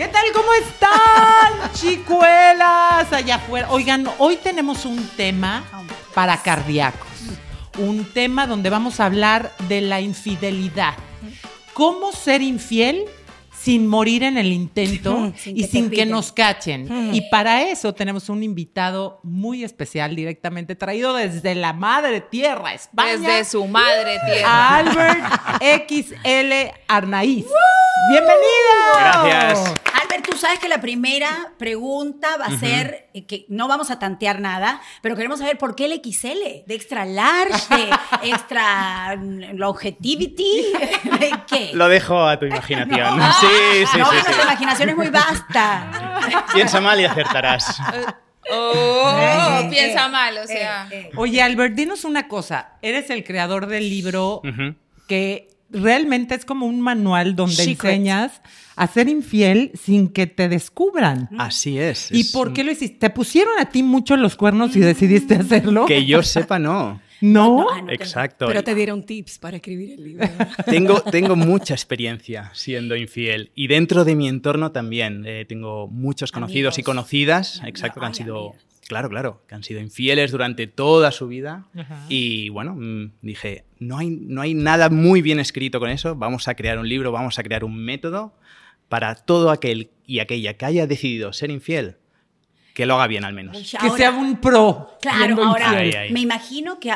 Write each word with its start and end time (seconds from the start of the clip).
¿Qué 0.00 0.08
tal? 0.08 0.24
¿Cómo 0.32 0.48
están, 0.54 1.72
chicuelas 1.74 3.12
allá 3.12 3.34
afuera? 3.34 3.68
Oigan, 3.70 4.08
hoy 4.16 4.36
tenemos 4.36 4.86
un 4.86 5.06
tema 5.08 5.62
para 6.14 6.42
cardíacos. 6.42 7.06
Un 7.78 8.06
tema 8.06 8.46
donde 8.46 8.70
vamos 8.70 8.98
a 8.98 9.04
hablar 9.04 9.52
de 9.68 9.82
la 9.82 10.00
infidelidad. 10.00 10.94
¿Cómo 11.74 12.12
ser 12.12 12.40
infiel 12.40 13.04
sin 13.52 13.86
morir 13.86 14.22
en 14.22 14.38
el 14.38 14.54
intento 14.54 15.34
Sin 15.36 15.58
y 15.58 15.60
que 15.60 15.68
sin 15.68 15.90
que 15.90 16.06
nos 16.06 16.32
cachen? 16.32 17.10
Y 17.12 17.28
para 17.28 17.68
eso 17.68 17.92
tenemos 17.92 18.30
un 18.30 18.42
invitado 18.42 19.20
muy 19.22 19.64
especial, 19.64 20.16
directamente 20.16 20.76
traído 20.76 21.12
desde 21.12 21.54
la 21.54 21.74
madre 21.74 22.22
tierra, 22.22 22.72
España. 22.72 23.18
Desde 23.18 23.44
su 23.44 23.66
madre 23.66 24.18
tierra. 24.24 24.76
Albert 24.76 25.90
XL 25.90 26.74
Arnaiz. 26.88 27.44
¡Bienvenido! 28.08 28.94
Gracias. 28.98 29.74
Albert, 30.02 30.28
tú 30.28 30.36
sabes 30.36 30.58
que 30.58 30.68
la 30.68 30.80
primera 30.80 31.52
pregunta 31.58 32.36
va 32.38 32.46
a 32.46 32.58
ser 32.58 33.08
eh, 33.14 33.26
que 33.26 33.44
no 33.48 33.68
vamos 33.68 33.90
a 33.90 33.98
tantear 33.98 34.40
nada, 34.40 34.80
pero 35.02 35.14
queremos 35.14 35.38
saber 35.38 35.58
por 35.58 35.76
qué 35.76 35.84
el 35.84 36.00
XL, 36.02 36.64
de 36.66 36.74
extra 36.74 37.04
large, 37.04 37.52
de 37.76 37.90
extra 38.30 39.16
mm, 39.16 39.56
longevity, 39.56 40.72
¿de 41.20 41.30
qué? 41.46 41.70
Lo 41.74 41.88
dejo 41.88 42.26
a 42.26 42.38
tu 42.38 42.46
imaginación. 42.46 43.18
No. 43.18 43.32
Sí, 43.34 43.46
sí, 43.92 43.98
no, 43.98 44.06
sí, 44.06 44.16
nuestra 44.24 44.42
imaginación 44.42 44.88
es 44.88 44.96
muy 44.96 45.08
vasta. 45.08 46.46
Piensa 46.54 46.80
mal 46.80 47.00
y 47.00 47.04
acertarás. 47.04 47.80
Oh, 48.50 49.18
Eh, 49.20 49.68
piensa 49.70 50.06
eh, 50.06 50.10
mal, 50.10 50.38
o 50.38 50.46
sea. 50.46 50.88
eh, 50.90 51.02
eh. 51.06 51.10
Oye, 51.16 51.40
Albert, 51.42 51.74
dinos 51.74 52.04
una 52.04 52.26
cosa. 52.26 52.70
Eres 52.82 53.10
el 53.10 53.22
creador 53.22 53.66
del 53.66 53.88
libro 53.88 54.42
que 55.06 55.48
realmente 55.70 56.34
es 56.34 56.44
como 56.44 56.66
un 56.66 56.80
manual 56.80 57.36
donde 57.36 57.54
Secret. 57.56 57.92
enseñas 57.94 58.40
a 58.76 58.86
ser 58.86 59.08
infiel 59.08 59.72
sin 59.74 60.08
que 60.08 60.26
te 60.26 60.48
descubran. 60.48 61.28
Así 61.38 61.78
es. 61.78 62.10
¿Y 62.10 62.20
es 62.20 62.32
por 62.32 62.52
qué 62.52 62.64
lo 62.64 62.72
hiciste? 62.72 62.98
¿Te 62.98 63.10
pusieron 63.10 63.58
a 63.58 63.66
ti 63.70 63.82
mucho 63.82 64.16
los 64.16 64.36
cuernos 64.36 64.74
y 64.76 64.80
decidiste 64.80 65.34
hacerlo? 65.34 65.86
Que 65.86 66.04
yo 66.06 66.22
sepa, 66.22 66.58
no. 66.58 67.00
¿No? 67.22 67.58
No, 67.58 67.66
ah, 67.70 67.80
no 67.82 67.86
te- 67.88 67.94
Exacto. 67.94 68.46
Pero 68.46 68.64
te 68.64 68.74
dieron 68.74 69.04
tips 69.04 69.38
para 69.38 69.56
escribir 69.56 69.92
el 69.92 70.04
libro. 70.04 70.26
Tengo, 70.66 71.02
tengo 71.02 71.36
mucha 71.36 71.74
experiencia 71.74 72.50
siendo 72.54 72.96
infiel 72.96 73.50
y 73.54 73.66
dentro 73.66 74.06
de 74.06 74.14
mi 74.14 74.26
entorno 74.26 74.72
también. 74.72 75.24
Eh, 75.26 75.44
tengo 75.46 75.86
muchos 75.88 76.32
conocidos 76.32 76.78
y 76.78 76.82
conocidas, 76.82 77.60
exacto, 77.66 78.00
que 78.00 78.06
han 78.06 78.14
sido. 78.14 78.54
Claro, 78.90 79.08
claro, 79.08 79.40
que 79.46 79.54
han 79.54 79.62
sido 79.62 79.80
infieles 79.80 80.32
durante 80.32 80.66
toda 80.66 81.12
su 81.12 81.28
vida. 81.28 81.66
Ajá. 81.76 82.04
Y 82.08 82.48
bueno, 82.48 82.74
mm, 82.74 83.12
dije, 83.22 83.64
no 83.78 83.98
hay, 83.98 84.10
no 84.10 84.42
hay 84.42 84.52
nada 84.52 84.90
muy 84.90 85.22
bien 85.22 85.38
escrito 85.38 85.78
con 85.78 85.90
eso, 85.90 86.16
vamos 86.16 86.48
a 86.48 86.56
crear 86.56 86.76
un 86.76 86.88
libro, 86.88 87.12
vamos 87.12 87.38
a 87.38 87.44
crear 87.44 87.62
un 87.62 87.76
método 87.76 88.34
para 88.88 89.14
todo 89.14 89.52
aquel 89.52 89.90
y 90.06 90.18
aquella 90.18 90.54
que 90.54 90.64
haya 90.64 90.88
decidido 90.88 91.32
ser 91.32 91.52
infiel, 91.52 91.98
que 92.74 92.84
lo 92.84 92.96
haga 92.96 93.06
bien 93.06 93.24
al 93.24 93.32
menos. 93.32 93.56
Que 93.56 93.90
sea 93.90 94.10
un 94.10 94.40
pro. 94.40 94.98
Claro, 95.00 95.40
ahora 95.40 95.70
me 96.10 96.20
imagino 96.20 96.80
que 96.80 96.92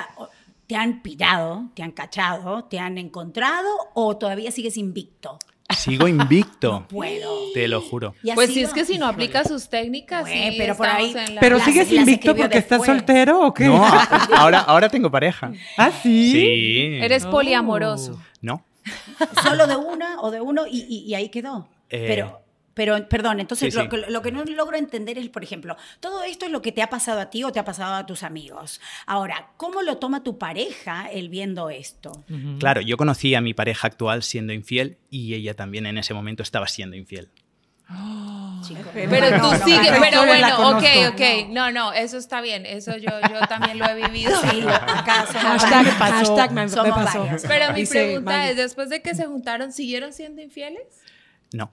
te 0.67 0.75
han 0.75 1.01
pillado, 1.01 1.71
te 1.75 1.85
han 1.85 1.93
cachado, 1.93 2.65
te 2.65 2.81
han 2.81 2.99
encontrado 2.99 3.69
o 3.95 4.17
todavía 4.17 4.51
sigues 4.51 4.77
invicto. 4.77 5.39
Sigo 5.77 6.09
invicto, 6.09 6.87
Puedo. 6.89 7.53
te 7.53 7.69
lo 7.69 7.81
juro. 7.81 8.15
Pues 8.35 8.53
si 8.53 8.63
es 8.63 8.73
que 8.73 8.85
si 8.85 8.99
no 8.99 9.07
aplica 9.07 9.45
sus 9.45 9.69
técnicas, 9.69 10.29
sí, 10.29 10.55
pero 10.59 10.77
por 10.77 10.87
ahí- 10.87 11.07
estamos 11.09 11.29
en 11.29 11.35
la- 11.37 11.41
Pero 11.41 11.57
Las- 11.57 11.65
sigues 11.65 11.91
las 11.93 12.01
invicto 12.01 12.35
porque 12.37 12.59
estás 12.59 12.85
soltero 12.85 13.41
o 13.47 13.55
qué? 13.55 13.65
No, 13.67 13.85
ahora, 14.37 14.61
ahora 14.61 14.89
tengo 14.89 15.11
pareja. 15.11 15.53
¿Ah, 15.77 15.91
sí? 16.03 16.33
Sí. 16.33 16.99
Eres 17.03 17.27
poliamoroso. 17.27 18.21
No. 18.41 18.65
solo 19.43 19.67
de 19.67 19.77
una 19.77 20.21
o 20.21 20.31
de 20.31 20.41
uno 20.41 20.67
y, 20.67 20.81
y- 20.89 21.05
y 21.09 21.15
ahí 21.15 21.29
quedó. 21.31 21.69
Eh, 21.89 22.05
pero, 22.07 22.43
pero, 22.75 23.09
perdón, 23.09 23.41
entonces 23.41 23.73
sí, 23.73 23.79
lo, 23.79 23.85
sí. 23.85 23.89
que- 23.89 24.11
lo 24.11 24.21
que 24.23 24.33
no 24.33 24.45
logro 24.45 24.77
entender 24.77 25.17
es, 25.19 25.29
por 25.29 25.43
ejemplo, 25.43 25.77
todo 26.01 26.23
esto 26.25 26.45
es 26.47 26.53
lo 26.53 26.61
que 26.61 26.73
te 26.73 26.83
ha 26.83 26.91
pasado 26.91 27.21
a 27.21 27.31
ti 27.31 27.43
o 27.45 27.53
te 27.53 27.59
ha 27.61 27.65
pasado 27.65 27.95
a 27.95 28.05
tus 28.07 28.23
amigos. 28.23 28.81
Ahora, 29.07 29.51
¿cómo 29.57 29.83
lo 29.83 29.99
toma 29.99 30.23
tu 30.23 30.39
pareja 30.39 31.09
el 31.11 31.29
viendo 31.29 31.71
esto? 31.71 32.25
Claro, 32.59 32.81
yo 32.81 32.97
conocí 32.97 33.35
a 33.35 33.41
mi 33.41 33.55
pareja 33.55 33.87
actual 33.87 34.23
siendo 34.23 34.53
infiel 34.53 34.99
y 35.11 35.35
ella 35.35 35.55
también 35.55 35.87
en 35.87 35.99
ese 35.99 36.15
momento 36.15 36.43
estaba 36.43 36.67
siendo 36.69 36.97
infiel. 36.97 37.31
chicos? 38.67 38.87
Pero 38.95 39.29
tú 39.37 39.43
no, 39.43 39.55
sigues, 39.65 39.93
no, 39.93 39.99
pero 40.01 40.25
bueno, 40.27 40.71
ok, 40.77 40.85
ok. 41.13 41.49
No, 41.51 41.71
no, 41.71 41.93
eso 41.93 42.17
está 42.19 42.41
bien. 42.41 42.65
Eso 42.67 42.97
yo, 42.97 43.11
yo 43.31 43.41
también 43.49 43.79
lo 43.79 43.85
he 43.87 43.95
vivido. 44.09 44.33
Sí, 44.41 44.63
acá 44.63 45.27
hashtag, 45.27 45.87
hashtag 45.99 46.53
me, 46.53 46.63
pasó. 46.69 46.83
varios. 47.21 47.43
Pero 47.47 47.73
mi 47.73 47.81
Dice 47.81 48.05
pregunta 48.05 48.31
Maggie. 48.33 48.51
es, 48.53 48.57
después 48.57 48.89
de 48.89 49.03
que 49.03 49.15
se 49.15 49.27
juntaron, 49.27 49.71
¿siguieron 49.73 50.13
siendo 50.13 50.41
infieles? 50.43 50.83
No. 51.53 51.71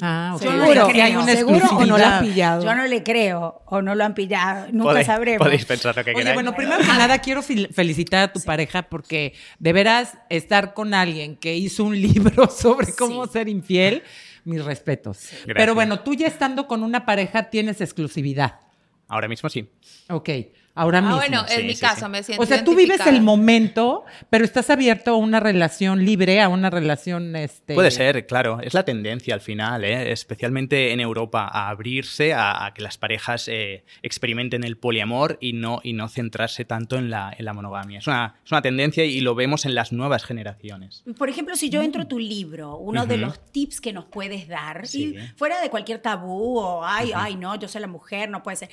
Ah, 0.00 0.32
ok. 0.36 0.42
Yo 0.42 0.52
no 0.52 0.58
le 0.66 0.72
¿Seguro? 0.74 0.86
Hay 1.02 1.16
una 1.16 1.26
¿Seguro 1.34 1.66
o 1.76 1.84
no 1.86 1.98
lo 1.98 2.04
has 2.06 2.22
pillado? 2.22 2.64
Yo 2.64 2.74
no 2.74 2.86
le 2.86 3.02
creo 3.02 3.62
o 3.66 3.82
no 3.82 3.94
lo 3.94 4.04
han 4.04 4.14
pillado. 4.14 4.66
Nunca 4.72 4.92
Podéis- 4.92 5.06
sabremos. 5.06 5.46
Podéis 5.46 5.64
pensar 5.66 5.96
lo 5.96 6.02
que 6.04 6.10
Oye, 6.10 6.18
queráis. 6.20 6.34
bueno, 6.34 6.54
primero 6.56 6.78
que 6.78 6.86
nada 6.86 7.18
quiero 7.18 7.42
fel- 7.42 7.70
felicitar 7.72 8.22
a 8.30 8.32
tu 8.32 8.40
pareja 8.40 8.84
porque 8.84 9.34
de 9.58 9.72
veras 9.72 10.16
estar 10.30 10.72
con 10.74 10.94
alguien 10.94 11.36
que 11.36 11.56
hizo 11.56 11.84
un 11.84 12.00
libro 12.00 12.48
sobre 12.50 12.94
cómo 12.94 13.26
Sí. 13.26 13.32
ser 13.34 13.48
infiel, 13.48 14.02
mis 14.44 14.64
respetos. 14.64 15.28
Pero 15.46 15.74
bueno, 15.74 16.00
tú 16.00 16.14
ya 16.14 16.26
estando 16.26 16.66
con 16.66 16.82
una 16.82 17.04
pareja 17.04 17.50
tienes 17.50 17.80
exclusividad. 17.80 18.60
Ahora 19.08 19.28
mismo 19.28 19.48
sí. 19.50 19.68
Ok, 20.08 20.30
ahora 20.74 21.00
mismo. 21.00 21.16
Ah, 21.16 21.18
bueno, 21.20 21.44
Sí, 21.48 21.60
en 21.60 21.66
mi 21.66 21.74
sí, 21.74 21.80
caso 21.80 22.06
sí. 22.06 22.10
me 22.10 22.22
siento 22.22 22.42
o 22.42 22.46
sea, 22.46 22.64
tú 22.64 22.74
vives 22.74 23.00
el 23.06 23.20
momento, 23.22 24.04
pero 24.30 24.44
estás 24.44 24.70
abierto 24.70 25.12
a 25.12 25.16
una 25.16 25.40
relación 25.40 26.04
libre, 26.04 26.40
a 26.40 26.48
una 26.48 26.70
relación 26.70 27.36
este 27.36 27.74
Puede 27.74 27.90
ser, 27.90 28.26
claro. 28.26 28.58
Es 28.60 28.74
la 28.74 28.84
tendencia 28.84 29.34
al 29.34 29.40
final, 29.40 29.84
¿eh? 29.84 30.10
especialmente 30.12 30.92
en 30.92 31.00
Europa, 31.00 31.48
a 31.50 31.68
abrirse 31.68 32.32
a, 32.34 32.64
a 32.66 32.74
que 32.74 32.82
las 32.82 32.98
parejas 32.98 33.48
eh, 33.48 33.84
experimenten 34.02 34.64
el 34.64 34.76
poliamor 34.76 35.38
y 35.40 35.52
no, 35.52 35.80
y 35.82 35.92
no 35.92 36.08
centrarse 36.08 36.64
tanto 36.64 36.96
en 36.96 37.10
la, 37.10 37.34
en 37.36 37.44
la 37.44 37.52
monogamia. 37.52 37.98
Es 37.98 38.06
una, 38.06 38.36
es 38.44 38.50
una 38.52 38.62
tendencia 38.62 39.04
y 39.04 39.20
lo 39.20 39.34
vemos 39.34 39.64
en 39.66 39.74
las 39.74 39.92
nuevas 39.92 40.24
generaciones. 40.24 41.04
Por 41.18 41.28
ejemplo, 41.28 41.56
si 41.56 41.70
yo 41.70 41.82
entro 41.82 42.02
a 42.02 42.04
tu 42.08 42.18
libro, 42.18 42.76
uno 42.76 43.06
de 43.06 43.16
los 43.18 43.40
tips 43.52 43.80
que 43.80 43.92
nos 43.92 44.06
puedes 44.06 44.48
dar, 44.48 44.86
Sí. 44.86 45.14
y 45.16 45.18
fuera 45.36 45.60
de 45.60 45.70
cualquier 45.70 45.98
tabú 46.00 46.58
o 46.58 46.84
ay, 46.84 47.12
ay, 47.14 47.36
no, 47.36 47.54
yo 47.56 47.68
soy 47.68 47.80
la 47.80 47.86
mujer, 47.86 48.28
no 48.30 48.42
puede 48.42 48.56
ser. 48.56 48.68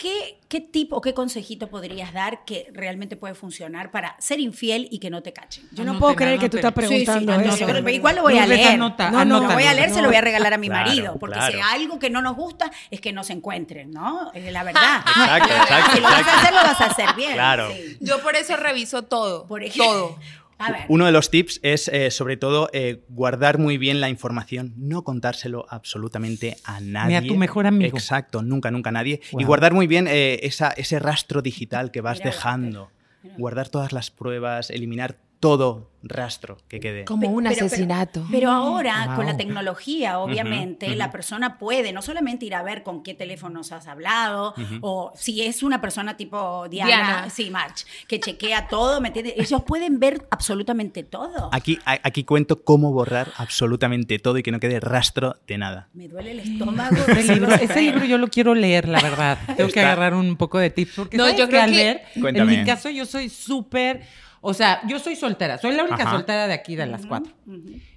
¿Qué, 0.00 0.38
¿Qué 0.48 0.60
tip 0.62 0.94
o 0.94 1.02
qué 1.02 1.12
consejito 1.12 1.68
podrías 1.68 2.14
dar 2.14 2.46
que 2.46 2.68
realmente 2.72 3.16
puede 3.16 3.34
funcionar 3.34 3.90
para 3.90 4.16
ser 4.18 4.40
infiel 4.40 4.88
y 4.90 4.98
que 4.98 5.10
no 5.10 5.22
te 5.22 5.34
cachen? 5.34 5.68
Yo 5.72 5.84
no 5.84 5.98
puedo 5.98 6.16
creer 6.16 6.38
que 6.38 6.48
tú 6.48 6.56
estás 6.56 6.72
preguntando 6.72 7.34
Sí, 7.34 7.38
sí, 7.38 7.46
no, 7.48 7.54
eso. 7.54 7.66
creo- 7.66 7.88
igual 7.90 8.16
lo 8.16 8.22
voy 8.22 8.38
a 8.38 8.46
leer. 8.46 8.68
anota, 8.68 9.10
No, 9.10 9.26
no, 9.26 9.40
lo 9.40 9.52
voy 9.52 9.64
a 9.64 9.74
leer, 9.74 9.90
se 9.90 10.00
lo 10.00 10.08
voy 10.08 10.16
a 10.16 10.22
regalar 10.22 10.54
a 10.54 10.56
mi 10.56 10.68
Claro, 10.68 10.86
marido, 10.88 11.16
porque 11.20 11.36
claro. 11.36 11.52
si 11.52 11.60
algo 11.60 11.98
que 11.98 12.08
no 12.08 12.22
nos 12.22 12.34
gusta 12.34 12.70
es 12.90 13.02
que 13.02 13.12
no 13.12 13.24
se 13.24 13.34
encuentren, 13.34 13.90
¿no? 13.90 14.32
Es 14.32 14.50
la 14.50 14.62
verdad. 14.64 15.00
Exacto, 15.06 15.52
exacto, 15.54 15.90
Si 15.94 16.00
lo 16.00 16.08
vas 16.08 16.26
a 16.26 16.40
hacer, 16.40 16.50
lo 16.54 16.62
vas 16.62 16.80
a 16.80 16.86
hacer 16.86 17.14
bien. 17.14 17.32
Claro. 17.34 17.70
sí. 17.70 17.98
Yo 18.00 18.22
por 18.22 18.36
eso 18.36 18.56
reviso 18.56 19.02
todo. 19.02 19.46
Por 19.46 19.62
ejemplo. 19.62 19.84
todo. 19.84 20.18
A 20.60 20.72
ver. 20.72 20.80
Uno 20.88 21.06
de 21.06 21.12
los 21.12 21.30
tips 21.30 21.58
es, 21.62 21.88
eh, 21.88 22.10
sobre 22.10 22.36
todo, 22.36 22.68
eh, 22.72 23.02
guardar 23.08 23.58
muy 23.58 23.78
bien 23.78 24.00
la 24.00 24.08
información, 24.08 24.74
no 24.76 25.02
contárselo 25.04 25.66
absolutamente 25.68 26.56
a 26.64 26.80
nadie. 26.80 27.16
a 27.16 27.22
tu 27.22 27.36
mejor 27.36 27.66
amigo. 27.66 27.96
Exacto, 27.96 28.42
nunca, 28.42 28.70
nunca 28.70 28.90
a 28.90 28.92
nadie. 28.92 29.20
Wow. 29.32 29.40
Y 29.40 29.44
guardar 29.44 29.72
muy 29.72 29.86
bien 29.86 30.06
eh, 30.06 30.40
esa, 30.42 30.68
ese 30.68 30.98
rastro 30.98 31.42
digital 31.42 31.90
que 31.90 32.02
vas 32.02 32.18
Mira, 32.18 32.30
dejando. 32.30 32.90
Guardar 33.36 33.68
todas 33.68 33.92
las 33.92 34.10
pruebas, 34.10 34.70
eliminar 34.70 35.18
todo 35.40 35.88
rastro 36.02 36.56
que 36.68 36.80
quede. 36.80 37.04
Como 37.04 37.28
un 37.28 37.44
pero- 37.44 37.66
asesinato. 37.66 38.26
Pero, 38.30 38.50
ahora, 38.50 39.04
Wow. 39.08 39.16
con 39.16 39.26
la 39.26 39.36
tecnología, 39.36 40.18
obviamente, 40.18 40.94
la 40.96 41.10
persona 41.10 41.58
puede 41.58 41.92
no 41.92 42.00
solamente 42.00 42.46
ir 42.46 42.54
a 42.54 42.62
ver 42.62 42.82
con 42.82 43.02
qué 43.02 43.12
teléfonos 43.12 43.70
has 43.72 43.86
hablado, 43.86 44.54
o 44.80 45.12
si 45.14 45.42
es 45.42 45.62
una 45.62 45.80
persona 45.82 46.16
tipo 46.16 46.66
Diana, 46.70 46.88
Diana. 46.90 47.30
sí, 47.30 47.50
March, 47.50 47.84
que 48.08 48.18
chequea 48.18 48.66
todo, 48.68 49.00
¿me 49.02 49.08
entiendes? 49.08 49.34
Ellos 49.36 49.62
pueden 49.66 49.98
ver 49.98 50.26
absolutamente 50.30 51.02
todo. 51.02 51.50
Aquí, 51.52 51.78
aquí 51.84 52.24
cuento 52.24 52.62
cómo 52.64 52.92
borrar 52.92 53.28
absolutamente 53.36 54.18
todo 54.18 54.38
y 54.38 54.42
que 54.42 54.52
no 54.52 54.60
quede 54.60 54.80
rastro 54.80 55.36
de 55.46 55.58
nada. 55.58 55.88
Me 55.92 56.08
duele 56.08 56.30
el 56.32 56.40
estómago. 56.40 56.96
Ese 57.08 57.34
libro, 57.34 57.54
ese 57.54 57.82
libro 57.82 58.04
yo 58.06 58.16
lo 58.16 58.28
quiero 58.28 58.54
leer, 58.54 58.88
la 58.88 59.02
verdad. 59.02 59.38
Tengo 59.56 59.70
que 59.70 59.80
agarrar 59.80 60.14
un 60.14 60.36
poco 60.36 60.58
de 60.58 60.70
tips. 60.70 60.92
Porque 60.96 61.16
No, 61.18 61.24
¿sabes 61.24 61.38
yo 61.38 61.48
creo 61.48 61.66
que- 61.66 61.70
Albert? 61.80 62.02
En 62.16 62.22
Cuéntame. 62.22 62.56
mi 62.58 62.64
caso, 62.64 62.88
yo 62.88 63.04
soy 63.04 63.28
súper. 63.28 64.02
O 64.40 64.54
sea, 64.54 64.80
yo 64.86 64.98
soy 64.98 65.16
soltera. 65.16 65.58
Soy 65.58 65.74
la 65.74 65.84
única 65.84 66.04
Ajá. 66.04 66.12
soltera 66.12 66.46
de 66.46 66.54
aquí, 66.54 66.76
de 66.76 66.86
las 66.86 67.06
cuatro. 67.06 67.32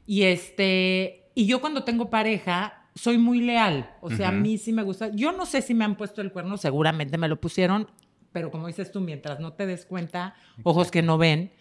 Y 0.06 0.24
este. 0.24 1.31
Y 1.36 1.45
yo 1.45 1.62
cuando 1.62 1.84
tengo 1.84 2.10
pareja, 2.10 2.88
soy 2.95 3.18
muy 3.18 3.42
leal. 3.42 3.95
O 4.01 4.12
sea, 4.12 4.30
a 4.30 4.31
mí 4.31 4.57
sí 4.57 4.74
me 4.74 4.84
gusta. 4.84 5.10
Yo 5.13 5.31
no 5.31 5.45
sé 5.45 5.62
si 5.62 5.74
me 5.74 5.86
han 5.86 5.95
puesto 5.95 6.22
el 6.22 6.31
cuerno, 6.31 6.57
seguramente 6.57 7.18
me 7.18 7.28
lo 7.28 7.40
pusieron. 7.40 7.88
Pero 8.31 8.51
como 8.51 8.68
dices 8.68 8.92
tú, 8.92 9.00
mientras 9.00 9.40
no 9.40 9.54
te 9.54 9.66
des 9.66 9.86
cuenta, 9.86 10.36
ojos 10.63 10.92
que 10.92 11.01
no 11.01 11.18
ven. 11.18 11.54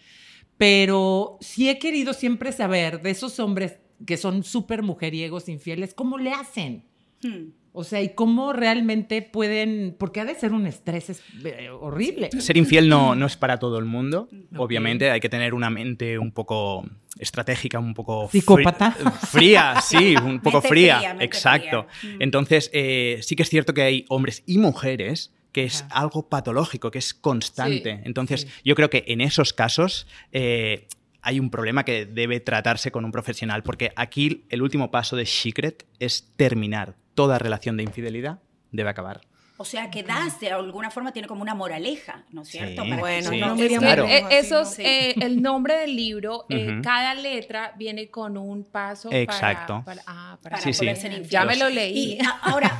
Pero 0.56 1.38
sí 1.40 1.68
he 1.68 1.78
querido 1.78 2.12
siempre 2.12 2.52
saber 2.52 3.02
de 3.02 3.10
esos 3.10 3.38
hombres 3.40 3.78
que 4.06 4.16
son 4.16 4.42
súper 4.42 4.82
mujeriegos, 4.82 5.48
infieles, 5.48 5.94
¿cómo 5.94 6.18
le 6.18 6.32
hacen? 6.32 6.84
Hmm. 7.22 7.50
O 7.74 7.84
sea, 7.84 8.02
y 8.02 8.10
cómo 8.10 8.52
realmente 8.52 9.22
pueden, 9.22 9.96
porque 9.98 10.20
ha 10.20 10.24
de 10.26 10.34
ser 10.34 10.52
un 10.52 10.66
estrés 10.66 11.08
es- 11.10 11.22
eh, 11.44 11.70
horrible. 11.70 12.30
Ser 12.38 12.56
infiel 12.58 12.88
no, 12.88 13.14
no 13.14 13.24
es 13.26 13.36
para 13.36 13.58
todo 13.58 13.78
el 13.78 13.86
mundo. 13.86 14.28
Obviamente 14.56 15.10
hay 15.10 15.20
que 15.20 15.30
tener 15.30 15.54
una 15.54 15.70
mente 15.70 16.18
un 16.18 16.32
poco 16.32 16.84
estratégica, 17.18 17.78
un 17.78 17.94
poco 17.94 18.28
Psicópata. 18.30 18.90
Fría, 19.30 19.76
sí, 19.82 20.14
un 20.22 20.40
poco 20.40 20.58
Mente 20.58 20.68
fría. 20.68 20.96
fría, 20.98 21.08
mente 21.10 21.24
Exacto. 21.24 21.86
fría. 21.90 22.16
Entonces, 22.20 22.70
eh, 22.74 23.20
sí 23.22 23.36
que 23.36 23.42
es 23.42 23.48
cierto 23.48 23.72
que 23.72 23.82
hay 23.82 24.04
hombres 24.08 24.42
y 24.46 24.58
mujeres 24.58 25.32
que 25.52 25.64
es 25.64 25.84
algo 25.90 26.28
patológico, 26.30 26.90
que 26.90 26.98
es 26.98 27.12
constante. 27.12 27.96
Sí, 27.96 28.00
Entonces, 28.04 28.40
sí. 28.42 28.48
yo 28.64 28.74
creo 28.74 28.88
que 28.90 29.04
en 29.08 29.20
esos 29.20 29.52
casos 29.52 30.06
eh, 30.32 30.88
hay 31.22 31.40
un 31.40 31.50
problema 31.50 31.84
que 31.84 32.04
debe 32.04 32.40
tratarse 32.40 32.90
con 32.90 33.04
un 33.04 33.12
profesional, 33.12 33.62
porque 33.62 33.92
aquí 33.96 34.44
el 34.50 34.60
último 34.62 34.90
paso 34.90 35.16
de 35.16 35.24
Secret 35.26 35.86
es 35.98 36.32
terminar 36.36 36.96
toda 37.14 37.38
relación 37.38 37.76
de 37.76 37.84
infidelidad, 37.84 38.40
debe 38.72 38.90
acabar. 38.90 39.20
O 39.58 39.64
sea, 39.64 39.90
que 39.90 40.02
das 40.02 40.40
de 40.40 40.50
alguna 40.50 40.90
forma 40.90 41.12
tiene 41.12 41.28
como 41.28 41.42
una 41.42 41.54
moraleja, 41.54 42.24
¿no 42.32 42.42
es 42.42 42.48
cierto? 42.48 42.82
Sí, 42.82 42.88
Para 42.90 42.96
que 42.96 43.00
Bueno, 43.00 43.30
sí. 43.30 43.40
no 43.40 43.54
Es 43.54 43.78
Claro. 43.78 44.06
eh, 44.06 44.24
esos. 44.30 44.74
Sí. 44.74 44.82
eh, 44.84 45.14
el 45.20 45.40
nombre 45.40 45.74
del 45.76 45.94
libro, 45.94 46.46
eh, 46.48 46.72
Ujú. 46.72 46.82
cada 46.82 47.14
letra 47.14 47.72
viene 47.78 48.10
con 48.10 48.36
un 48.36 48.64
paso 48.64 49.10
para- 49.10 49.22
Exacto. 49.22 49.82
para, 49.84 50.02
ah, 50.06 50.36
para 50.42 50.56
Sí, 50.58 50.72
sí. 50.72 50.80
poder 50.80 50.96
ser. 50.96 51.22
Ya 51.28 51.44
me 51.44 51.54
lo 51.56 51.68
leí. 51.68 52.14
Y 52.14 52.18
ahora, 52.42 52.76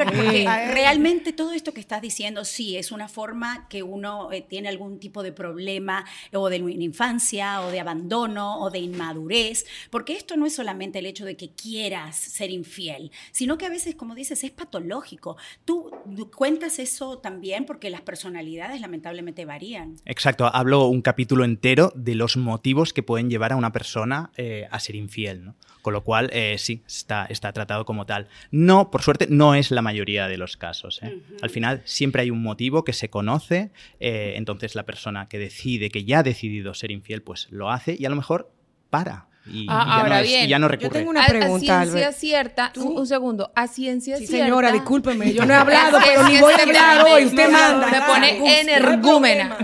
Albert, 0.00 0.16
porque 0.16 0.46
Ay. 0.48 0.72
realmente 0.72 1.32
todo 1.32 1.52
esto 1.52 1.72
que 1.72 1.80
estás 1.80 2.02
diciendo, 2.02 2.44
sí, 2.44 2.76
es 2.76 2.92
una 2.92 3.08
forma 3.08 3.68
que 3.68 3.82
uno 3.82 4.32
eh, 4.32 4.42
tiene 4.42 4.68
algún 4.68 4.98
tipo 4.98 5.22
de 5.22 5.32
problema 5.32 6.04
o 6.32 6.48
de 6.48 6.56
infancia 6.56 7.62
o 7.62 7.70
de 7.70 7.80
abandono 7.80 8.60
o 8.60 8.70
de 8.70 8.78
inmadurez, 8.78 9.66
porque 9.90 10.14
esto 10.14 10.36
no 10.36 10.46
es 10.46 10.54
solamente 10.54 10.98
el 10.98 11.06
hecho 11.06 11.24
de 11.24 11.36
que 11.36 11.50
quieras 11.50 12.16
ser 12.16 12.50
infiel, 12.50 13.10
sino 13.32 13.58
que 13.58 13.66
a 13.66 13.70
veces, 13.70 13.94
como 13.94 14.14
dices, 14.14 14.44
es 14.44 14.50
patológico. 14.50 15.36
Tú 15.64 15.90
cuentas 16.34 16.78
eso 16.78 17.18
también 17.18 17.64
porque 17.64 17.90
las 17.90 18.00
personalidades 18.02 18.80
lamentablemente 18.80 19.44
varían. 19.44 19.96
Exacto, 20.04 20.50
hablo 20.52 20.86
un 20.86 21.02
capítulo 21.02 21.44
entero 21.44 21.92
de 21.94 22.14
los 22.14 22.36
motivos 22.36 22.92
que 22.92 23.02
pueden 23.02 23.30
llevar 23.30 23.52
a 23.52 23.56
una 23.56 23.72
persona 23.72 24.30
eh, 24.36 24.66
a 24.70 24.80
ser 24.80 24.94
infiel, 24.94 25.44
¿no? 25.44 25.54
Con 25.82 25.92
lo 25.94 26.04
cual, 26.04 26.28
eh, 26.32 26.56
sí, 26.58 26.82
está, 26.86 27.24
está 27.26 27.52
tratado 27.52 27.84
como 27.84 28.04
tal. 28.04 28.28
No, 28.50 28.90
por 28.90 29.02
suerte, 29.02 29.26
no 29.30 29.54
es 29.54 29.70
la 29.70 29.80
mayoría 29.90 30.28
de 30.28 30.36
los 30.36 30.56
casos. 30.56 31.00
¿eh? 31.02 31.18
Al 31.42 31.50
final, 31.50 31.80
siempre 31.84 32.22
hay 32.22 32.30
un 32.30 32.42
motivo 32.42 32.84
que 32.84 32.92
se 32.92 33.08
conoce, 33.10 33.70
eh, 34.00 34.34
entonces 34.36 34.74
la 34.74 34.84
persona 34.84 35.28
que 35.28 35.38
decide, 35.38 35.90
que 35.90 36.04
ya 36.04 36.18
ha 36.20 36.22
decidido 36.22 36.74
ser 36.74 36.90
infiel, 36.90 37.20
pues 37.22 37.48
lo 37.50 37.70
hace 37.70 37.96
y 37.98 38.04
a 38.06 38.10
lo 38.10 38.16
mejor 38.16 38.50
para. 38.90 39.26
Y, 39.50 39.64
Ah, 39.70 39.84
y 39.86 39.88
ya, 39.88 39.94
ahora 39.96 40.08
no 40.08 40.16
es- 40.18 40.26
y 40.28 40.32
bien, 40.32 40.48
ya 40.48 40.58
no 40.58 40.66
yo 40.66 40.72
recurre. 40.72 40.90
tengo 40.98 41.10
una 41.10 41.22
a, 41.22 41.24
a 41.24 41.28
pregunta, 41.28 41.58
ciencia 41.80 41.80
Albert. 42.08 42.16
cierta, 42.18 42.72
un, 42.76 42.98
un 42.98 43.06
segundo, 43.06 43.50
a 43.56 43.66
ciencia 43.66 44.16
Sí, 44.18 44.26
cierta. 44.26 44.44
señora, 44.44 44.72
discúlpeme, 44.72 45.32
yo 45.32 45.46
no 45.46 45.54
he 45.54 45.56
hablado, 45.64 45.98
pero 46.04 46.28
ni 46.28 46.38
voy 46.38 46.52
a 46.52 46.62
hablar 46.64 47.06
hoy, 47.06 47.24
usted 47.24 47.46
me- 47.46 47.52
manda. 47.52 47.86
Me 47.90 48.00
pone 48.02 48.60
energúmena. 48.60 49.56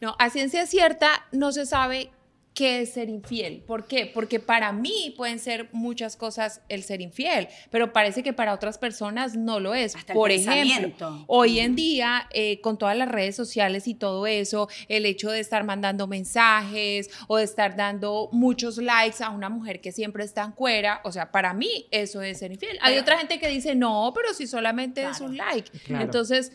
No, 0.00 0.16
a 0.18 0.30
ciencia 0.30 0.64
cierta 0.66 1.08
no 1.32 1.52
se 1.52 1.66
sabe 1.66 2.10
qué 2.54 2.82
es 2.82 2.92
ser 2.94 3.08
infiel. 3.08 3.62
¿Por 3.66 3.86
qué? 3.86 4.10
Porque 4.12 4.40
para 4.40 4.72
mí 4.72 5.14
pueden 5.16 5.38
ser 5.38 5.68
muchas 5.72 6.16
cosas 6.16 6.62
el 6.68 6.82
ser 6.82 7.00
infiel, 7.00 7.48
pero 7.70 7.92
parece 7.92 8.22
que 8.22 8.32
para 8.32 8.52
otras 8.52 8.76
personas 8.78 9.36
no 9.36 9.60
lo 9.60 9.74
es. 9.74 9.96
Hasta 9.96 10.14
Por 10.14 10.30
ejemplo, 10.30 11.24
hoy 11.26 11.60
en 11.60 11.76
día, 11.76 12.28
eh, 12.32 12.60
con 12.60 12.76
todas 12.76 12.96
las 12.96 13.08
redes 13.08 13.36
sociales 13.36 13.86
y 13.86 13.94
todo 13.94 14.26
eso, 14.26 14.68
el 14.88 15.06
hecho 15.06 15.30
de 15.30 15.40
estar 15.40 15.64
mandando 15.64 16.06
mensajes 16.06 17.10
o 17.28 17.36
de 17.36 17.44
estar 17.44 17.76
dando 17.76 18.28
muchos 18.32 18.78
likes 18.78 19.22
a 19.22 19.30
una 19.30 19.48
mujer 19.48 19.80
que 19.80 19.92
siempre 19.92 20.24
está 20.24 20.42
en 20.44 20.52
cuera, 20.52 21.00
o 21.04 21.12
sea, 21.12 21.30
para 21.30 21.54
mí 21.54 21.86
eso 21.90 22.20
es 22.22 22.38
ser 22.38 22.52
infiel. 22.52 22.78
Hay 22.82 22.92
Pero- 22.92 23.02
otra 23.02 23.18
gente 23.18 23.38
que 23.38 23.48
dice, 23.48 23.74
no, 23.74 24.12
pero 24.14 24.34
si 24.34 24.46
solamente 24.46 25.02
es 25.02 25.20
un 25.20 25.36
like. 25.36 25.70
Claro. 25.84 26.04
Entonces, 26.04 26.52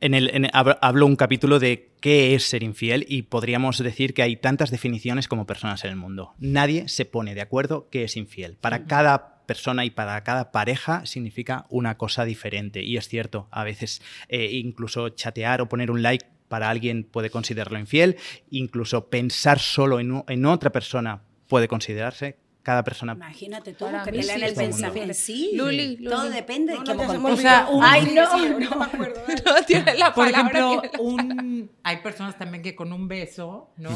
En 0.00 0.14
el, 0.14 0.30
en- 0.34 0.44
hab- 0.44 0.78
hablo 0.82 1.06
un 1.06 1.16
capítulo 1.16 1.58
de 1.58 1.90
qué 2.00 2.34
es 2.34 2.44
ser 2.44 2.62
infiel 2.62 3.06
y 3.08 3.22
podríamos 3.22 3.78
decir 3.78 4.12
que 4.14 4.22
hay 4.22 4.36
tantas 4.36 4.70
definiciones 4.70 5.26
como 5.28 5.46
personas 5.46 5.84
en 5.84 5.90
el 5.90 5.96
mundo. 5.96 6.34
Nadie 6.38 6.88
se 6.88 7.04
pone 7.06 7.34
de 7.34 7.40
acuerdo 7.40 7.88
qué 7.90 8.04
es 8.04 8.16
infiel. 8.16 8.56
Para 8.60 8.84
cada 8.84 9.44
persona 9.46 9.84
y 9.84 9.90
para 9.90 10.22
cada 10.22 10.52
pareja 10.52 11.06
significa 11.06 11.66
una 11.70 11.96
cosa 11.96 12.24
diferente. 12.24 12.82
Y 12.82 12.96
es 12.96 13.08
cierto, 13.08 13.48
a 13.50 13.64
veces 13.64 14.02
eh, 14.28 14.50
incluso 14.52 15.08
chatear 15.10 15.60
o 15.62 15.68
poner 15.68 15.90
un 15.90 16.02
like 16.02 16.26
para 16.48 16.68
alguien 16.68 17.04
puede 17.04 17.30
considerarlo 17.30 17.78
infiel, 17.78 18.16
incluso 18.50 19.08
pensar 19.08 19.58
solo 19.58 19.98
en, 19.98 20.22
en 20.28 20.44
otra 20.46 20.70
persona 20.70 21.22
puede 21.48 21.68
considerarse. 21.68 22.36
Cada 22.66 22.82
persona 22.82 23.12
Imagínate 23.12 23.74
tú 23.74 23.84
Para 23.84 24.02
que 24.02 24.10
te 24.10 24.16
lean 24.24 24.40
sí, 24.40 24.44
el 24.44 24.54
todo 24.54 24.60
el 24.64 24.70
mundo. 24.70 24.82
pensamiento. 24.88 25.14
Sí, 25.14 25.50
Luli, 25.54 25.96
Luli. 25.98 26.08
todo 26.08 26.30
depende 26.30 26.72
de 26.72 26.78
No, 26.80 26.94
no, 26.94 27.06
cómo. 27.06 27.28
O 27.28 27.36
sea, 27.36 27.68
un- 27.70 27.84
Ay, 27.84 28.10
no, 28.12 28.36
no. 28.48 28.58
no 28.70 28.76
me 28.76 28.84
acuerdo. 28.86 29.22
no 29.44 29.62
tiene 29.64 29.94
la 29.94 30.12
Por 30.12 30.26
ejemplo, 30.26 30.82
un, 30.98 31.70
hay 31.84 31.98
personas 31.98 32.36
también 32.36 32.64
que 32.64 32.74
con 32.74 32.92
un 32.92 33.06
beso, 33.06 33.70
¿no? 33.76 33.90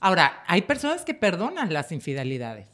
Ahora, 0.00 0.42
hay 0.46 0.62
personas 0.62 1.04
que 1.04 1.12
perdonan 1.12 1.70
las 1.70 1.92
infidelidades. 1.92 2.66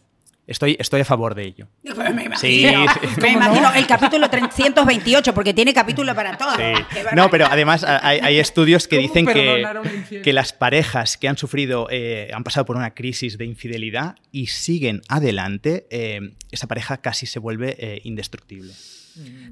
Estoy, 0.50 0.76
estoy 0.80 1.00
a 1.02 1.04
favor 1.04 1.36
de 1.36 1.44
ello. 1.44 1.68
Me 1.84 2.24
imagino, 2.24 2.36
Sí, 2.36 2.66
sí. 2.66 3.08
me 3.22 3.30
imagino 3.30 3.72
el 3.72 3.86
capítulo 3.86 4.28
328, 4.28 5.32
porque 5.32 5.54
tiene 5.54 5.72
capítulo 5.72 6.12
para 6.12 6.36
todo. 6.36 6.50
Sí. 6.56 6.62
No, 7.14 7.30
pero 7.30 7.46
además 7.46 7.84
hay, 7.84 8.18
hay 8.18 8.38
estudios 8.40 8.88
que 8.88 8.96
¿Cómo 8.96 9.08
dicen 9.08 9.26
que, 9.26 10.22
que 10.22 10.32
las 10.32 10.52
parejas 10.52 11.16
que 11.16 11.28
han 11.28 11.36
sufrido, 11.36 11.86
eh, 11.90 12.30
han 12.34 12.42
pasado 12.42 12.66
por 12.66 12.76
una 12.76 12.94
crisis 12.94 13.38
de 13.38 13.44
infidelidad 13.44 14.16
y 14.32 14.48
siguen 14.48 15.02
adelante, 15.08 15.86
eh, 15.90 16.34
esa 16.50 16.66
pareja 16.66 16.96
casi 16.96 17.26
se 17.26 17.38
vuelve 17.38 17.76
eh, 17.78 18.00
indestructible. 18.02 18.72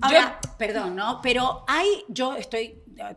Ahora, 0.01 0.41
perdón, 0.59 0.97
¿no? 0.97 1.21
Pero 1.23 1.65
hay, 1.69 1.87
yo 2.09 2.37
estoy 2.37 2.75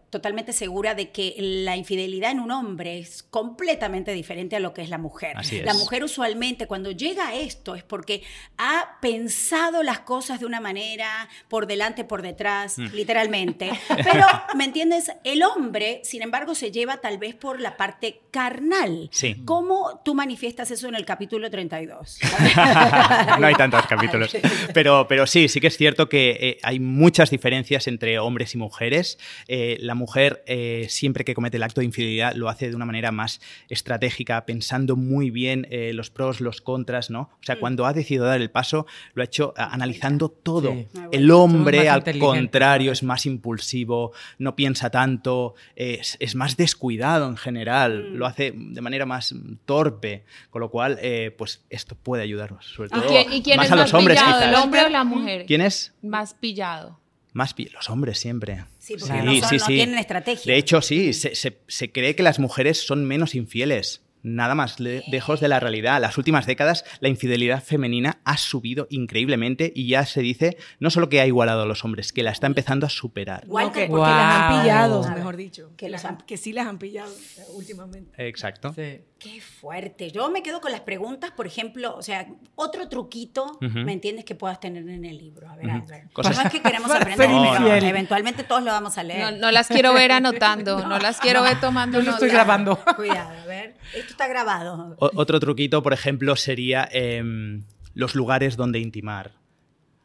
totalmente 0.09 0.53
segura 0.53 0.95
de 0.95 1.11
que 1.11 1.35
la 1.37 1.75
infidelidad 1.75 2.31
en 2.31 2.39
un 2.39 2.51
hombre 2.51 2.99
es 2.99 3.23
completamente 3.23 4.11
diferente 4.13 4.55
a 4.55 4.59
lo 4.59 4.73
que 4.73 4.81
es 4.81 4.89
la 4.89 4.97
mujer. 4.97 5.33
Así 5.37 5.57
es. 5.57 5.65
La 5.65 5.73
mujer 5.73 6.03
usualmente 6.03 6.67
cuando 6.67 6.91
llega 6.91 7.27
a 7.29 7.35
esto 7.35 7.75
es 7.75 7.83
porque 7.83 8.23
ha 8.57 8.97
pensado 9.01 9.83
las 9.83 9.99
cosas 9.99 10.39
de 10.39 10.45
una 10.45 10.59
manera, 10.59 11.27
por 11.49 11.67
delante, 11.67 12.03
por 12.03 12.21
detrás, 12.21 12.77
Mm. 12.77 12.87
literalmente. 12.93 13.69
Pero, 14.11 14.25
¿me 14.55 14.65
entiendes? 14.65 15.11
El 15.23 15.43
hombre, 15.43 16.01
sin 16.03 16.21
embargo, 16.21 16.55
se 16.55 16.71
lleva 16.71 16.97
tal 16.97 17.17
vez 17.17 17.35
por 17.35 17.59
la 17.59 17.77
parte 17.77 18.21
carnal. 18.31 19.09
Sí. 19.11 19.41
¿Cómo 19.45 20.01
tú 20.05 20.13
manifiestas 20.15 20.71
eso 20.71 20.87
en 20.87 20.95
el 20.95 21.05
capítulo 21.05 21.49
32? 21.49 22.19
no 23.39 23.47
hay 23.47 23.55
tantos 23.55 23.85
capítulos. 23.89 24.35
Pero, 24.73 25.07
pero 25.07 25.27
sí, 25.27 25.47
sí 25.47 25.59
que 25.59 25.67
es 25.67 25.77
cierto 25.77 26.09
que 26.09 26.31
eh, 26.39 26.57
hay 26.63 26.79
muchas 26.79 27.29
diferencias 27.29 27.87
entre 27.87 28.19
hombres 28.19 28.53
y 28.55 28.57
mujeres. 28.57 29.17
Eh, 29.47 29.70
la 29.79 29.95
mujer, 29.95 30.43
eh, 30.45 30.87
siempre 30.89 31.23
que 31.23 31.33
comete 31.33 31.57
el 31.57 31.63
acto 31.63 31.81
de 31.81 31.85
infidelidad, 31.85 32.33
lo 32.35 32.49
hace 32.49 32.69
de 32.69 32.75
una 32.75 32.85
manera 32.85 33.11
más 33.11 33.41
estratégica, 33.69 34.45
pensando 34.45 34.95
muy 34.95 35.31
bien 35.31 35.67
eh, 35.69 35.93
los 35.93 36.09
pros, 36.09 36.41
los 36.41 36.61
contras, 36.61 37.09
¿no? 37.09 37.21
O 37.21 37.43
sea, 37.43 37.59
cuando 37.59 37.85
ha 37.85 37.93
decidido 37.93 38.25
dar 38.25 38.41
el 38.41 38.49
paso, 38.49 38.85
lo 39.13 39.21
ha 39.21 39.25
hecho 39.25 39.53
ah, 39.57 39.69
analizando 39.71 40.29
todo. 40.29 40.71
Sí. 40.71 40.87
Bueno. 40.93 41.09
El 41.11 41.31
hombre, 41.31 41.85
más 41.85 42.07
al 42.07 42.19
contrario, 42.19 42.91
es 42.91 43.03
más 43.03 43.25
impulsivo, 43.25 44.11
no 44.37 44.55
piensa 44.55 44.89
tanto, 44.89 45.55
es, 45.75 46.17
es 46.19 46.35
más 46.35 46.57
descuidado 46.57 47.27
en 47.27 47.37
general, 47.37 48.13
lo 48.13 48.25
hace 48.25 48.53
de 48.55 48.81
manera 48.81 49.05
más 49.05 49.33
mm, 49.33 49.55
torpe, 49.65 50.23
con 50.49 50.61
lo 50.61 50.69
cual, 50.69 50.97
eh, 51.01 51.33
pues 51.37 51.63
esto 51.69 51.95
puede 51.95 52.23
ayudarnos, 52.23 52.65
sobre 52.65 52.87
¿Y 52.87 52.99
todo 52.99 53.07
quién, 53.07 53.33
y 53.33 53.41
quién 53.41 53.57
más 53.57 53.67
es 53.67 53.71
a 53.71 53.75
más 53.75 53.91
los 53.91 53.99
hombres 53.99 54.19
pillado, 54.19 54.41
el 54.41 54.49
quizás. 54.49 54.63
hombre 54.63 54.81
o 54.85 54.89
la 54.89 55.03
mujer? 55.03 55.45
¿Quién 55.45 55.61
es 55.61 55.93
Más 56.01 56.33
pillado. 56.33 57.00
Más 57.33 57.53
pi- 57.53 57.69
Los 57.73 57.89
hombres 57.89 58.19
siempre. 58.19 58.65
Sí, 58.79 58.95
porque 58.99 59.21
no 59.21 59.33
son- 59.47 59.57
no 59.57 59.65
tienen 59.67 59.97
estrategia. 59.97 60.51
De 60.53 60.57
hecho, 60.59 60.81
sí, 60.81 61.13
se, 61.13 61.35
se- 61.35 61.61
se 61.67 61.91
cree 61.91 62.15
que 62.15 62.23
las 62.23 62.39
mujeres 62.39 62.85
son 62.85 63.05
menos 63.05 63.35
infieles. 63.35 64.01
Nada 64.23 64.53
más 64.53 64.79
le- 64.79 65.03
lejos 65.09 65.39
de 65.39 65.47
la 65.47 65.59
realidad. 65.59 65.99
Las 65.99 66.15
últimas 66.17 66.45
décadas 66.45 66.85
la 66.99 67.09
infidelidad 67.09 67.63
femenina 67.63 68.19
ha 68.23 68.37
subido 68.37 68.85
increíblemente 68.91 69.71
y 69.75 69.87
ya 69.87 70.05
se 70.05 70.21
dice 70.21 70.57
no 70.79 70.91
solo 70.91 71.09
que 71.09 71.19
ha 71.21 71.25
igualado 71.25 71.63
a 71.63 71.65
los 71.65 71.83
hombres, 71.85 72.13
que 72.13 72.21
la 72.21 72.29
está 72.29 72.45
empezando 72.45 72.85
a 72.85 72.89
superar. 72.89 73.45
Igual 73.45 73.71
que- 73.71 73.87
porque 73.87 74.01
las 74.09 74.35
han 74.35 74.51
Wow. 74.53 74.61
pillado, 74.61 75.01
Claro. 75.01 75.15
mejor 75.17 75.37
dicho. 75.37 75.71
Que 75.75 75.89
las 75.89 76.05
han- 76.05 76.17
que 76.27 76.37
sí 76.37 76.53
las 76.53 76.67
han 76.67 76.77
pillado 76.77 77.11
últimamente. 77.55 78.11
Exacto. 78.27 78.73
Sí. 78.75 78.99
Qué 79.21 79.39
fuerte. 79.39 80.09
Yo 80.09 80.31
me 80.31 80.41
quedo 80.41 80.61
con 80.61 80.71
las 80.71 80.81
preguntas, 80.81 81.29
por 81.31 81.45
ejemplo, 81.45 81.95
o 81.95 82.01
sea, 82.01 82.25
otro 82.55 82.89
truquito. 82.89 83.57
¿me 83.61 83.93
entiendes? 83.93 84.25
Que 84.25 84.33
puedas 84.33 84.59
tener 84.59 84.87
en 84.89 85.05
el 85.05 85.17
libro. 85.17 85.47
A 85.47 85.55
ver, 85.55 85.67
Ujú. 85.67 85.75
Albert. 85.75 86.11
Cosas- 86.13 86.37
No 86.37 86.43
es 86.43 86.49
que 86.51 86.59
queremos 86.61 86.89
aprender, 86.91 87.29
infiel. 87.29 87.83
eventualmente 87.83 88.43
todos 88.43 88.63
lo 88.63 88.71
vamos 88.71 88.97
a 88.97 89.03
leer. 89.03 89.31
No, 89.33 89.37
no 89.39 89.51
las 89.51 89.67
quiero 89.67 89.93
ver 89.93 90.11
anotando, 90.11 90.79
no 90.87 90.97
las 90.97 91.19
quiero 91.19 91.43
ver 91.43 91.59
tomando 91.59 91.99
Yo 91.99 92.05
lo 92.05 92.11
estoy 92.11 92.29
grabando. 92.29 92.79
Cuidado, 92.95 93.39
a 93.41 93.45
ver. 93.45 93.75
Esto 93.93 94.11
está 94.11 94.27
grabado. 94.27 94.95
O- 94.99 95.11
otro 95.15 95.39
truquito, 95.39 95.83
por 95.83 95.93
ejemplo, 95.93 96.35
sería 96.35 96.89
em, 96.91 97.61
los 97.93 98.15
lugares 98.15 98.57
donde 98.57 98.79
intimar. 98.79 99.33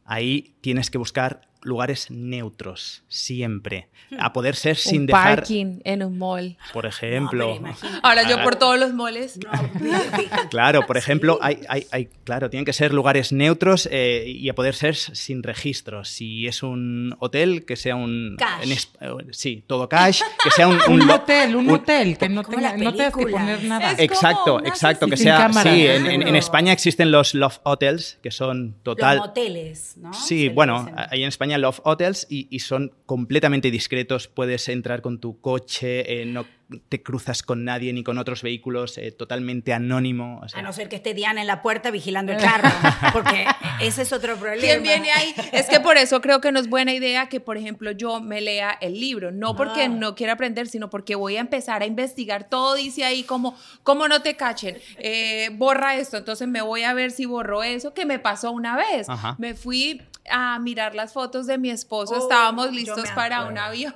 Ahí 0.04 0.54
tienes 0.60 0.90
que 0.90 0.98
buscar 0.98 1.48
lugares 1.66 2.10
neutros, 2.10 3.02
siempre. 3.08 3.88
A 4.20 4.32
poder 4.32 4.54
ser 4.54 4.76
sin 4.76 5.00
un 5.02 5.06
dejar, 5.06 5.38
parking 5.40 5.80
en 5.84 6.02
un 6.04 6.16
mall. 6.16 6.56
por 6.72 6.86
ejemplo. 6.86 7.58
No. 7.60 7.74
Ahora 8.02 8.28
yo 8.28 8.36
Ah. 8.38 8.42
por 8.44 8.54
todos 8.56 8.78
los 8.78 8.92
malls. 8.94 9.38
Claro, 10.50 10.86
por 10.86 10.96
ejemplo, 10.96 11.38
hay, 11.42 11.58
hay- 11.68 11.86
hay- 11.90 12.08
claro, 12.24 12.50
tienen 12.50 12.64
que 12.64 12.72
ser 12.72 12.92
lugares 12.94 13.32
neutros 13.32 13.88
eh, 13.90 14.24
y 14.26 14.48
a 14.48 14.54
poder 14.54 14.74
ser 14.74 14.94
sin 14.96 15.42
registros. 15.42 16.08
Si 16.08 16.46
es 16.46 16.62
un 16.62 17.16
hotel, 17.18 17.64
que 17.64 17.76
sea 17.76 17.96
un... 17.96 18.36
Cash. 18.38 18.62
en 18.62 18.72
eh, 18.72 19.24
sí, 19.32 19.64
todo 19.66 19.88
cash, 19.88 20.20
que 20.42 20.50
sea 20.50 20.68
un... 20.68 20.78
Un 20.88 21.06
lo- 21.06 21.14
hotel, 21.16 21.56
un 21.56 21.68
un- 21.68 21.74
hotel, 21.74 22.16
que 22.18 22.28
no, 22.28 22.42
tenga, 22.44 22.76
no 22.76 22.92
tengas 22.92 23.14
que 23.14 23.26
poner 23.26 23.64
nada. 23.64 23.92
Es- 23.92 23.98
Exacto, 24.00 24.60
exacto, 24.64 25.06
que 25.08 25.16
sea... 25.16 25.36
cámara, 25.38 25.70
sí, 25.72 25.82
¿no? 25.84 25.90
en, 25.90 26.06
en- 26.06 26.28
en. 26.28 26.36
España 26.36 26.72
existen 26.72 27.10
los 27.10 27.34
love 27.34 27.58
hotels, 27.64 28.18
que 28.22 28.30
son 28.30 28.76
total... 28.82 29.16
Los 29.18 29.26
moteles, 29.28 29.96
¿no? 29.96 30.12
Sí, 30.14 30.48
bueno, 30.48 30.88
hay 31.10 31.22
en 31.22 31.28
España 31.28 31.55
love 31.58 31.80
hotels 31.84 32.26
y, 32.30 32.46
y 32.50 32.60
son 32.60 32.92
completamente 33.06 33.70
discretos. 33.70 34.28
Puedes 34.28 34.68
entrar 34.68 35.02
con 35.02 35.20
tu 35.20 35.40
coche, 35.40 36.22
eh, 36.22 36.26
no 36.26 36.44
te 36.88 37.00
cruzas 37.00 37.44
con 37.44 37.64
nadie 37.64 37.92
ni 37.92 38.02
con 38.02 38.18
otros 38.18 38.42
vehículos, 38.42 38.98
eh, 38.98 39.12
totalmente 39.12 39.72
anónimo. 39.72 40.40
o 40.42 40.48
sea, 40.48 40.58
A 40.58 40.62
no 40.62 40.72
ser 40.72 40.88
que 40.88 40.96
esté 40.96 41.14
Diana 41.14 41.40
en 41.40 41.46
la 41.46 41.62
puerta 41.62 41.92
vigilando 41.92 42.32
el 42.32 42.38
carro, 42.42 42.68
porque 43.12 43.46
ese 43.80 44.02
es 44.02 44.12
otro 44.12 44.34
problema. 44.36 44.60
¿Quién 44.62 44.82
viene 44.82 45.12
ahí? 45.12 45.32
Es 45.52 45.68
que 45.68 45.78
por 45.78 45.96
eso 45.96 46.20
creo 46.20 46.40
que 46.40 46.50
no 46.50 46.58
es 46.58 46.68
buena 46.68 46.92
idea 46.92 47.28
que, 47.28 47.38
por 47.38 47.56
ejemplo, 47.56 47.92
yo 47.92 48.20
me 48.20 48.40
lea 48.40 48.76
el 48.80 48.98
libro. 48.98 49.30
No 49.30 49.54
porque 49.54 49.82
Ah. 49.84 49.88
no 49.88 50.16
quiera 50.16 50.32
aprender, 50.32 50.66
sino 50.66 50.90
porque 50.90 51.14
voy 51.14 51.36
a 51.36 51.40
empezar 51.40 51.82
a 51.82 51.86
investigar. 51.86 52.48
Todo 52.48 52.74
dice 52.74 53.04
ahí 53.04 53.22
como, 53.22 53.56
¿cómo 53.84 54.08
no 54.08 54.22
te 54.22 54.34
cachen? 54.34 54.76
Eh, 54.98 55.50
borra 55.52 55.94
esto. 55.96 56.16
Entonces 56.16 56.48
me 56.48 56.62
voy 56.62 56.82
a 56.82 56.94
ver 56.94 57.12
si 57.12 57.26
borró 57.26 57.62
eso 57.62 57.94
que 57.94 58.04
me 58.06 58.18
pasó 58.18 58.50
una 58.50 58.76
vez. 58.76 59.08
Ajá. 59.08 59.36
Me 59.38 59.54
fui 59.54 60.02
a 60.30 60.58
mirar 60.58 60.94
las 60.94 61.12
fotos 61.12 61.46
de 61.46 61.58
mi 61.58 61.70
esposo. 61.70 62.14
Oh, 62.14 62.18
Estábamos 62.18 62.72
listos 62.72 63.08
para 63.14 63.44
un 63.44 63.58
avión. 63.58 63.94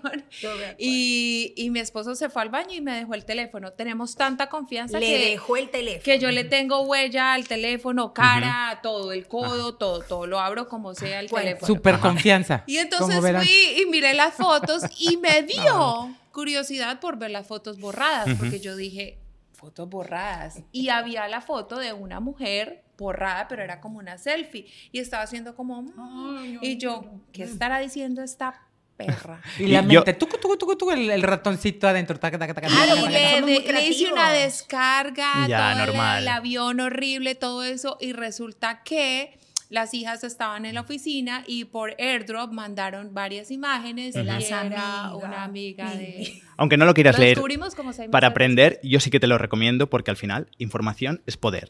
Y, 0.78 1.52
y 1.56 1.70
mi 1.70 1.80
esposo 1.80 2.14
se 2.14 2.28
fue 2.30 2.42
al 2.42 2.48
baño 2.48 2.72
y 2.74 2.80
me 2.80 2.94
dejó 2.94 3.14
el 3.14 3.24
teléfono. 3.24 3.72
Tenemos 3.72 4.14
tanta 4.16 4.48
confianza 4.48 4.98
Le 4.98 5.06
que 5.06 5.30
dejó 5.30 5.56
el 5.56 5.70
teléfono. 5.70 6.02
que 6.04 6.18
yo 6.18 6.30
le 6.30 6.44
tengo 6.44 6.82
huella 6.82 7.34
al 7.34 7.46
teléfono, 7.46 8.12
cara, 8.12 8.80
todo, 8.82 9.12
el 9.12 9.26
codo, 9.26 9.74
todo, 9.74 10.00
todo. 10.00 10.26
Lo 10.26 10.40
abro 10.40 10.68
como 10.68 10.94
sea 10.94 11.20
el 11.20 11.28
Bueno. 11.28 11.46
teléfono. 11.46 11.66
Súper 11.66 11.98
confianza. 12.00 12.64
Y 12.66 12.78
entonces 12.78 13.20
fui 13.20 13.82
y 13.82 13.86
miré 13.90 14.14
las 14.14 14.34
fotos 14.34 14.82
y 14.98 15.16
me 15.16 15.42
dio 15.42 16.10
curiosidad 16.32 17.00
por 17.00 17.18
ver 17.18 17.30
las 17.30 17.46
fotos 17.46 17.78
borradas, 17.80 18.28
porque 18.38 18.60
yo 18.60 18.76
dije, 18.76 19.18
fotos 19.52 19.88
borradas. 19.88 20.60
Y 20.72 20.88
había 20.88 21.26
la 21.28 21.40
foto 21.40 21.76
de 21.78 21.92
una 21.92 22.20
mujer 22.20 22.82
borrada, 23.00 23.48
pero 23.48 23.62
era 23.62 23.80
como 23.80 23.98
una 23.98 24.16
selfie. 24.18 24.66
Y 24.92 25.00
estaba 25.00 25.24
haciendo 25.24 25.56
como... 25.56 25.82
mm, 25.82 26.58
y 26.62 26.76
yo, 26.76 27.04
¿qué 27.32 27.42
estará 27.44 27.78
diciendo 27.80 28.22
esta 28.22 28.62
perra? 28.96 29.40
Y 29.58 29.66
la 29.68 29.82
mente, 29.82 30.12
tucu, 30.14 30.36
tucu, 30.38 30.56
tucu, 30.56 30.76
tucu, 30.76 30.90
el, 30.92 31.10
el 31.10 31.22
ratoncito 31.22 31.88
adentro. 31.88 32.18
taca, 32.20 32.38
taca, 32.38 32.54
taca, 32.54 32.68
Y 32.68 33.08
le, 33.10 33.42
de- 33.42 33.72
le 33.72 33.86
hice 33.88 34.12
una 34.12 34.30
descarga, 34.30 35.46
Ya, 35.48 35.72
todo 35.72 35.80
el- 35.82 35.86
normal. 35.88 36.22
el 36.22 36.28
avión 36.28 36.80
horrible, 36.80 37.34
todo 37.34 37.64
eso, 37.64 37.96
y 38.00 38.12
resulta 38.12 38.82
que 38.84 39.38
las 39.70 39.94
hijas 39.94 40.24
estaban 40.24 40.66
en 40.66 40.74
la 40.74 40.80
oficina 40.80 41.44
y 41.46 41.64
por 41.64 41.94
airdrop 42.00 42.50
mandaron 42.52 43.14
varias 43.14 43.52
imágenes 43.52 44.14
De 44.14 44.22
y 44.22 44.24
las 44.24 44.50
era 44.50 45.14
una 45.14 45.44
amiga 45.44 45.94
de... 45.94 46.42
Aunque 46.56 46.76
no 46.76 46.84
lo 46.86 46.92
quieras 46.92 47.16
Lo 47.16 47.22
leer, 47.24 47.38
como 47.76 47.92
para 48.10 48.26
aprender, 48.26 48.80
yo 48.82 48.98
sí 48.98 49.10
que 49.10 49.20
te 49.20 49.28
lo 49.28 49.38
recomiendo 49.38 49.88
porque 49.88 50.10
al 50.10 50.16
final 50.16 50.48
información 50.58 51.22
es 51.26 51.36
poder. 51.36 51.68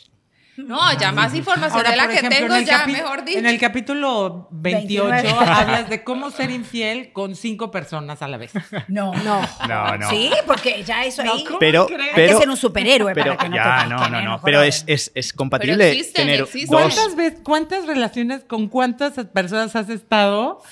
No, 0.56 0.92
ya 0.98 1.12
más 1.12 1.34
información 1.34 1.78
Ahora, 1.78 1.90
de 1.90 1.96
la 1.96 2.02
por 2.04 2.12
que 2.12 2.18
ejemplo, 2.18 2.38
tengo, 2.38 2.54
en 2.54 2.60
el 2.60 2.66
ya 2.66 2.86
mejor 2.86 3.24
dicho. 3.24 3.38
En 3.38 3.46
el 3.46 3.58
capítulo 3.58 4.48
28 4.50 5.08
29. 5.08 5.28
hablas 5.46 5.88
de 5.88 6.04
cómo 6.04 6.30
ser 6.30 6.50
infiel 6.50 7.12
con 7.12 7.34
cinco 7.34 7.70
personas 7.70 8.20
a 8.22 8.28
la 8.28 8.36
vez. 8.36 8.52
No, 8.88 9.14
no. 9.14 9.40
No, 9.68 9.96
no. 9.96 10.10
Sí, 10.10 10.30
porque 10.46 10.82
ya 10.84 11.04
eso 11.04 11.22
ahí. 11.22 11.44
Pero, 11.58 11.86
crees? 11.86 12.00
Hay 12.00 12.14
pero, 12.14 12.32
que 12.34 12.38
ser 12.40 12.50
un 12.50 12.56
superhéroe 12.56 13.14
pero 13.14 13.36
para 13.36 13.44
que 13.44 13.48
no 13.48 13.56
ya, 13.56 13.62
te 13.84 13.88
no, 13.90 13.96
caigan, 13.96 14.24
no, 14.24 14.30
no. 14.36 14.40
Pero 14.42 14.62
es, 14.62 14.84
es, 14.86 15.12
es 15.14 15.32
compatible 15.32 15.90
existen, 15.92 16.26
tener 16.26 16.40
existen. 16.42 16.70
dos. 16.70 16.94
¿Cuántas 16.94 17.16
veces, 17.16 17.40
cuántas 17.42 17.86
relaciones 17.86 18.44
con 18.44 18.68
cuántas 18.68 19.12
personas 19.32 19.74
has 19.76 19.88
estado 19.88 20.62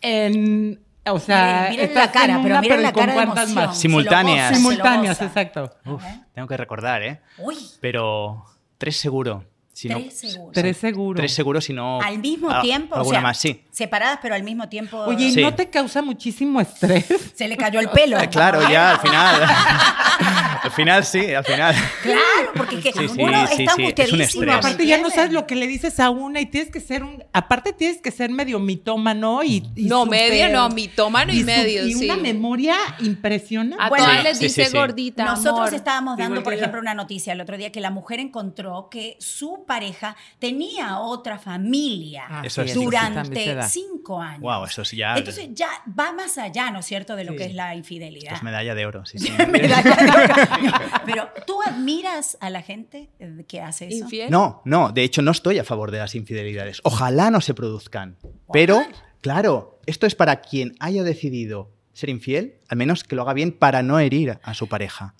en, 0.00 0.80
o 1.06 1.18
sea, 1.18 1.68
Miren, 1.70 1.86
miren 1.88 1.94
la 1.94 2.12
cara, 2.12 2.34
en 2.34 2.42
pero 2.42 2.60
miren 2.60 2.80
¿y 2.80 2.82
la 2.82 2.92
cara 2.92 3.12
de 3.12 3.14
cuántas 3.14 3.50
emoción. 3.50 3.66
más? 3.68 3.78
Simultáneas. 3.78 4.56
Simultáneas, 4.56 5.22
exacto. 5.22 5.70
Uf, 5.86 6.02
tengo 6.34 6.46
que 6.48 6.56
recordar, 6.56 7.02
¿eh? 7.02 7.20
Uy, 7.38 7.56
Pero 7.80 8.44
tres 8.84 8.96
seguro. 8.96 9.44
Si 9.72 9.88
no- 9.88 9.96
tres 9.98 10.14
segundos. 10.14 10.52
Tres 10.52 10.76
seguros. 10.76 11.16
Tres 11.18 11.32
seguro, 11.32 11.60
si 11.60 11.72
no. 11.72 12.00
Al 12.00 12.18
mismo 12.18 12.50
a- 12.50 12.60
tiempo, 12.62 12.94
o 12.94 12.98
Alguna 12.98 13.16
sea, 13.16 13.20
más, 13.22 13.38
sí. 13.40 13.62
Separadas 13.74 14.20
pero 14.22 14.34
al 14.34 14.42
mismo 14.44 14.68
tiempo. 14.68 14.96
Oye, 15.00 15.26
¿y 15.26 15.32
Sí. 15.32 15.42
no 15.42 15.54
te 15.54 15.68
causa 15.68 16.00
muchísimo 16.00 16.60
estrés? 16.60 17.06
se 17.34 17.48
le 17.48 17.56
cayó 17.56 17.80
el 17.80 17.88
pelo. 17.90 18.18
Eh, 18.18 18.28
Claro, 18.30 18.66
ya, 18.70 18.92
al 18.92 19.00
final. 19.00 19.42
al 20.62 20.70
final 20.70 21.04
sí, 21.04 21.34
al 21.34 21.44
final. 21.44 21.74
Claro, 22.02 22.20
porque 22.56 22.80
que 22.80 22.92
Sí, 22.92 23.08
sí, 23.08 23.22
uno 23.22 23.46
sí, 23.48 23.52
está 23.52 23.56
sí, 23.56 23.62
es 23.64 23.74
un 23.74 23.80
angustiadísimo. 23.80 24.22
estrés. 24.22 24.46
¿me 24.46 24.52
Aparte 24.54 24.86
ya 24.86 24.98
no 24.98 25.10
sabes 25.10 25.32
lo 25.32 25.46
que 25.46 25.56
le 25.56 25.66
dices 25.66 25.98
a 26.00 26.10
una 26.10 26.40
y 26.40 26.46
tienes 26.46 26.70
que 26.70 26.80
ser 26.80 27.02
un... 27.02 27.22
Aparte 27.32 27.72
tienes 27.72 28.00
que 28.00 28.10
ser 28.10 28.30
medio 28.30 28.58
mitómano 28.60 29.42
y... 29.42 29.64
y 29.74 29.84
No, 29.86 30.06
medio 30.06 30.48
no, 30.50 30.68
mitómano 30.70 31.32
y 31.32 31.40
su- 31.40 31.46
medio, 31.46 31.86
Y 31.86 31.94
sí. 31.94 32.04
una 32.04 32.16
memoria 32.16 32.76
impresionante. 33.00 33.82
A 33.82 33.88
Bueno, 33.88 34.06
les 34.22 34.38
dice 34.38 34.64
sí, 34.66 34.70
sí. 34.70 34.76
gordita, 34.76 35.24
Nosotros 35.24 35.58
amor. 35.68 35.74
estábamos 35.74 36.16
dando, 36.18 36.42
por 36.42 36.52
ejemplo, 36.54 36.80
una 36.80 36.94
noticia 36.94 37.32
el 37.32 37.40
otro 37.40 37.56
día 37.56 37.72
que 37.72 37.80
la 37.80 37.90
mujer 37.90 38.20
encontró 38.20 38.88
que 38.90 39.16
su 39.20 39.64
pareja 39.66 40.16
tenía 40.38 40.98
otra 41.00 41.38
familia 41.38 42.24
Ah, 42.28 42.42
durante 42.74 43.54
cinco 43.72 44.20
años. 44.20 44.40
Wow, 44.40 44.64
eso 44.64 44.84
sí 44.84 44.96
ya. 44.96 45.16
Entonces 45.16 45.48
ya 45.52 45.68
va 45.98 46.12
más 46.12 46.38
allá, 46.38 46.70
¿no 46.70 46.80
es 46.80 46.86
cierto?, 46.86 47.16
de 47.16 47.24
lo 47.24 47.32
Sí. 47.32 47.38
que 47.38 47.44
es 47.46 47.54
la 47.54 47.74
infidelidad. 47.74 48.30
Pues 48.30 48.42
medalla 48.42 48.74
de 48.74 48.86
oro, 48.86 49.04
sí, 49.06 49.18
sí. 49.20 49.30
Medalla 49.50 49.94
de 49.96 50.10
oro. 50.10 50.34
Pero 51.06 51.28
tú 51.46 51.60
admiras 51.62 52.36
a 52.40 52.50
la 52.50 52.62
gente 52.62 53.10
que 53.48 53.60
hace 53.60 53.86
eso. 53.88 53.96
¿Infiel? 54.04 54.30
No, 54.30 54.62
no, 54.64 54.90
de 54.92 55.02
hecho 55.02 55.22
no 55.22 55.30
estoy 55.30 55.58
a 55.58 55.64
favor 55.64 55.90
de 55.90 55.98
las 55.98 56.14
infidelidades. 56.14 56.80
Ojalá 56.84 57.30
no 57.30 57.40
se 57.40 57.54
produzcan. 57.54 58.16
Pero, 58.52 58.82
claro, 59.20 59.78
esto 59.86 60.06
es 60.06 60.14
para 60.14 60.40
quien 60.40 60.74
haya 60.80 61.02
decidido 61.02 61.70
ser 61.92 62.08
infiel, 62.10 62.58
al 62.68 62.76
menos 62.76 63.04
que 63.04 63.14
lo 63.16 63.22
haga 63.22 63.34
bien 63.34 63.52
para 63.52 63.82
no 63.82 63.98
herir 63.98 64.38
a 64.42 64.54
su 64.54 64.68
pareja. 64.68 65.14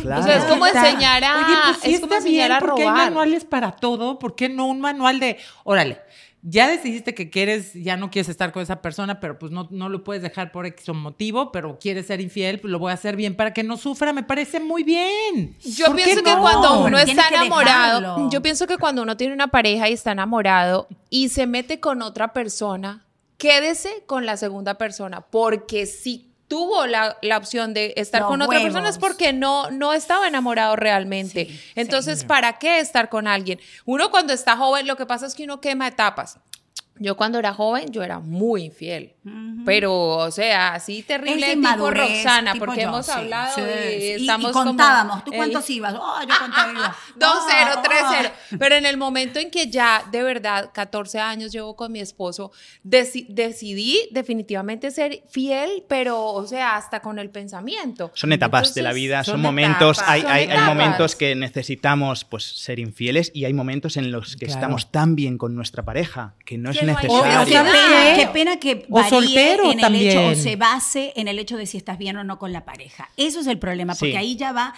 Claro. 0.00 0.20
O 0.20 0.24
sea, 0.24 0.36
es 0.38 0.44
como 0.44 0.66
Está- 0.66 0.88
enseñar 0.88 1.24
a, 1.24 1.36
Oye, 1.36 1.56
pues 1.64 1.76
sí 1.82 1.94
es 1.94 2.00
como 2.00 2.12
está 2.14 2.16
enseñar 2.26 2.48
bien, 2.48 2.52
a 2.52 2.58
porque 2.60 2.82
hay 2.82 2.88
manuales 2.88 3.44
para 3.44 3.72
todo. 3.72 4.18
¿Por 4.18 4.34
qué 4.36 4.48
no 4.48 4.66
un 4.66 4.80
manual 4.80 5.18
de, 5.20 5.36
órale, 5.64 6.00
ya 6.42 6.68
decidiste 6.68 7.14
que 7.14 7.30
quieres, 7.30 7.72
ya 7.72 7.96
no 7.96 8.10
quieres 8.10 8.28
estar 8.28 8.52
con 8.52 8.62
esa 8.62 8.82
persona, 8.82 9.20
pero 9.20 9.38
pues 9.38 9.52
no, 9.52 9.68
no 9.70 9.88
lo 9.88 10.02
puedes 10.02 10.22
dejar 10.22 10.50
por 10.50 10.66
X 10.66 10.88
motivo, 10.92 11.52
pero 11.52 11.78
quieres 11.78 12.06
ser 12.06 12.20
infiel, 12.20 12.58
pues 12.58 12.72
lo 12.72 12.80
voy 12.80 12.90
a 12.90 12.94
hacer 12.94 13.14
bien 13.14 13.36
para 13.36 13.52
que 13.52 13.62
no 13.62 13.76
sufra, 13.76 14.12
me 14.12 14.24
parece 14.24 14.58
muy 14.58 14.82
bien. 14.82 15.56
Yo 15.62 15.86
¿Por 15.86 15.96
qué 15.96 16.04
pienso 16.04 16.24
que 16.24 16.36
cuando 16.36 16.84
uno 16.84 16.98
está 16.98 17.28
enamorado, 17.28 18.00
dejarlo. 18.00 18.30
yo 18.30 18.42
pienso 18.42 18.66
que 18.66 18.76
cuando 18.76 19.02
uno 19.02 19.16
tiene 19.16 19.34
una 19.34 19.48
pareja 19.48 19.88
y 19.88 19.92
está 19.92 20.12
enamorado 20.12 20.88
y 21.08 21.28
se 21.28 21.46
mete 21.46 21.78
con 21.78 22.02
otra 22.02 22.32
persona, 22.32 23.06
quédese 23.38 24.02
con 24.06 24.26
la 24.26 24.36
segunda 24.36 24.78
persona, 24.78 25.20
porque 25.20 25.86
si 25.86 26.31
tuvo 26.52 26.86
la, 26.86 27.16
la 27.22 27.38
opción 27.38 27.72
de 27.72 27.94
estar 27.96 28.20
Los 28.20 28.28
con 28.28 28.42
otra 28.42 28.60
persona 28.60 28.90
es 28.90 28.98
porque 28.98 29.32
no, 29.32 29.70
no 29.70 29.94
estaba 29.94 30.28
enamorado 30.28 30.76
realmente. 30.76 31.46
Sí, 31.46 31.60
Entonces, 31.76 32.24
¿para 32.24 32.58
qué 32.58 32.78
estar 32.78 33.08
con 33.08 33.26
alguien? 33.26 33.58
Uno 33.86 34.10
cuando 34.10 34.34
está 34.34 34.54
joven, 34.58 34.86
lo 34.86 34.96
que 34.98 35.06
pasa 35.06 35.24
es 35.24 35.34
que 35.34 35.44
uno 35.44 35.62
quema 35.62 35.88
etapas. 35.88 36.38
Yo 36.98 37.16
cuando 37.16 37.38
era 37.38 37.52
joven, 37.54 37.90
yo 37.90 38.02
era 38.02 38.18
muy 38.20 38.64
infiel. 38.64 39.14
Pero, 39.64 39.92
o 40.18 40.30
sea, 40.32 40.74
así 40.74 41.02
terrible 41.02 41.36
tipo 41.46 41.52
inmadurez, 41.52 42.08
Roxana, 42.24 42.52
tipo 42.54 42.64
porque 42.66 42.82
yo, 42.82 42.88
hemos 42.88 43.06
sí, 43.06 43.12
hablado 43.12 43.54
sí, 43.54 43.60
y 43.62 44.04
estamos 44.22 44.50
y 44.50 44.52
como 44.52 44.64
contábamos. 44.70 45.24
¿Tú 45.24 45.30
el- 45.30 45.36
cuántos 45.36 45.70
ibas? 45.70 45.94
Oh, 45.94 46.20
yo 46.22 46.34
contaba. 46.40 46.72
iba. 46.72 46.96
2-0, 47.16 47.20
Ah, 47.20 47.82
3-0. 47.82 48.30
ah. 48.52 48.56
Pero 48.58 48.74
en 48.74 48.86
el 48.86 48.96
momento 48.96 49.38
en 49.38 49.50
que 49.50 49.68
ya, 49.70 50.04
de 50.10 50.22
verdad, 50.24 50.70
14 50.74 51.20
años 51.20 51.52
llevo 51.52 51.76
con 51.76 51.92
mi 51.92 52.00
esposo, 52.00 52.50
deci- 52.84 53.26
decidí 53.28 54.08
definitivamente 54.10 54.90
ser 54.90 55.22
fiel, 55.30 55.84
pero, 55.88 56.24
o 56.24 56.46
sea, 56.46 56.76
hasta 56.76 57.00
con 57.00 57.18
el 57.20 57.30
pensamiento. 57.30 58.10
Son 58.14 58.32
etapas 58.32 58.74
de 58.74 58.82
la 58.82 58.88
Entonces, 58.90 59.02
vida, 59.02 59.24
son, 59.24 59.34
son 59.34 59.40
momentos, 59.42 59.98
etapas. 59.98 60.12
hay, 60.14 60.22
Son 60.22 60.30
hay- 60.32 60.46
hay 60.48 60.60
momentos 60.66 61.14
que 61.16 61.34
necesitamos 61.36 62.24
pues, 62.24 62.42
ser 62.44 62.80
infieles 62.80 63.30
y 63.34 63.44
hay 63.44 63.52
momentos 63.52 63.96
en 63.96 64.10
los 64.10 64.34
que 64.36 64.46
Claro. 64.46 64.60
estamos 64.60 64.90
tan 64.90 65.14
bien 65.14 65.38
con 65.38 65.54
nuestra 65.54 65.84
pareja 65.84 66.34
que 66.44 66.58
no 66.58 66.70
es 66.70 66.81
O- 66.90 67.00
qué 67.00 67.08
¿sabes 67.08 67.48
necesario. 67.48 67.72
pena, 67.72 68.14
qué? 68.16 68.20
qué 68.20 68.28
pena 68.28 68.56
que 68.58 68.86
O 68.90 69.02
soltero 69.04 69.70
en 69.72 69.80
el 69.80 69.94
hecho 69.96 70.18
o 70.18 70.22
también. 70.22 70.36
se 70.36 70.56
base 70.56 71.12
en 71.16 71.28
el 71.28 71.38
hecho 71.38 71.56
de 71.56 71.66
si 71.66 71.76
estás 71.76 71.98
bien 71.98 72.16
o 72.16 72.24
no 72.24 72.38
con 72.38 72.52
la 72.52 72.64
pareja. 72.64 73.08
Eso 73.16 73.40
es 73.40 73.46
el 73.46 73.58
problema, 73.58 73.94
porque 73.94 74.12
Sí. 74.12 74.16
ahí 74.16 74.36
ya 74.36 74.52
va 74.52 74.74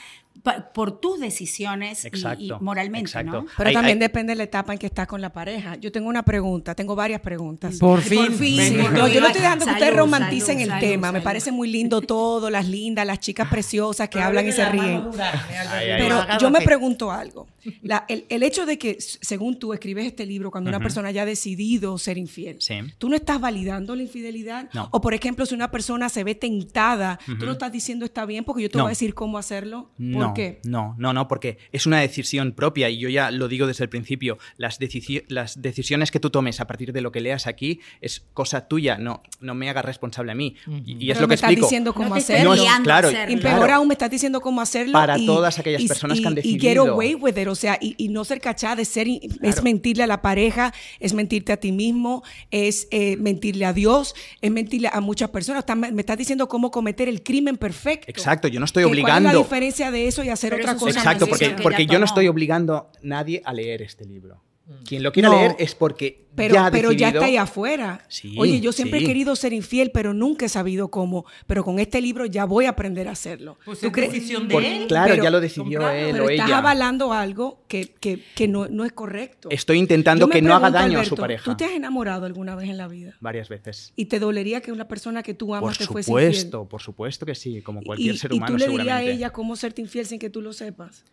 por 0.75 1.01
tus 1.01 1.21
decisiones 1.21 2.07
y- 2.39 2.53
moralmente, 2.61 3.09
exacto. 3.09 3.43
¿no? 3.43 3.47
Pero 3.57 3.69
Hay- 3.69 3.75
también 3.75 3.97
hay- 3.97 4.01
depende 4.01 4.33
de 4.33 4.37
la 4.37 4.43
etapa 4.43 4.73
en 4.75 4.79
que 4.79 4.87
estás 4.87 5.07
con 5.07 5.21
la 5.23 5.33
pareja. 5.33 5.77
Yo 5.77 5.91
tengo 5.93 6.09
una 6.09 6.23
pregunta, 6.23 6.75
tengo 6.75 6.95
varias 6.95 7.21
preguntas. 7.23 7.79
Por 7.79 8.03
Sí, 8.03 8.11
fin. 8.11 8.27
por 8.27 8.33
fin. 8.35 8.77
No, 8.93 9.09
yo 9.09 9.21
no 9.21 9.27
estoy 9.29 9.41
dejando 9.43 9.65
que 9.65 9.71
Salud, 9.71 9.83
ustedes 9.83 9.97
romanticen 9.97 10.47
salud, 10.59 10.61
el 10.63 10.69
salud, 10.69 10.81
tema. 10.81 11.13
Me 11.13 11.21
parece 11.23 11.51
muy 11.53 11.71
lindo 11.71 12.03
todo, 12.03 12.51
las 12.51 12.69
lindas, 12.69 13.07
las 13.07 13.21
chicas 13.21 13.49
preciosas 13.49 14.09
que 14.09 14.21
hablan 14.21 14.47
y 14.47 14.53
se 14.53 14.69
ríen. 14.69 15.05
Ay, 15.19 15.67
ay, 15.71 15.87
Pero 16.03 16.21
yo 16.39 16.51
me 16.51 16.61
pregunto 16.61 17.11
algo. 17.11 17.47
La- 17.83 18.05
el, 18.09 18.25
el 18.29 18.43
hecho 18.43 18.67
de 18.67 18.79
que, 18.79 18.97
según 19.01 19.59
tú 19.59 19.73
escribes 19.73 20.07
este 20.07 20.27
libro, 20.27 20.51
cuando 20.51 20.69
una 20.71 20.79
Ujú. 20.79 20.85
persona 20.85 21.11
ya 21.11 21.23
ha 21.23 21.27
decidido 21.27 21.97
ser 21.99 22.19
infiel, 22.19 22.57
Sí. 22.61 22.75
tú 22.99 23.09
no 23.09 23.17
estás 23.17 23.41
validando 23.41 23.95
la 23.97 24.03
infidelidad. 24.03 24.69
No. 24.73 24.89
O, 24.93 25.01
por 25.01 25.15
ejemplo, 25.15 25.47
si 25.47 25.55
una 25.55 25.71
persona 25.71 26.09
se 26.09 26.25
ve 26.25 26.35
tentada, 26.35 27.19
tú 27.27 27.33
Ujú. 27.33 27.47
no 27.47 27.53
estás 27.53 27.73
diciendo 27.73 28.05
está 28.05 28.27
bien 28.27 28.45
porque 28.45 28.63
yo 28.63 28.71
te 28.71 28.79
No. 28.79 28.85
voy 28.85 28.91
a 28.91 28.93
decir 28.93 29.15
cómo 29.15 29.39
hacerlo. 29.39 29.91
¿Por 29.97 30.05
No, 30.05 30.35
qué? 30.35 30.61
no, 30.65 30.95
no, 30.99 31.13
no, 31.13 31.29
porque 31.29 31.59
es 31.73 31.87
una 31.87 32.01
decisión 32.01 32.53
propia 32.53 32.89
y 32.91 32.99
yo 32.99 33.09
ya 33.09 33.31
lo 33.31 33.49
digo 33.49 33.67
desde 33.67 33.85
el 33.85 33.91
principio. 33.91 34.39
Las, 34.57 34.79
las 35.29 35.63
decisiones 35.63 36.11
que 36.11 36.21
tú 36.21 36.31
tomes 36.31 36.61
a 36.61 36.67
partir 36.67 36.93
de 36.93 37.01
lo 37.01 37.13
que 37.13 37.21
leas 37.21 37.47
aquí 37.47 37.81
es 38.01 38.25
cosa 38.35 38.69
tuya, 38.69 38.99
no, 38.99 39.23
no 39.41 39.55
me 39.55 39.69
hagas 39.71 39.85
responsable 39.85 40.33
a 40.33 40.35
mí. 40.35 40.57
Y, 40.85 41.07
y 41.07 41.11
es 41.11 41.21
lo 41.21 41.27
me 41.27 41.33
que 41.33 41.35
estás 41.37 41.51
explico. 41.51 41.67
diciendo 41.67 41.95
cómo 41.95 42.15
hacerlo. 42.15 42.55
Claro, 42.83 43.09
hacerlo. 43.09 43.33
Y 43.35 43.37
peor 43.41 43.57
claro. 43.59 43.75
aún 43.75 43.89
me 43.89 43.95
estás 43.95 44.11
diciendo 44.11 44.41
cómo 44.41 44.61
hacerlo. 44.61 44.93
Para 44.93 45.19
y- 45.19 45.27
todas 45.27 45.59
aquellas 45.59 45.83
y- 45.83 45.89
personas 45.89 46.21
que 46.21 46.27
han 46.27 46.35
y- 46.37 46.41
Y 46.41 46.43
get 46.43 46.61
decidido. 46.61 46.93
away 46.93 47.15
with 47.15 47.37
it, 47.37 47.47
o 47.55 47.57
sea, 47.57 47.79
y, 47.81 47.95
y 47.97 48.09
no 48.09 48.25
ser 48.25 48.41
cachada 48.41 48.77
de 48.77 48.85
ser, 48.85 49.07
es 49.43 49.63
mentirle 49.63 50.03
a 50.03 50.07
la 50.07 50.21
pareja, 50.23 50.75
es 50.99 51.15
mentirte 51.15 51.53
a 51.53 51.57
ti 51.57 51.71
mismo, 51.73 52.23
es 52.51 52.89
eh, 52.91 53.17
mentirle 53.17 53.65
a 53.65 53.73
Dios, 53.73 54.15
es 54.41 54.51
mentirle 54.51 54.91
a 54.93 55.01
muchas 55.01 55.31
personas. 55.31 55.61
Está- 55.61 55.77
me 55.77 55.89
estás 56.01 56.19
diciendo 56.19 56.49
cómo 56.49 56.71
cometer 56.71 57.09
el 57.09 57.23
crimen 57.23 57.57
perfecto. 57.57 58.07
Exacto, 58.09 58.49
yo 58.49 58.59
no 58.59 58.67
estoy 58.67 58.83
Que 58.83 58.89
¿Cuál 58.89 58.99
es 58.99 59.05
obligando. 59.05 59.33
la 59.33 59.39
diferencia 59.39 59.91
de 59.91 60.09
eso 60.09 60.25
y 60.25 60.29
hacer 60.31 60.51
Pero 60.51 60.65
otra 60.65 60.75
cosa? 60.75 60.91
es 60.91 60.97
Exacto, 60.97 61.27
porque, 61.63 61.87
yo 61.87 61.99
no 61.99 62.05
estoy 62.05 62.29
obligando 62.29 62.75
a 62.77 62.91
nadie 63.03 63.41
a 63.45 63.53
leer 63.53 63.83
este 63.83 64.05
libro. 64.05 64.43
Quien 64.87 65.03
lo 65.03 65.13
quiera 65.13 65.29
No. 65.29 65.37
leer 65.37 65.57
es 65.59 65.75
porque 65.75 66.25
Pero, 66.35 66.55
ya 66.55 66.67
ha 66.67 66.71
pero 66.71 66.91
ya 66.91 67.09
decidido- 67.09 67.21
está 67.21 67.27
ahí 67.27 67.37
afuera. 67.37 68.03
Sí, 68.09 68.35
Oye, 68.39 68.61
yo 68.61 68.73
siempre 68.73 68.99
sí. 68.99 69.05
he 69.05 69.09
querido 69.09 69.37
ser 69.37 69.53
infiel, 69.53 69.91
pero 69.93 70.15
nunca 70.15 70.47
he 70.47 70.49
sabido 70.49 70.89
cómo. 70.89 71.27
Pero 71.47 71.63
con 71.65 71.79
este 71.79 72.01
libro 72.01 72.25
ya 72.25 72.47
voy 72.47 72.65
a 72.65 72.71
aprender 72.71 73.07
a 73.09 73.11
hacerlo. 73.11 73.59
Pues 73.67 73.81
¿Tú 73.81 73.89
es 73.89 73.93
crees? 73.93 74.13
decisión 74.13 74.49
de 74.49 74.55
Por- 74.55 74.65
él. 74.65 74.87
claro, 74.87 75.11
Pero- 75.13 75.23
ya 75.23 75.31
lo 75.31 75.41
decidió 75.41 75.65
comprarlo, 75.81 75.99
él 75.99 76.13
Pero 76.13 76.25
o 76.25 76.31
estás 76.31 76.49
ella. 76.49 76.59
avalando 76.59 77.13
algo 77.13 77.63
que, 77.69 77.93
que, 78.01 78.25
que 78.35 78.49
no, 78.49 78.67
no 78.69 78.87
es 78.87 78.93
correcto. 78.93 79.49
Estoy 79.51 79.79
intentando 79.79 80.29
que 80.31 80.41
no 80.41 80.55
haga 80.55 80.71
daño 80.71 80.97
a 80.97 81.01
Alberto, 81.01 81.17
su 81.17 81.21
pareja. 81.21 81.45
¿Tú 81.45 81.57
te 81.59 81.67
has 81.67 81.73
enamorado 81.73 82.25
alguna 82.25 82.57
vez 82.57 82.71
en 82.71 82.79
la 82.79 82.89
vida? 82.89 83.17
Varias 83.21 83.51
veces. 83.51 83.93
¿Y 83.97 84.07
te 84.07 84.19
dolería 84.19 84.63
que 84.63 84.73
una 84.73 84.89
persona 84.89 85.23
que 85.23 85.35
tú 85.35 85.55
amas 85.55 85.77
Por 85.77 85.87
te 85.87 85.93
fuese 85.93 86.11
infiel? 86.11 86.35
supuesto, 86.35 86.69
por 86.69 86.81
supuesto 86.81 87.27
que 87.27 87.35
sí, 87.35 87.61
como 87.61 87.83
cualquier 87.83 88.15
y, 88.15 88.19
ser 88.19 88.33
y 88.33 88.37
humano 88.39 88.53
tú 88.57 88.59
le 88.59 88.69
dirías 88.69 88.97
a 88.97 89.03
ella 89.03 89.31
cómo 89.31 89.57
serte 89.57 89.83
infiel 89.83 90.07
sin 90.07 90.19
que 90.19 90.31
tú 90.31 90.41
lo 90.41 90.53
sepas. 90.55 91.05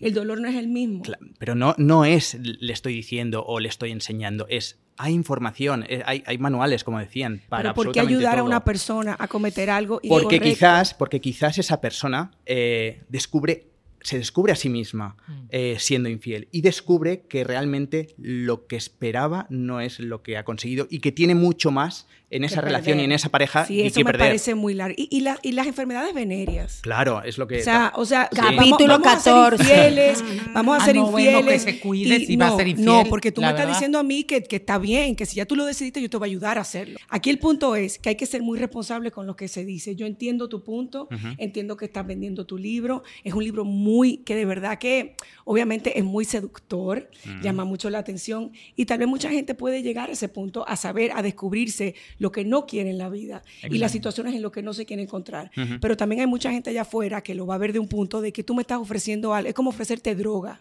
El 0.00 0.14
dolor 0.14 0.40
no 0.40 0.48
es 0.48 0.56
el 0.56 0.68
mismo. 0.68 1.02
Pero 1.38 1.54
no, 1.54 1.74
no 1.78 2.04
es 2.04 2.34
le 2.40 2.72
estoy 2.72 2.94
diciendo 2.94 3.44
o 3.46 3.60
le 3.60 3.68
estoy 3.68 3.90
enseñando, 3.90 4.46
es 4.48 4.78
hay 4.98 5.14
información, 5.14 5.84
eh, 5.88 6.02
hay, 6.04 6.24
hay 6.26 6.38
manuales, 6.38 6.84
como 6.84 6.98
decían, 6.98 7.40
para 7.48 7.62
Pero 7.62 7.74
¿por 7.74 7.92
qué 7.92 8.00
ayudar 8.00 8.38
a 8.38 8.42
una 8.42 8.64
persona 8.64 9.16
a 9.18 9.28
cometer 9.28 9.70
algo 9.70 10.00
Porque 10.08 10.40
quizás, 10.40 10.92
porque 10.92 11.20
quizás 11.20 11.56
esa 11.58 11.80
persona 11.80 12.32
eh, 12.46 13.02
descubre, 13.08 13.68
se 14.00 14.18
descubre 14.18 14.52
a 14.52 14.56
sí 14.56 14.68
misma 14.68 15.16
Mm. 15.28 15.32
eh, 15.50 15.76
siendo 15.78 16.08
infiel 16.08 16.48
y 16.50 16.62
descubre 16.62 17.22
que 17.28 17.44
realmente 17.44 18.14
lo 18.18 18.66
que 18.66 18.76
esperaba 18.76 19.46
no 19.50 19.80
es 19.80 20.00
lo 20.00 20.22
que 20.22 20.36
ha 20.36 20.44
conseguido 20.44 20.88
y 20.90 20.98
que 20.98 21.12
tiene 21.12 21.34
mucho 21.34 21.70
más 21.70 22.06
en 22.30 22.44
esa 22.44 22.60
relación 22.60 23.00
y 23.00 23.04
en 23.04 23.12
esa 23.12 23.30
pareja 23.30 23.64
Sí, 23.64 23.76
y 23.76 23.80
eso 23.86 23.94
que 23.96 24.04
me 24.04 24.10
perder. 24.12 24.28
parece 24.28 24.54
muy 24.54 24.74
largo. 24.74 24.94
Y, 24.98 25.08
y, 25.10 25.20
la- 25.20 25.38
y 25.42 25.52
las 25.52 25.66
enfermedades 25.66 26.12
venéreas. 26.14 26.80
Claro, 26.82 27.22
es 27.22 27.38
lo 27.38 27.46
que 27.46 27.60
O 27.60 27.64
sea, 27.64 27.92
o 27.96 28.04
sea, 28.04 28.28
Sí. 28.30 28.38
vamos- 28.40 28.56
Capítulo 28.56 28.92
vamos, 28.98 29.06
a 29.06 29.20
ser 29.20 29.32
14. 29.32 29.62
infieles, 29.64 30.24
vamos 30.54 30.78
a 30.78 30.82
Ah, 30.82 30.84
ser 30.86 30.96
no, 30.96 31.10
bueno, 31.10 31.38
infieles. 31.38 31.64
que 31.64 31.72
te 31.72 31.80
cuides 31.80 32.20
y 32.22 32.26
si 32.26 32.36
vas 32.36 32.48
a 32.48 32.50
no, 32.52 32.56
ser 32.58 32.68
infiel, 32.68 32.86
No, 32.86 33.04
porque 33.08 33.32
tú 33.32 33.40
me 33.40 33.48
estás 33.48 33.66
diciendo 33.68 33.98
a 33.98 34.02
mí 34.02 34.24
que, 34.24 34.42
que 34.42 34.56
está 34.56 34.78
bien, 34.78 35.16
que 35.16 35.24
si 35.26 35.36
ya 35.36 35.46
tú 35.46 35.56
lo 35.56 35.64
decidiste, 35.64 36.02
yo 36.02 36.10
te 36.10 36.16
voy 36.18 36.28
a 36.28 36.30
ayudar 36.30 36.58
a 36.58 36.60
hacerlo. 36.60 36.98
Aquí 37.08 37.30
el 37.30 37.38
punto 37.38 37.76
es 37.76 37.98
que 37.98 38.10
hay 38.10 38.16
que 38.16 38.26
ser 38.26 38.42
muy 38.42 38.58
responsable 38.58 39.10
con 39.10 39.26
lo 39.26 39.34
que 39.36 39.48
se 39.48 39.64
dice. 39.64 39.96
Yo 39.96 40.06
entiendo 40.06 40.48
tu 40.48 40.62
punto, 40.62 41.08
entiendo 41.38 41.76
que 41.76 41.86
estás 41.86 42.06
vendiendo 42.06 42.44
tu 42.44 42.58
libro. 42.58 43.02
Es 43.24 43.32
un 43.32 43.42
libro 43.42 43.64
muy, 43.64 44.18
que 44.18 44.34
de 44.36 44.44
verdad 44.44 44.78
que 44.78 45.14
obviamente 45.44 45.98
es 45.98 46.04
muy 46.04 46.24
seductor, 46.26 47.10
llama 47.42 47.64
mucho 47.64 47.88
la 47.90 47.98
atención 47.98 48.52
y 48.76 48.84
tal 48.84 48.98
vez 48.98 49.08
mucha 49.08 49.30
gente 49.30 49.54
puede 49.54 49.82
llegar 49.82 50.10
a 50.10 50.12
ese 50.12 50.28
punto 50.28 50.66
a 50.68 50.76
saber, 50.76 51.10
a 51.14 51.22
descubrirse 51.22 51.94
lo 52.18 52.32
que 52.32 52.44
no 52.44 52.66
quiere 52.66 52.90
en 52.90 52.98
la 52.98 53.08
vida 53.08 53.42
y 53.62 53.78
las 53.78 53.92
situaciones 53.92 54.34
en 54.34 54.42
las 54.42 54.52
que 54.52 54.62
no 54.62 54.72
se 54.72 54.86
quiere 54.86 55.02
encontrar. 55.02 55.50
Pero 55.80 55.96
también 55.96 56.20
hay 56.20 56.26
mucha 56.26 56.50
gente 56.50 56.70
allá 56.70 56.82
afuera 56.82 57.22
que 57.22 57.34
lo 57.34 57.46
va 57.46 57.54
a 57.54 57.58
ver 57.58 57.72
de 57.72 57.78
un 57.78 57.88
punto 57.88 58.20
de 58.20 58.32
que 58.32 58.42
tú 58.42 58.54
me 58.54 58.62
estás 58.62 58.78
ofreciendo 58.78 59.34
algo, 59.34 59.48
es 59.48 59.54
como 59.54 59.70
ofrecerte 59.70 60.14
droga. 60.14 60.60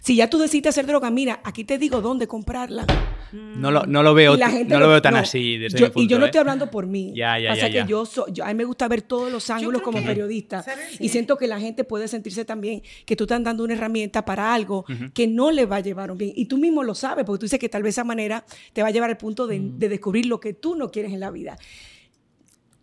Si 0.00 0.16
ya 0.16 0.28
tú 0.30 0.38
decidiste 0.38 0.68
hacer 0.68 0.86
droga, 0.86 1.10
mira, 1.10 1.40
aquí 1.44 1.64
te 1.64 1.78
digo 1.78 2.00
dónde 2.00 2.26
comprarla. 2.26 2.86
no, 3.32 3.70
lo, 3.70 3.84
no 3.84 4.02
lo 4.02 4.14
veo, 4.14 4.34
Y 4.34 4.38
la 4.38 4.48
gente 4.50 4.72
no 4.72 4.80
lo 4.80 4.88
veo 4.88 5.02
tan 5.02 5.12
no, 5.14 5.20
así 5.20 5.58
desde 5.58 5.78
yo- 5.78 5.86
mi 5.86 5.92
punto, 5.92 6.04
Y 6.04 6.08
yo 6.08 6.18
no 6.18 6.24
¿eh? 6.24 6.28
estoy 6.28 6.38
hablando 6.40 6.70
por 6.70 6.86
mí. 6.86 7.12
Ya, 7.14 7.38
ya, 7.38 7.50
Pasa 7.50 7.68
ya, 7.68 7.84
que 7.84 7.90
yo, 7.90 8.06
so- 8.06 8.26
yo- 8.32 8.44
a 8.44 8.48
mí 8.48 8.54
me 8.54 8.64
gusta 8.64 8.88
ver 8.88 9.02
todos 9.02 9.30
los 9.30 9.50
ángulos 9.50 9.82
como 9.82 9.98
que- 9.98 10.04
periodista. 10.06 10.62
¿sabes? 10.62 11.00
Y 11.00 11.08
siento 11.10 11.36
que 11.36 11.46
la 11.46 11.60
gente 11.60 11.84
puede 11.84 12.08
sentirse 12.08 12.44
también 12.44 12.82
que 13.04 13.16
tú 13.16 13.24
estás 13.24 13.42
dando 13.42 13.64
una 13.64 13.74
herramienta 13.74 14.24
para 14.24 14.54
algo 14.54 14.84
que 15.12 15.26
no 15.26 15.50
le 15.50 15.66
va 15.66 15.76
a 15.76 15.80
llevar 15.80 16.10
un 16.10 16.18
bien. 16.18 16.32
Y 16.34 16.46
tú 16.46 16.56
mismo 16.58 16.82
lo 16.82 16.94
sabes, 16.94 17.24
porque 17.24 17.40
tú 17.40 17.46
dices 17.46 17.58
que 17.58 17.68
tal 17.68 17.82
vez 17.82 17.94
esa 17.94 18.04
manera 18.04 18.44
te 18.72 18.82
va 18.82 18.88
a 18.88 18.90
llevar 18.90 19.10
al 19.10 19.16
punto 19.18 19.46
de, 19.46 19.58
Mm. 19.60 19.78
de 19.78 19.88
descubrir 19.90 20.26
lo 20.26 20.40
que 20.40 20.54
tú 20.54 20.74
no 20.74 20.90
quieres 20.90 21.12
en 21.12 21.20
la 21.20 21.30
vida. 21.30 21.58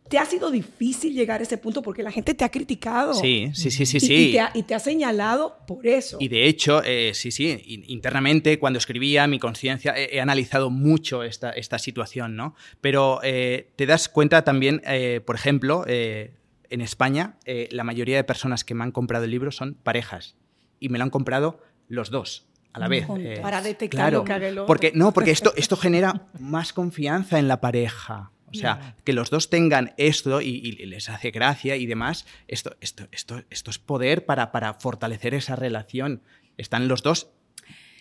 ¿Te 0.09 0.19
ha 0.19 0.25
sido 0.25 0.51
difícil 0.51 1.13
llegar 1.13 1.39
a 1.39 1.43
ese 1.43 1.58
punto? 1.58 1.82
Porque 1.82 2.03
la 2.03 2.12
gente 2.12 2.34
te 2.36 2.43
ha 2.45 2.49
criticado. 2.49 3.13
Sí, 3.15 3.49
sí, 3.53 3.71
sí, 3.71 3.86
sí, 3.88 3.97
Y- 3.97 3.99
sí. 4.01 4.13
Y, 4.13 4.32
te 4.34 4.39
ha, 4.39 4.51
y 4.53 4.63
te 4.63 4.75
ha 4.75 4.80
señalado 4.80 5.58
por 5.65 5.88
eso. 5.88 6.17
Y 6.19 6.27
de 6.27 6.45
hecho, 6.47 6.84
eh, 6.84 7.12
sí, 7.15 7.32
sí, 7.32 7.60
in- 7.65 7.84
internamente 7.88 8.60
cuando 8.60 8.77
escribía 8.77 9.25
mi 9.25 9.39
conciencia 9.39 9.93
he, 9.97 10.15
he 10.17 10.21
analizado 10.21 10.69
mucho 10.69 11.23
esta, 11.23 11.49
esta 11.49 11.80
situación, 11.80 12.36
¿no? 12.36 12.53
Pero 12.82 13.19
eh, 13.23 13.71
te 13.75 13.86
das 13.88 14.08
cuenta 14.08 14.43
también, 14.43 14.82
eh, 14.86 15.21
por 15.25 15.36
ejemplo, 15.36 15.84
eh, 15.88 16.36
en 16.69 16.82
España 16.82 17.38
eh, 17.45 17.67
la 17.71 17.84
mayoría 17.84 18.15
de 18.17 18.23
personas 18.23 18.63
que 18.63 18.75
me 18.75 18.84
han 18.84 18.91
comprado 18.91 19.25
el 19.25 19.32
libro 19.32 19.51
son 19.51 19.73
parejas 19.73 20.36
y 20.80 20.89
me 20.89 20.97
lo 20.99 21.03
han 21.03 21.10
comprado 21.10 21.60
los 21.88 22.10
dos 22.12 22.45
a 22.73 22.80
la 22.80 22.88
vez. 22.88 23.08
Eh, 23.17 23.39
Para 23.41 23.62
detectar 23.62 23.89
claro, 24.01 24.17
lo 24.19 24.23
que 24.25 24.34
haga 24.34 24.47
el 24.49 24.58
otro. 24.60 24.65
Porque, 24.67 24.91
no, 24.93 25.13
porque 25.13 25.32
esto, 25.32 25.53
esto 25.58 25.77
genera 25.77 26.27
más 26.39 26.73
confianza 26.73 27.39
en 27.39 27.47
la 27.47 27.60
pareja. 27.62 28.32
O 28.51 28.53
sea, 28.53 28.95
que 29.03 29.13
los 29.13 29.29
dos 29.29 29.49
tengan 29.49 29.93
esto 29.97 30.39
y, 30.41 30.47
y 30.63 30.71
les 30.86 31.10
hace 31.10 31.31
gracia 31.31 31.75
y 31.75 31.86
demás, 31.86 32.25
esto, 32.47 32.75
esto, 32.79 33.08
esto, 33.12 33.43
esto 33.49 33.71
es 33.71 33.79
poder 33.79 34.25
para, 34.25 34.51
para 34.51 34.73
fortalecer 34.75 35.34
esa 35.34 35.55
relación. 35.55 36.21
Están 36.58 36.88
los 36.88 37.03
dos 37.03 37.29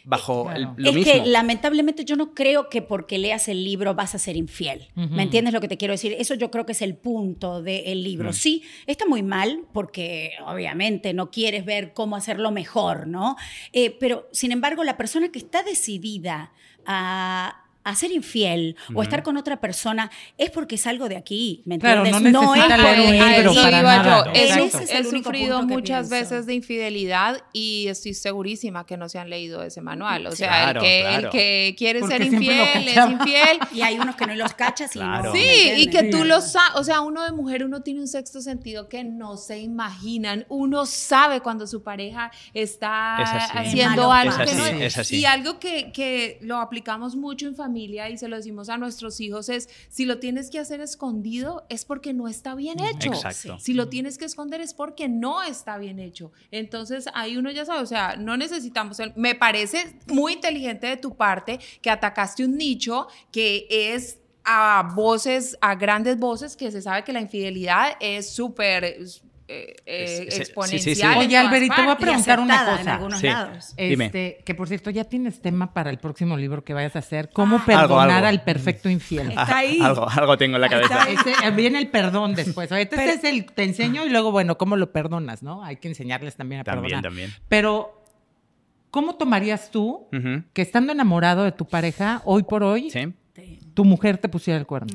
bajo 0.06 0.50
el- 0.52 0.64
Claro. 0.64 0.74
lo 0.76 0.90
es 0.90 0.94
mismo. 0.96 1.12
que 1.12 1.24
lamentablemente 1.26 2.04
yo 2.04 2.14
no 2.16 2.34
creo 2.34 2.68
que 2.68 2.82
porque 2.82 3.16
leas 3.18 3.48
el 3.48 3.64
libro 3.64 3.94
vas 3.94 4.14
a 4.14 4.18
ser 4.18 4.36
infiel. 4.36 4.88
¿Me 4.94 5.22
entiendes 5.22 5.54
lo 5.54 5.62
que 5.62 5.66
te 5.68 5.78
quiero 5.78 5.92
decir? 5.92 6.14
Eso 6.18 6.34
yo 6.34 6.50
creo 6.50 6.66
que 6.66 6.72
es 6.72 6.82
el 6.82 6.94
punto 6.94 7.62
del 7.62 8.04
libro. 8.04 8.34
Sí, 8.34 8.62
está 8.86 9.06
muy 9.06 9.22
mal 9.22 9.62
porque 9.72 10.32
obviamente 10.46 11.14
no 11.14 11.30
quieres 11.30 11.64
ver 11.64 11.94
cómo 11.94 12.16
hacerlo 12.16 12.50
mejor, 12.50 13.06
¿no? 13.06 13.36
Eh, 13.72 13.96
pero 13.98 14.28
sin 14.30 14.52
embargo, 14.52 14.84
la 14.84 14.98
persona 14.98 15.32
que 15.32 15.38
está 15.38 15.62
decidida 15.62 16.52
a 16.84 17.63
a 17.84 17.94
ser 17.94 18.10
infiel 18.12 18.76
o 18.94 19.00
a 19.00 19.04
estar 19.04 19.22
con 19.22 19.36
otra 19.36 19.60
persona 19.60 20.10
es 20.38 20.50
porque 20.50 20.74
es 20.76 20.86
algo 20.86 21.08
de 21.08 21.16
aquí, 21.16 21.62
¿me 21.66 21.78
Claro, 21.78 22.04
entiendes? 22.04 22.32
no 22.32 22.54
necesita 22.54 22.76
es 22.76 22.82
leer 22.82 23.48
un 23.48 23.54
para 23.54 23.82
nada. 23.82 24.32
He- 24.34 24.44
es 24.44 24.90
he 24.90 24.98
el 24.98 25.06
único 25.06 25.24
sufrido 25.30 25.62
muchas 25.62 26.08
pienso. 26.08 26.34
veces 26.34 26.46
de 26.46 26.54
infidelidad 26.54 27.42
y 27.52 27.86
estoy 27.88 28.14
segurísima 28.14 28.86
que 28.86 28.96
no 28.96 29.08
se 29.08 29.18
han 29.18 29.28
leído 29.28 29.62
ese 29.62 29.80
manual. 29.82 30.26
O 30.26 30.32
sea, 30.32 30.48
Claro, 30.48 30.80
el, 30.80 30.86
que, 30.86 31.00
claro. 31.02 31.26
el 31.26 31.30
que 31.30 31.74
quiere 31.76 32.00
Porque 32.00 32.16
ser 32.16 32.26
infiel 32.26 32.88
es 32.88 32.96
infiel. 32.96 33.58
Y 33.74 33.82
hay 33.82 33.98
unos 33.98 34.16
que 34.16 34.26
no 34.26 34.34
los 34.34 34.54
cachas 34.54 34.94
y 34.96 34.98
Claro. 34.98 35.24
no. 35.30 35.32
Sí, 35.34 35.40
¿me 35.72 35.80
y 35.80 35.86
que 35.88 36.04
tú 36.04 36.24
lo 36.24 36.40
sabes, 36.40 36.76
o 36.76 36.84
sea, 36.84 37.00
uno 37.02 37.22
de 37.24 37.32
mujer, 37.32 37.64
uno 37.64 37.82
tiene 37.82 38.00
un 38.00 38.08
sexto 38.08 38.40
sentido 38.40 38.88
que 38.88 39.04
no 39.04 39.36
se 39.36 39.58
imaginan, 39.58 40.46
uno 40.48 40.86
sabe 40.86 41.40
cuando 41.40 41.66
su 41.66 41.82
pareja 41.82 42.30
está 42.54 43.16
Es 43.20 43.50
haciendo 43.68 44.10
algo 44.12 44.36
que 44.38 44.54
no 44.54 44.64
Es 44.66 44.82
es 44.82 44.98
así. 44.98 45.16
Y 45.18 45.24
algo 45.26 45.58
que, 45.58 45.92
que 45.92 46.38
lo 46.40 46.56
aplicamos 46.58 47.14
mucho 47.14 47.46
en 47.46 47.54
familia 47.54 47.73
y 47.76 48.18
se 48.18 48.28
lo 48.28 48.36
decimos 48.36 48.68
a 48.68 48.78
nuestros 48.78 49.20
hijos 49.20 49.48
es, 49.48 49.68
si 49.88 50.04
lo 50.04 50.18
tienes 50.18 50.50
que 50.50 50.58
hacer 50.58 50.80
escondido 50.80 51.64
es 51.68 51.84
porque 51.84 52.12
no 52.12 52.28
está 52.28 52.54
bien 52.54 52.78
hecho. 52.80 53.08
Exacto. 53.12 53.58
Si 53.58 53.74
lo 53.74 53.88
tienes 53.88 54.18
que 54.18 54.24
esconder 54.24 54.60
es 54.60 54.74
porque 54.74 55.08
no 55.08 55.42
está 55.42 55.78
bien 55.78 55.98
hecho. 55.98 56.32
Entonces 56.50 57.06
ahí 57.14 57.36
uno 57.36 57.50
ya 57.50 57.64
sabe, 57.64 57.80
o 57.82 57.86
sea, 57.86 58.16
no 58.16 58.36
necesitamos, 58.36 59.00
el- 59.00 59.12
me 59.16 59.34
parece 59.34 59.96
muy 60.08 60.34
inteligente 60.34 60.86
de 60.86 60.96
tu 60.96 61.16
parte 61.16 61.58
que 61.82 61.90
atacaste 61.90 62.44
un 62.44 62.56
nicho 62.56 63.06
que 63.32 63.66
es 63.70 64.18
a 64.44 64.92
voces, 64.94 65.56
a 65.62 65.74
grandes 65.74 66.18
voces, 66.18 66.56
que 66.56 66.70
se 66.70 66.82
sabe 66.82 67.02
que 67.04 67.12
la 67.12 67.20
infidelidad 67.20 67.92
es 68.00 68.28
súper 68.30 68.98
eh, 69.46 69.76
eh, 69.84 70.04
Es- 70.04 70.10
es- 70.10 70.16
sí, 70.18 70.24
sí, 70.24 70.30
sí. 70.36 70.40
exponencial. 70.42 71.12
en 71.12 71.18
Oye, 71.18 71.36
Alberito, 71.36 71.74
voy 71.76 71.88
a 71.92 71.98
preguntar 71.98 72.40
una 72.40 72.64
cosa. 72.64 72.94
algunos 72.94 73.20
Sí. 73.20 73.26
lados. 73.26 73.74
Dime. 73.76 74.06
Este, 74.06 74.42
que 74.44 74.54
por 74.54 74.68
cierto, 74.68 74.90
ya 74.90 75.04
tienes 75.04 75.42
tema 75.42 75.74
para 75.74 75.90
el 75.90 75.98
próximo 75.98 76.36
libro 76.36 76.64
que 76.64 76.72
vayas 76.72 76.96
a 76.96 77.00
hacer. 77.00 77.28
¿Cómo 77.32 77.56
Ah. 77.56 77.62
perdonar 77.66 77.84
Algo, 77.84 78.00
algo. 78.16 78.26
al 78.28 78.42
perfecto 78.42 78.88
infiel? 78.88 79.30
Está 79.30 79.58
ahí. 79.58 79.78
Algo, 79.82 80.08
algo 80.08 80.38
tengo 80.38 80.56
en 80.56 80.62
la 80.62 80.68
cabeza. 80.68 81.06
Ese- 81.10 81.50
viene 81.50 81.78
el 81.78 81.88
perdón 81.88 82.34
después. 82.34 82.72
Ahorita 82.72 82.96
Pero- 82.96 83.12
este 83.12 83.28
es 83.28 83.34
el 83.34 83.44
te 83.44 83.64
enseño 83.64 84.06
y 84.06 84.08
luego, 84.10 84.30
bueno, 84.32 84.56
cómo 84.56 84.76
lo 84.76 84.92
perdonas, 84.92 85.42
¿no? 85.42 85.62
Hay 85.62 85.76
que 85.76 85.88
enseñarles 85.88 86.36
también 86.36 86.62
a 86.62 86.64
También, 86.64 86.82
perdonar. 87.02 87.02
también. 87.02 87.30
Pero, 87.48 88.02
¿cómo 88.90 89.16
tomarías 89.16 89.70
tú 89.70 90.08
que 90.54 90.62
estando 90.62 90.92
enamorado 90.92 91.44
de 91.44 91.52
tu 91.52 91.66
pareja, 91.66 92.22
hoy 92.24 92.44
por 92.44 92.62
hoy, 92.62 92.90
Sí. 92.90 93.12
tu 93.74 93.84
mujer 93.84 94.16
te 94.18 94.28
pusiera 94.28 94.58
el 94.58 94.66
cuerno? 94.66 94.92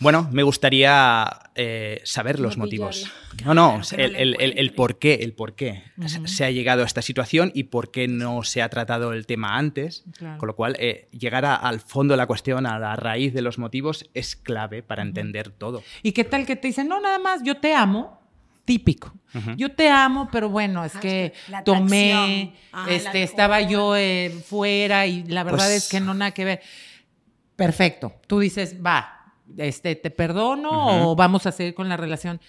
Bueno, 0.00 0.28
me 0.32 0.42
gustaría 0.42 1.24
eh, 1.54 2.00
saber 2.04 2.40
los 2.40 2.56
No 2.58 2.64
motivos. 2.64 2.96
pillarla. 3.36 3.54
No, 3.54 3.54
no, 3.54 3.80
que 3.88 4.04
el, 4.04 4.16
el- 4.40 4.58
el- 4.58 4.74
por 4.74 4.98
qué, 4.98 5.14
el 5.22 5.32
por 5.32 5.54
qué 5.54 5.84
se 6.26 6.44
ha 6.44 6.50
llegado 6.50 6.82
a 6.82 6.86
esta 6.86 7.00
situación 7.02 7.52
y 7.54 7.64
por 7.64 7.90
qué 7.90 8.08
no 8.08 8.42
se 8.42 8.60
ha 8.62 8.68
tratado 8.68 9.12
el 9.12 9.24
tema 9.26 9.56
antes. 9.56 10.04
Claro. 10.18 10.38
Con 10.38 10.48
lo 10.48 10.56
cual, 10.56 10.76
eh, 10.80 11.08
llegar 11.12 11.44
a- 11.44 11.54
al 11.54 11.80
fondo 11.80 12.12
de 12.14 12.18
la 12.18 12.26
cuestión, 12.26 12.66
a 12.66 12.78
la 12.78 12.96
raíz 12.96 13.32
de 13.34 13.42
los 13.42 13.58
motivos, 13.58 14.08
es 14.14 14.34
clave 14.36 14.82
para 14.82 15.02
entender 15.02 15.50
todo. 15.50 15.82
¿Y 16.02 16.12
qué 16.12 16.24
tal 16.24 16.44
que 16.44 16.56
te 16.56 16.68
dicen, 16.68 16.88
no, 16.88 17.00
nada 17.00 17.18
más, 17.18 17.42
yo 17.44 17.56
te 17.58 17.74
amo? 17.74 18.20
Típico. 18.64 19.12
Yo 19.56 19.72
te 19.72 19.88
amo, 19.90 20.28
pero 20.32 20.48
bueno, 20.48 20.84
es 20.84 20.92
que 20.96 21.32
La 21.48 21.62
tomé. 21.64 22.54
Ah, 22.72 22.86
este, 22.88 23.22
estaba 23.22 23.60
yo 23.60 23.94
eh, 23.96 24.30
fuera 24.46 25.06
y 25.06 25.24
la 25.24 25.42
verdad 25.44 25.66
Pues- 25.66 25.84
es 25.84 25.88
que 25.88 26.00
no 26.00 26.14
nada 26.14 26.30
que 26.32 26.44
ver. 26.44 26.60
Perfecto. 27.56 28.12
Tú 28.26 28.40
dices, 28.40 28.76
va, 28.84 29.13
este, 29.58 29.96
te 29.96 30.10
perdono 30.10 31.10
o 31.10 31.16
vamos 31.16 31.46
a 31.46 31.52
seguir 31.52 31.74
con 31.74 31.88
la 31.88 31.96
relación. 31.96 32.40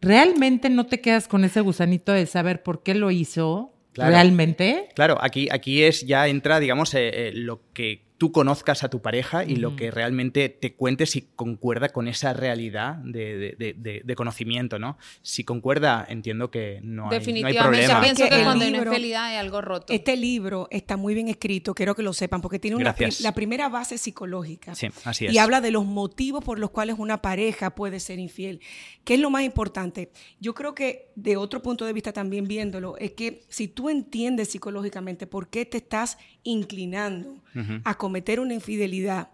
¿Realmente 0.00 0.70
no 0.70 0.86
te 0.86 1.00
quedas 1.00 1.28
con 1.28 1.44
ese 1.44 1.60
gusanito 1.60 2.12
de 2.12 2.26
saber 2.26 2.62
por 2.62 2.82
qué 2.82 2.94
lo 2.94 3.10
hizo? 3.10 3.72
Claro. 3.92 4.10
¿Realmente? 4.10 4.88
Claro, 4.94 5.16
aquí, 5.20 5.48
aquí 5.52 5.84
es 5.84 6.04
ya 6.04 6.26
entra, 6.26 6.58
digamos, 6.58 6.94
eh, 6.94 7.28
eh, 7.28 7.32
lo 7.32 7.60
que 7.72 8.03
tú 8.16 8.30
conozcas 8.30 8.84
a 8.84 8.88
tu 8.90 9.02
pareja 9.02 9.44
y 9.44 9.56
lo 9.56 9.74
que 9.74 9.90
realmente 9.90 10.48
te 10.48 10.74
cuentes 10.74 11.10
si 11.10 11.22
concuerda 11.34 11.88
con 11.88 12.06
esa 12.06 12.32
realidad 12.32 12.94
de, 12.96 13.36
de- 13.36 13.56
de- 13.58 13.72
de- 13.76 14.02
de 14.04 14.14
conocimiento, 14.14 14.78
¿no? 14.78 14.96
Si 15.22 15.42
concuerda, 15.42 16.06
entiendo 16.08 16.48
que 16.50 16.78
no 16.82 17.04
hay, 17.04 17.08
no 17.08 17.12
hay 17.12 17.18
Definitivamente, 17.18 17.62
problema. 17.62 18.00
pienso 18.02 18.22
Que 18.24 18.30
que 18.30 18.42
cuando 18.44 18.64
hay 18.64 18.70
una 18.70 18.78
libro- 18.78 18.92
infidelidad 18.92 19.24
hay 19.24 19.36
algo 19.36 19.60
roto. 19.60 19.92
Este 19.92 20.16
libro 20.16 20.68
está 20.70 20.96
muy 20.96 21.12
bien 21.14 21.28
escrito, 21.28 21.74
quiero 21.74 21.96
que 21.96 22.04
lo 22.04 22.12
sepan, 22.12 22.40
porque 22.40 22.60
tiene 22.60 22.76
una 22.76 22.94
pri- 22.94 23.10
la 23.20 23.34
primera 23.34 23.68
base 23.68 23.98
psicológica. 23.98 24.76
Sí, 24.76 24.86
así 25.04 25.26
es. 25.26 25.32
Y 25.34 25.38
habla 25.38 25.60
de 25.60 25.72
los 25.72 25.84
motivos 25.84 26.44
por 26.44 26.60
los 26.60 26.70
cuales 26.70 26.96
una 26.98 27.20
pareja 27.20 27.74
puede 27.74 27.98
ser 27.98 28.20
infiel. 28.20 28.60
¿Qué 29.02 29.14
es 29.14 29.20
lo 29.20 29.28
más 29.30 29.42
importante? 29.42 30.10
Yo 30.40 30.54
creo 30.54 30.74
que 30.74 31.08
de 31.16 31.36
otro 31.36 31.62
punto 31.62 31.84
de 31.84 31.92
vista 31.92 32.12
también 32.12 32.46
viéndolo, 32.46 32.96
es 32.98 33.10
que 33.10 33.42
si 33.48 33.66
tú 33.66 33.90
entiendes 33.90 34.50
psicológicamente 34.50 35.26
por 35.26 35.48
qué 35.48 35.66
te 35.66 35.78
estás 35.78 36.16
inclinando 36.44 37.42
A 37.84 37.94
cometer 37.94 38.40
una 38.40 38.54
infidelidad, 38.54 39.30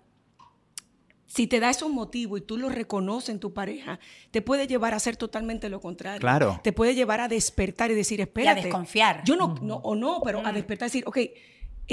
si 1.31 1.47
te 1.47 1.61
da 1.61 1.71
esos 1.71 1.91
motivos 1.91 2.41
y 2.41 2.43
tú 2.43 2.59
los 2.59 2.75
reconoces 2.75 3.29
en 3.29 3.39
tu 3.39 3.55
pareja, 3.55 4.01
te 4.33 4.43
puede 4.43 4.67
llevar 4.67 4.95
a 4.95 4.97
hacer 4.97 5.17
totalmente 5.17 5.69
lo 5.69 5.81
contrario. 5.81 6.21
Claro. 6.21 6.61
Te 6.65 6.73
puede 6.73 6.97
llevar 6.97 7.21
a 7.21 7.29
despertar 7.29 7.91
y 7.93 7.95
decir, 7.95 8.21
espérate. 8.21 8.63
desconfiar. 8.63 9.23
Yo 9.25 9.37
no, 9.37 9.55
no, 9.63 9.77
o 9.77 9.95
no, 9.95 10.21
pero 10.25 10.45
a 10.45 10.53
despertar 10.53 10.87
y 10.87 10.91
decir, 10.91 11.05
ok, 11.07 11.19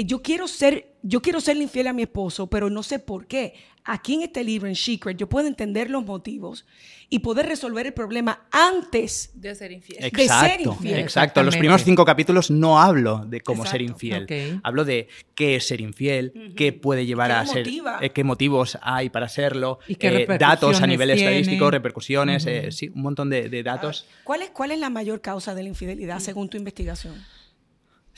yo 0.04 0.22
quiero 0.22 0.46
ser, 0.48 0.92
yo 1.02 1.20
quiero 1.22 1.40
serle 1.40 1.64
infiel 1.64 1.86
a 1.88 1.92
mi 1.92 2.02
esposo, 2.02 2.46
pero 2.48 2.70
no 2.70 2.82
sé 2.82 2.98
por 2.98 3.26
qué. 3.26 3.54
Aquí 3.90 4.14
en 4.14 4.22
este 4.22 4.44
libro, 4.44 4.68
en 4.68 4.76
Secret, 4.76 5.16
yo 5.16 5.30
puedo 5.30 5.48
entender 5.48 5.88
los 5.88 6.04
motivos 6.04 6.66
y 7.08 7.20
poder 7.20 7.46
resolver 7.46 7.86
el 7.86 7.94
problema 7.94 8.46
antes. 8.50 9.30
de 9.34 9.54
ser 9.54 9.72
infiel. 9.72 9.98
de 10.02 10.10
ser 10.10 10.20
Exacto, 10.20 10.72
infiel. 10.72 10.98
exacto. 10.98 11.42
Los 11.42 11.56
primeros 11.56 11.84
cinco 11.84 12.04
capítulos 12.04 12.50
no 12.50 12.78
hablo 12.78 13.24
de 13.26 13.40
cómo 13.40 13.64
ser 13.64 13.80
Exacto. 13.80 14.04
infiel. 14.06 14.54
Ok. 14.56 14.60
Hablo 14.62 14.84
de 14.84 15.08
qué 15.34 15.56
es 15.56 15.66
ser 15.66 15.80
infiel, 15.80 16.52
qué 16.54 16.74
puede 16.74 17.06
llevar 17.06 17.30
¿Qué 17.30 17.36
a 17.36 17.46
ser, 17.46 17.66
eh, 18.02 18.10
qué 18.10 18.24
motivos 18.24 18.76
hay 18.82 19.08
para 19.08 19.26
serlo, 19.30 19.78
¿Y 19.88 19.94
qué 19.94 20.08
eh, 20.08 20.38
datos 20.38 20.82
a 20.82 20.86
nivel 20.86 21.08
tiene? 21.14 21.22
estadístico, 21.38 21.70
repercusiones, 21.70 22.44
eh, 22.44 22.70
sí, 22.72 22.90
un 22.94 23.00
montón 23.00 23.30
de, 23.30 23.48
de 23.48 23.62
datos. 23.62 24.04
¿Cuál 24.22 24.42
es, 24.42 24.50
¿Cuál 24.50 24.72
es 24.72 24.78
la 24.78 24.90
mayor 24.90 25.22
causa 25.22 25.54
de 25.54 25.62
la 25.62 25.68
infidelidad 25.70 26.18
según 26.18 26.50
tu 26.50 26.58
investigación? 26.58 27.14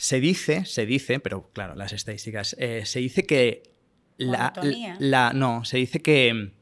Se 0.01 0.19
dice, 0.19 0.65
se 0.65 0.87
dice, 0.87 1.19
pero 1.19 1.51
claro, 1.53 1.75
las 1.75 1.93
estadísticas, 1.93 2.55
eh, 2.57 2.83
se 2.85 2.99
dice 2.99 3.23
que 3.27 3.61
la, 4.99 5.31
no, 5.33 5.63
se 5.63 5.77
dice 5.77 6.01
que, 6.01 6.53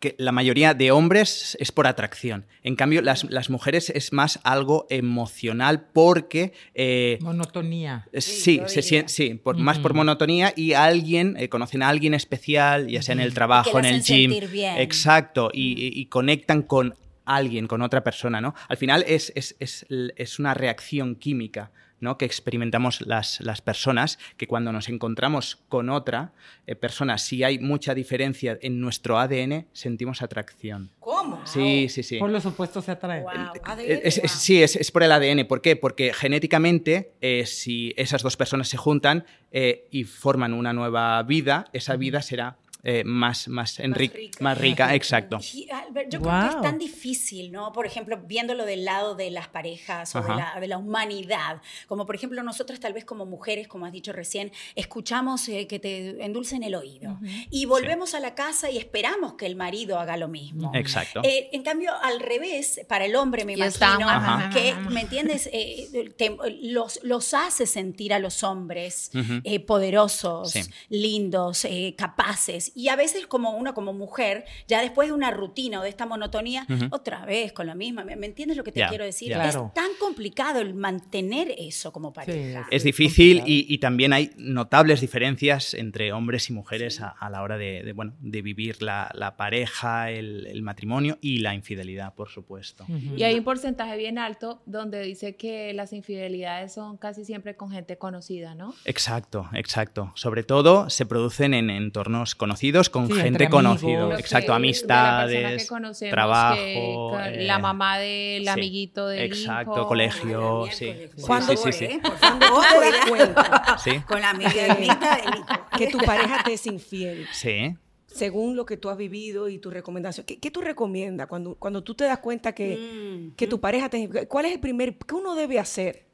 que 0.00 0.14
la 0.18 0.32
mayoría 0.32 0.74
de 0.74 0.90
hombres 0.90 1.56
es 1.60 1.72
por 1.72 1.86
atracción. 1.86 2.44
En 2.62 2.76
cambio, 2.76 3.00
las, 3.00 3.24
las 3.30 3.48
mujeres 3.48 3.88
es 3.88 4.12
más 4.12 4.38
algo 4.44 4.86
emocional 4.90 5.86
porque 5.94 6.52
eh, 6.74 7.18
Monotonía. 7.22 8.06
Eh, 8.12 8.20
Sí, 8.20 8.60
Sí, 8.66 8.82
se 8.82 9.08
sí 9.08 9.34
por, 9.34 9.56
más 9.56 9.78
por 9.78 9.94
monotonía 9.94 10.52
y 10.54 10.74
alguien, 10.74 11.36
eh, 11.38 11.48
conocen 11.48 11.82
a 11.82 11.88
alguien 11.88 12.12
especial, 12.12 12.86
ya 12.88 13.00
sea 13.00 13.14
en 13.14 13.20
el 13.20 13.32
trabajo, 13.32 13.72
Que 13.72 13.78
en 13.78 13.84
el 13.86 14.02
gym. 14.02 14.30
sentir 14.30 14.48
bien. 14.50 14.76
Exacto, 14.78 15.50
y, 15.54 15.72
y- 15.72 15.98
y 16.00 16.04
conectan 16.06 16.60
con 16.62 16.94
alguien, 17.24 17.66
con 17.66 17.80
otra 17.80 18.04
persona, 18.04 18.42
¿no? 18.42 18.54
Al 18.68 18.76
final 18.76 19.04
es, 19.08 19.32
es- 19.34 19.56
es 19.58 19.86
es 19.88 20.38
una 20.38 20.52
reacción 20.52 21.14
química. 21.16 21.70
¿No? 22.00 22.18
que 22.18 22.24
experimentamos 22.24 23.00
las, 23.02 23.40
las 23.40 23.60
personas, 23.60 24.18
que 24.36 24.46
cuando 24.46 24.72
nos 24.72 24.88
encontramos 24.88 25.56
con 25.68 25.90
otra 25.90 26.32
eh, 26.66 26.74
persona, 26.74 27.18
si 27.18 27.42
hay 27.44 27.58
mucha 27.58 27.94
diferencia 27.94 28.58
en 28.62 28.80
nuestro 28.80 29.18
ADN, 29.18 29.66
sentimos 29.72 30.22
atracción. 30.22 30.90
¿Cómo? 31.00 31.44
Sí, 31.46 31.88
sí, 31.88 32.02
sí. 32.02 32.18
Por 32.18 32.30
los 32.30 32.44
opuestos 32.46 32.84
se 32.84 32.92
atraen. 32.92 33.24
Wow. 33.24 33.32
Eh, 33.78 34.00
es- 34.04 34.18
es- 34.18 34.30
sí, 34.32 34.62
es, 34.62 34.76
es 34.76 34.90
por 34.90 35.02
el 35.02 35.12
ADN. 35.12 35.44
¿Por 35.46 35.60
qué? 35.60 35.76
Porque 35.76 36.12
genéticamente, 36.12 37.12
eh, 37.20 37.44
si 37.46 37.94
esas 37.96 38.22
dos 38.22 38.36
personas 38.36 38.68
se 38.68 38.76
juntan 38.76 39.24
eh, 39.50 39.86
y 39.90 40.04
forman 40.04 40.52
una 40.54 40.72
nueva 40.72 41.22
vida, 41.22 41.66
esa 41.72 41.96
vida 41.96 42.22
será 42.22 42.58
eh, 42.88 43.04
más, 43.04 43.48
más, 43.48 43.78
enri- 43.78 44.10
rica. 44.12 44.38
más 44.40 44.56
rica. 44.58 44.94
Exacto. 44.94 45.38
Y, 45.52 45.68
Albert, 45.70 46.10
yo 46.10 46.20
creo 46.22 46.40
que 46.40 46.46
es 46.56 46.62
tan 46.62 46.78
difícil, 46.78 47.52
¿no? 47.52 47.72
Por 47.72 47.86
ejemplo, 47.86 48.18
viéndolo 48.24 48.64
del 48.64 48.84
lado 48.84 49.14
de 49.14 49.30
las 49.30 49.48
parejas 49.48 50.14
o 50.16 50.22
de 50.22 50.28
la, 50.28 50.58
de 50.60 50.66
la 50.68 50.78
humanidad. 50.78 51.60
Como 51.86 52.06
por 52.06 52.14
ejemplo, 52.14 52.42
nosotros 52.42 52.80
tal 52.80 52.92
vez 52.94 53.04
como 53.04 53.26
mujeres, 53.26 53.68
como 53.68 53.84
has 53.86 53.92
dicho 53.92 54.12
recién, 54.12 54.52
escuchamos 54.74 55.48
eh, 55.48 55.66
que 55.66 55.78
te 55.78 56.24
endulcen 56.24 56.62
el 56.62 56.74
oído. 56.74 57.18
Y 57.50 57.66
volvemos 57.66 58.14
a 58.14 58.20
la 58.20 58.34
casa 58.34 58.70
y 58.70 58.78
esperamos 58.78 59.34
que 59.34 59.46
el 59.46 59.56
marido 59.56 59.98
haga 59.98 60.16
lo 60.16 60.28
mismo. 60.28 60.72
Exacto. 60.74 61.20
Eh, 61.24 61.50
en 61.52 61.62
cambio, 61.62 61.92
al 62.02 62.20
revés, 62.20 62.80
para 62.88 63.04
el 63.04 63.14
hombre 63.16 63.44
me 63.44 63.52
imagino 63.54 64.08
ajá. 64.08 64.50
que, 64.50 64.74
¿me 64.90 65.02
entiendes? 65.02 65.48
Eh, 65.52 66.10
te- 66.16 66.36
los, 66.62 67.00
los 67.02 67.34
hace 67.34 67.66
sentir 67.66 68.14
a 68.14 68.18
los 68.18 68.42
hombres 68.42 69.10
eh, 69.44 69.60
poderosos, 69.60 70.52
Sí. 70.52 70.60
lindos, 70.88 71.64
eh, 71.64 71.94
capaces. 71.96 72.72
Y 72.78 72.90
a 72.90 72.94
veces 72.94 73.26
como 73.26 73.56
uno 73.56 73.74
como 73.74 73.92
mujer, 73.92 74.44
ya 74.68 74.80
después 74.80 75.08
de 75.08 75.12
una 75.12 75.32
rutina 75.32 75.80
o 75.80 75.82
de 75.82 75.88
esta 75.88 76.06
monotonía, 76.06 76.64
otra 76.92 77.26
vez 77.26 77.52
con 77.52 77.66
la 77.66 77.74
misma. 77.74 78.04
¿Me, 78.04 78.14
me 78.14 78.26
entiendes 78.26 78.56
lo 78.56 78.62
que 78.62 78.70
te 78.70 78.86
quiero 78.86 79.04
decir? 79.04 79.32
Claro. 79.32 79.66
Es 79.66 79.74
tan 79.74 79.90
complicado 79.98 80.60
el 80.60 80.74
mantener 80.74 81.52
eso 81.58 81.92
como 81.92 82.12
pareja. 82.12 82.62
Sí, 82.62 82.68
Es 82.76 82.84
difícil 82.84 83.42
y, 83.44 83.66
y 83.68 83.78
también 83.78 84.12
hay 84.12 84.30
notables 84.36 85.00
diferencias 85.00 85.74
entre 85.74 86.12
hombres 86.12 86.50
y 86.50 86.52
mujeres 86.52 87.00
a, 87.00 87.08
a 87.08 87.28
la 87.30 87.42
hora 87.42 87.58
de, 87.58 87.82
de, 87.82 87.92
bueno, 87.94 88.14
de 88.20 88.42
vivir 88.42 88.80
la, 88.80 89.10
la 89.12 89.36
pareja, 89.36 90.12
el, 90.12 90.46
el 90.46 90.62
matrimonio 90.62 91.18
y 91.20 91.38
la 91.38 91.54
infidelidad, 91.56 92.14
por 92.14 92.28
supuesto. 92.28 92.86
Y 93.16 93.24
hay 93.24 93.36
un 93.36 93.44
porcentaje 93.44 93.96
bien 93.96 94.18
alto 94.18 94.62
donde 94.66 95.02
dice 95.02 95.34
que 95.34 95.72
las 95.74 95.92
infidelidades 95.92 96.74
son 96.74 96.96
casi 96.96 97.24
siempre 97.24 97.56
con 97.56 97.72
gente 97.72 97.98
conocida, 97.98 98.54
¿no? 98.54 98.72
Exacto, 98.84 99.48
exacto. 99.52 100.12
Sobre 100.14 100.44
todo 100.44 100.90
se 100.90 101.06
producen 101.06 101.54
en 101.54 101.70
entornos 101.70 102.36
conocidos 102.36 102.57
con 102.90 103.06
Sí, 103.06 103.14
gente 103.14 103.48
conocida. 103.48 104.18
Exacto, 104.18 104.50
la 104.52 104.56
amistades, 104.56 105.68
que 105.68 106.10
trabajo, 106.10 106.56
que- 106.56 107.32
que 107.34 107.42
eh, 107.42 107.46
la 107.46 107.58
mamá 107.58 107.98
del 107.98 108.42
sí, 108.44 108.48
amiguito 108.48 109.08
del 109.08 109.22
Exacto, 109.22 109.72
hijo. 109.76 109.86
colegio, 109.86 110.66
la 110.66 110.72
sí. 110.72 110.92
Sí, 111.16 111.22
¿Cuándo 111.22 111.52
sí. 111.72 111.84
¿eh? 111.84 112.00
Por 112.02 112.16
favor, 112.18 112.64
Con 114.06 114.20
la 114.20 114.30
amiguita 114.30 114.74
del 114.74 114.84
hijo. 114.84 115.46
que 115.78 115.86
tu 115.88 115.98
pareja 115.98 116.42
te 116.44 116.54
es 116.54 116.66
infiel, 116.66 117.26
sí. 117.32 117.76
según 118.06 118.56
lo 118.56 118.66
que 118.66 118.76
tú 118.76 118.88
has 118.90 118.96
vivido 118.96 119.48
y 119.48 119.58
tu 119.58 119.70
recomendación, 119.70 120.26
¿qué, 120.26 120.38
qué 120.40 120.50
tú 120.50 120.60
recomiendas 120.60 121.26
cuando, 121.28 121.54
cuando 121.54 121.82
tú 121.84 121.94
te 121.94 122.04
das 122.04 122.18
cuenta 122.18 122.52
que, 122.54 122.76
Mm. 122.78 123.36
que 123.36 123.46
tu 123.46 123.60
pareja 123.60 123.88
te... 123.88 124.26
¿Cuál 124.26 124.46
es 124.46 124.52
el 124.52 124.60
primer... 124.60 124.96
¿Qué 124.96 125.14
uno 125.14 125.34
debe 125.34 125.58
hacer? 125.60 126.07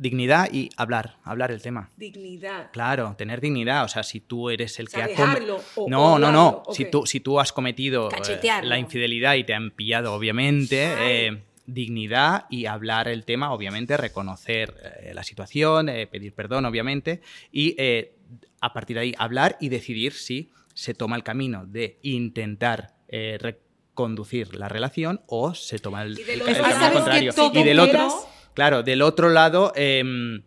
Dignidad 0.00 0.48
y 0.50 0.70
hablar, 0.78 1.16
hablar 1.24 1.50
el 1.50 1.60
tema. 1.60 1.90
Dignidad. 1.98 2.70
Claro, 2.72 3.14
tener 3.18 3.38
dignidad. 3.42 3.84
O 3.84 3.88
sea, 3.88 4.02
si 4.02 4.20
tú 4.20 4.48
eres 4.48 4.78
el 4.78 4.86
O 4.86 4.90
sea, 4.90 5.06
que 5.06 5.12
ha 5.12 5.36
o- 5.76 5.86
No, 5.90 6.18
no, 6.18 6.32
no. 6.32 6.62
Si, 6.72 6.86
tú, 6.86 7.04
si 7.04 7.20
tú 7.20 7.38
has 7.38 7.52
cometido 7.52 8.08
eh, 8.10 8.40
la 8.62 8.78
infidelidad 8.78 9.34
y 9.34 9.44
te 9.44 9.52
han 9.52 9.70
pillado, 9.72 10.14
obviamente, 10.14 10.94
eh, 11.26 11.42
dignidad 11.66 12.46
y 12.48 12.64
hablar 12.64 13.08
el 13.08 13.26
tema, 13.26 13.52
obviamente, 13.52 13.98
reconocer 13.98 14.74
eh, 15.02 15.12
la 15.12 15.22
situación, 15.22 15.90
eh, 15.90 16.06
pedir 16.06 16.32
perdón, 16.32 16.64
obviamente, 16.64 17.20
y 17.52 17.74
eh, 17.76 18.14
a 18.62 18.72
partir 18.72 18.96
de 18.96 19.02
ahí 19.02 19.14
hablar 19.18 19.58
y 19.60 19.68
decidir 19.68 20.14
si 20.14 20.50
se 20.72 20.94
toma 20.94 21.16
el 21.16 21.22
camino 21.22 21.66
de 21.66 21.98
intentar 22.02 22.94
eh, 23.08 23.36
reconducir 23.38 24.54
la 24.56 24.68
relación 24.70 25.20
o 25.26 25.52
se 25.52 25.78
toma 25.78 26.02
el, 26.04 26.18
el- 26.18 26.38
camino 26.42 26.54
¿sabes 26.64 26.92
contrario. 26.92 27.32
Y 27.52 27.62
del 27.64 27.78
otro, 27.80 27.92
quieras? 27.92 28.14
Claro, 28.54 28.82
del 28.82 29.02
otro 29.02 29.28
lado, 29.30 29.72
em, 29.76 30.42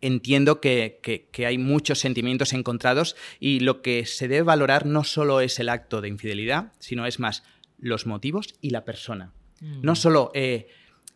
entiendo 0.00 0.60
que, 0.60 1.00
que- 1.02 1.28
que 1.32 1.46
hay 1.46 1.56
muchos 1.58 1.98
sentimientos 1.98 2.52
encontrados 2.52 3.16
y 3.40 3.60
lo 3.60 3.80
que 3.80 4.04
se 4.06 4.28
debe 4.28 4.42
valorar 4.42 4.84
no 4.86 5.02
solo 5.04 5.40
es 5.40 5.58
el 5.58 5.68
acto 5.70 6.00
de 6.00 6.08
infidelidad, 6.08 6.72
sino 6.78 7.06
es 7.06 7.18
más 7.20 7.42
los 7.78 8.06
motivos 8.06 8.54
y 8.60 8.70
la 8.70 8.84
persona. 8.84 9.32
No 9.60 9.94
solo 9.96 10.30
eh, 10.34 10.66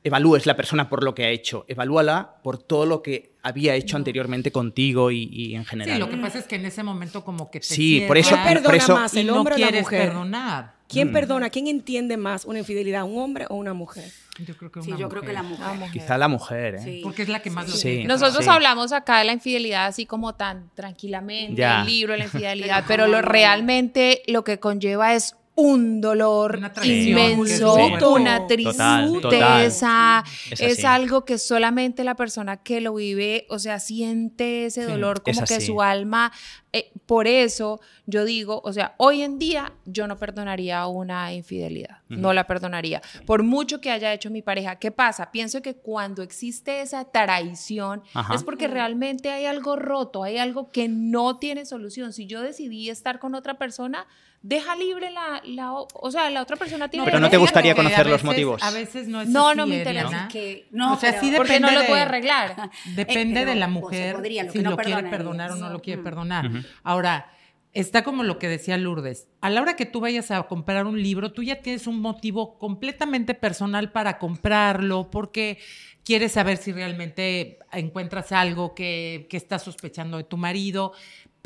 evalúes 0.05 0.47
la 0.47 0.57
persona 0.57 0.89
por 0.89 1.05
lo 1.05 1.15
que 1.15 1.25
ha 1.25 1.29
hecho, 1.29 1.67
evalúala 1.69 2.37
por 2.43 2.57
todo 2.57 2.87
lo 2.87 3.03
que 3.03 3.35
había 3.43 3.75
hecho 3.75 3.97
anteriormente 3.99 4.51
contigo 4.53 5.11
y, 5.11 5.25
y 5.31 5.55
en 5.55 5.67
general. 5.67 5.97
Sí, 5.97 6.01
lo 6.01 6.09
que 6.09 6.17
pasa 6.17 6.39
es 6.39 6.47
que 6.47 6.57
en 6.57 6.65
ese 6.65 6.83
momento 6.83 7.25
como 7.25 7.51
que 7.51 7.61
te 7.61 7.67
Sí, 7.67 8.05
por 8.07 8.17
eso- 8.17 8.37
¿Quién 8.43 8.55
perdona 8.55 8.77
eso- 8.77 8.95
más, 8.95 9.15
el 9.17 9.27
no 9.27 9.37
hombre 9.41 9.57
o 9.57 9.59
la 9.59 9.71
mujer? 9.71 10.07
perdonar. 10.07 10.75
¿Quién 10.89 11.13
perdona? 11.13 11.51
¿Quién 11.51 11.67
entiende 11.67 12.17
más 12.17 12.47
una 12.47 12.61
infidelidad, 12.61 13.05
un 13.05 13.19
hombre 13.19 13.45
o 13.51 13.57
una 13.57 13.75
mujer? 13.75 14.11
Yo 14.47 14.57
creo 14.57 14.71
que 14.71 14.83
Sí, 14.83 14.91
una 14.93 15.01
yo 15.01 15.09
creo 15.09 15.23
que 15.23 15.33
la 15.33 15.43
mujer. 15.43 15.75
mujer. 15.75 15.91
Quizá 15.93 16.17
la 16.17 16.29
mujer, 16.29 16.75
¿eh? 16.77 16.79
Sí. 16.83 17.01
Porque 17.03 17.23
es 17.23 17.29
la 17.29 17.41
que 17.41 17.51
más 17.51 17.69
lo 17.69 17.75
Sí. 17.75 17.83
tiene 17.89 18.05
Nosotros 18.05 18.45
Sí. 18.45 18.51
hablamos 18.51 18.93
acá 18.93 19.19
de 19.19 19.25
la 19.25 19.33
infidelidad 19.33 19.87
así 19.87 20.07
como 20.07 20.35
tan 20.35 20.71
tranquilamente, 20.75 21.57
Ya. 21.57 21.81
el 21.81 21.87
libro, 21.87 22.17
la 22.17 22.25
infidelidad, 22.45 22.85
Pero 22.87 23.07
lo 23.09 23.21
realmente 23.21 24.23
lo 24.29 24.45
que 24.45 24.59
conlleva 24.61 25.15
es 25.15 25.35
un 25.59 26.01
dolor 26.01 26.57
Una 26.57 26.73
traición, 26.73 27.19
inmenso, 27.19 27.75
una. 27.75 27.99
Total, 27.99 28.47
tristeza, 28.47 30.25
Es 30.51 30.85
algo 30.85 31.25
que 31.25 31.37
solamente 31.37 32.05
la 32.05 32.15
persona 32.15 32.59
que 32.59 32.81
lo 32.81 32.95
vive, 32.95 33.45
o 33.51 33.59
sea, 33.59 33.81
siente 33.81 34.67
ese 34.67 34.85
Sí, 34.85 34.91
dolor 34.93 35.21
es 35.27 35.37
como 35.37 35.47
que 35.49 35.61
su 35.61 35.83
alma, 35.83 36.31
eh, 36.73 36.93
por 37.07 37.27
eso 37.27 37.81
yo 38.07 38.25
digo, 38.25 38.61
o 38.65 38.73
sea, 38.73 38.95
hoy 38.99 39.23
en 39.23 39.41
día 39.41 39.73
yo 39.85 40.07
no 40.07 40.17
perdonaría 40.17 40.87
una 40.87 41.33
infidelidad, 41.33 42.03
no 42.09 42.33
la 42.33 42.47
perdonaría, 42.47 43.03
por 43.27 43.43
mucho 43.43 43.81
que 43.81 43.91
haya 43.91 44.13
hecho 44.13 44.31
mi 44.31 44.43
pareja. 44.43 44.77
¿Qué 44.77 44.93
pasa? 44.93 45.33
Pienso 45.33 45.61
que 45.61 45.75
cuando 45.75 46.23
existe 46.23 46.83
esa 46.83 47.11
traición 47.11 48.05
Ajá. 48.15 48.33
es 48.33 48.45
porque 48.45 48.69
realmente 48.69 49.33
hay 49.33 49.47
algo 49.47 49.75
roto, 49.75 50.23
hay 50.23 50.39
algo 50.39 50.69
que 50.69 50.87
no 50.89 51.39
tiene 51.41 51.67
solución. 51.67 52.13
Si 52.13 52.27
yo 52.27 52.43
decidí 52.43 52.91
estar 52.91 53.19
con 53.19 53.35
otra 53.35 53.59
persona, 53.59 54.07
deja 54.49 54.75
libre 54.77 55.11
la, 55.11 55.43
la 55.45 55.73
o 55.75 56.11
sea, 56.11 56.31
la 56.31 56.41
otra 56.41 56.57
persona 56.57 56.89
tiene 56.89 57.05
Pero 57.05 57.21
no 57.21 57.29
te 57.29 57.37
gustaría 57.37 57.75
conocer 57.75 58.07
los 58.07 58.25
motivos. 58.25 58.63
A 58.63 58.71
veces 58.71 59.07
no 59.07 59.21
es 59.21 59.29
No, 59.29 59.49
así, 59.49 59.59
no 59.59 59.67
me 59.67 59.77
interesa. 59.77 60.27
Que, 60.33 60.67
no, 60.71 60.95
o 60.95 60.97
sea, 60.97 61.11
pero- 61.11 61.23
sí 61.23 61.33
Porque 61.37 61.53
depende 61.53 61.69
no 61.69 61.75
lo 61.75 61.81
de- 61.83 61.87
puede 61.89 62.01
arreglar. 62.03 62.71
Depende 62.97 63.43
Eh, 63.43 63.45
de 63.45 63.55
la 63.57 63.67
pues, 63.67 63.75
mujer 63.75 64.15
podría, 64.15 64.45
lo 64.45 64.53
si 64.53 64.59
no 64.61 64.71
lo 64.71 64.77
quiere 64.79 65.03
perdonar 65.05 65.53
o 65.53 65.57
no 65.57 65.69
lo 65.69 65.81
quiere 65.81 66.03
perdonar. 66.03 66.51
Ahora, 66.83 67.31
está 67.75 68.03
como 68.03 68.25
lo 68.25 68.39
que 68.39 68.49
decía 68.49 68.79
Lourdes. 68.79 69.29
A 69.43 69.51
la 69.51 69.61
hora 69.61 69.77
que 69.77 69.85
tú 69.85 70.01
vayas 70.01 70.31
a 70.31 70.43
comprar 70.45 70.87
un 70.87 71.03
libro, 71.03 71.31
tú 71.33 71.43
ya 71.43 71.61
tienes 71.61 71.87
un 71.87 72.01
motivo 72.01 72.59
completamente 72.59 73.35
personal 73.35 73.93
para 73.93 74.19
comprarlo, 74.19 75.11
porque 75.11 75.59
quieres 76.05 76.33
saber 76.33 76.57
si 76.57 76.73
realmente 76.73 77.59
encuentras 77.71 78.33
algo 78.33 78.75
que, 78.75 79.27
que 79.29 79.37
estás 79.37 79.63
sospechando 79.63 80.17
de 80.17 80.25
tu 80.25 80.39
marido 80.39 80.93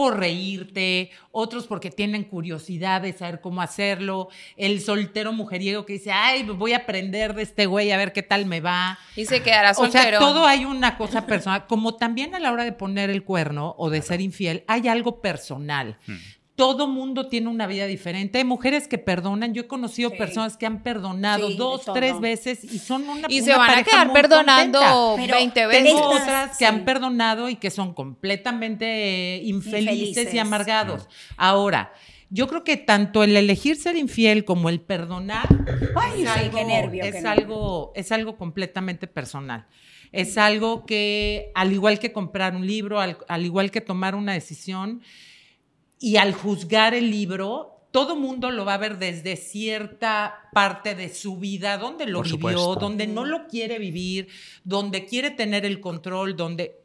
por 0.03 0.19
reírte, 0.19 1.12
otros 1.31 1.69
porque 1.69 1.88
tienen 1.93 2.25
curiosidad 2.25 3.03
de 3.03 3.12
saber 3.12 3.41
cómo 3.41 3.62
hacerlo, 3.62 4.31
el 4.57 4.81
soltero 4.81 5.33
mujeriego 5.33 5.87
que 5.87 5.93
dice, 5.93 6.11
ay, 6.11 6.43
voy 6.43 6.73
a 6.73 6.79
aprender 6.79 7.35
de 7.35 7.43
este 7.43 7.67
güey 7.67 7.93
a 7.93 7.97
ver 7.97 8.12
qué 8.12 8.25
tal 8.25 8.47
me 8.47 8.61
va. 8.61 8.99
Y 9.15 9.27
se 9.27 9.45
quedará 9.45 9.71
O 9.71 9.75
soltero. 9.75 10.03
sea, 10.03 10.19
todo 10.19 10.45
hay 10.45 10.65
una 10.65 10.99
cosa 10.99 11.25
personal. 11.25 11.69
Como 11.69 11.95
también 11.95 12.35
a 12.35 12.41
la 12.41 12.51
hora 12.51 12.65
de 12.65 12.73
poner 12.73 13.11
el 13.11 13.23
cuerno 13.23 13.77
o 13.79 13.91
de 13.91 14.03
ser 14.03 14.21
infiel, 14.21 14.65
hay 14.67 14.88
algo 14.88 15.21
personal. 15.21 15.99
Hmm. 16.09 16.17
Todo 16.55 16.87
mundo 16.87 17.29
tiene 17.29 17.49
una 17.49 17.67
vida 17.67 17.87
diferente. 17.87 18.38
Hay 18.38 18.45
mujeres 18.45 18.87
que 18.87 18.99
perdonan. 18.99 19.55
Yo 19.55 19.62
he 19.62 19.67
conocido 19.67 20.11
Sí. 20.11 20.17
personas 20.19 20.57
que 20.59 20.67
han 20.67 20.83
perdonado 20.83 21.49
Sí, 21.49 21.57
dos, 21.57 21.83
tres 21.95 22.21
veces 22.21 22.62
y 22.62 22.79
son 22.79 23.09
una 23.09 23.27
y 23.29 23.41
una 23.41 23.53
se 23.53 23.59
van 23.59 23.79
a 23.79 23.83
quedar 23.83 24.12
perdonando 24.12 24.79
contenta. 24.79 25.17
Pero 25.17 25.35
20 25.37 25.55
tengo 25.55 25.69
veces. 25.71 25.85
Tengo 25.85 26.07
otras 26.11 26.51
que 26.51 26.57
sí. 26.57 26.65
han 26.67 26.85
perdonado 26.85 27.49
y 27.49 27.57
que 27.57 27.71
son 27.71 27.95
completamente 27.95 29.41
infelices, 29.45 29.99
Infelices. 30.09 30.35
y 30.35 30.38
amargados. 30.38 31.09
Ahora, 31.37 31.93
yo 32.29 32.47
creo 32.49 32.65
que 32.65 32.77
tanto 32.77 33.25
el 33.25 33.37
elegir 33.37 33.77
ser 33.77 33.97
infiel 33.97 34.45
como 34.45 34.69
el 34.69 34.81
perdonar 34.81 35.47
Ay, 35.97 36.25
sí, 36.27 36.51
qué 36.55 36.65
nervio, 36.65 37.03
es 37.05 37.17
qué 37.23 37.27
algo 37.29 37.93
es 37.95 38.12
algo 38.12 38.37
completamente 38.37 39.07
personal. 39.07 39.67
Es 40.12 40.37
algo 40.37 40.85
que, 40.85 41.51
al 41.55 41.73
igual 41.73 41.99
que 41.99 42.12
comprar 42.12 42.55
un 42.55 42.67
libro, 42.67 43.01
al, 43.01 43.17
al 43.29 43.47
igual 43.47 43.71
que 43.71 43.81
tomar 43.81 44.15
una 44.15 44.35
decisión, 44.35 45.01
y 46.03 46.17
al 46.19 46.35
juzgar 46.35 46.93
el 46.95 47.11
libro, 47.11 47.87
todo 47.93 48.17
mundo 48.17 48.51
lo 48.51 48.65
va 48.65 48.75
a 48.75 48.79
ver 48.79 48.99
desde 48.99 49.37
cierta 49.37 50.35
parte 50.53 50.95
de 50.95 51.09
su 51.15 51.37
vida, 51.38 51.79
donde 51.79 52.07
lo 52.07 52.19
Por 52.19 52.27
vivió, 52.27 52.38
supuesto. 52.59 52.75
donde 52.77 53.07
no 53.07 53.25
lo 53.25 53.47
quiere 53.47 53.79
vivir, 53.79 54.29
donde 54.65 55.05
quiere 55.07 55.31
tener 55.31 55.65
el 55.65 55.81
control, 55.81 56.35
donde 56.37 56.81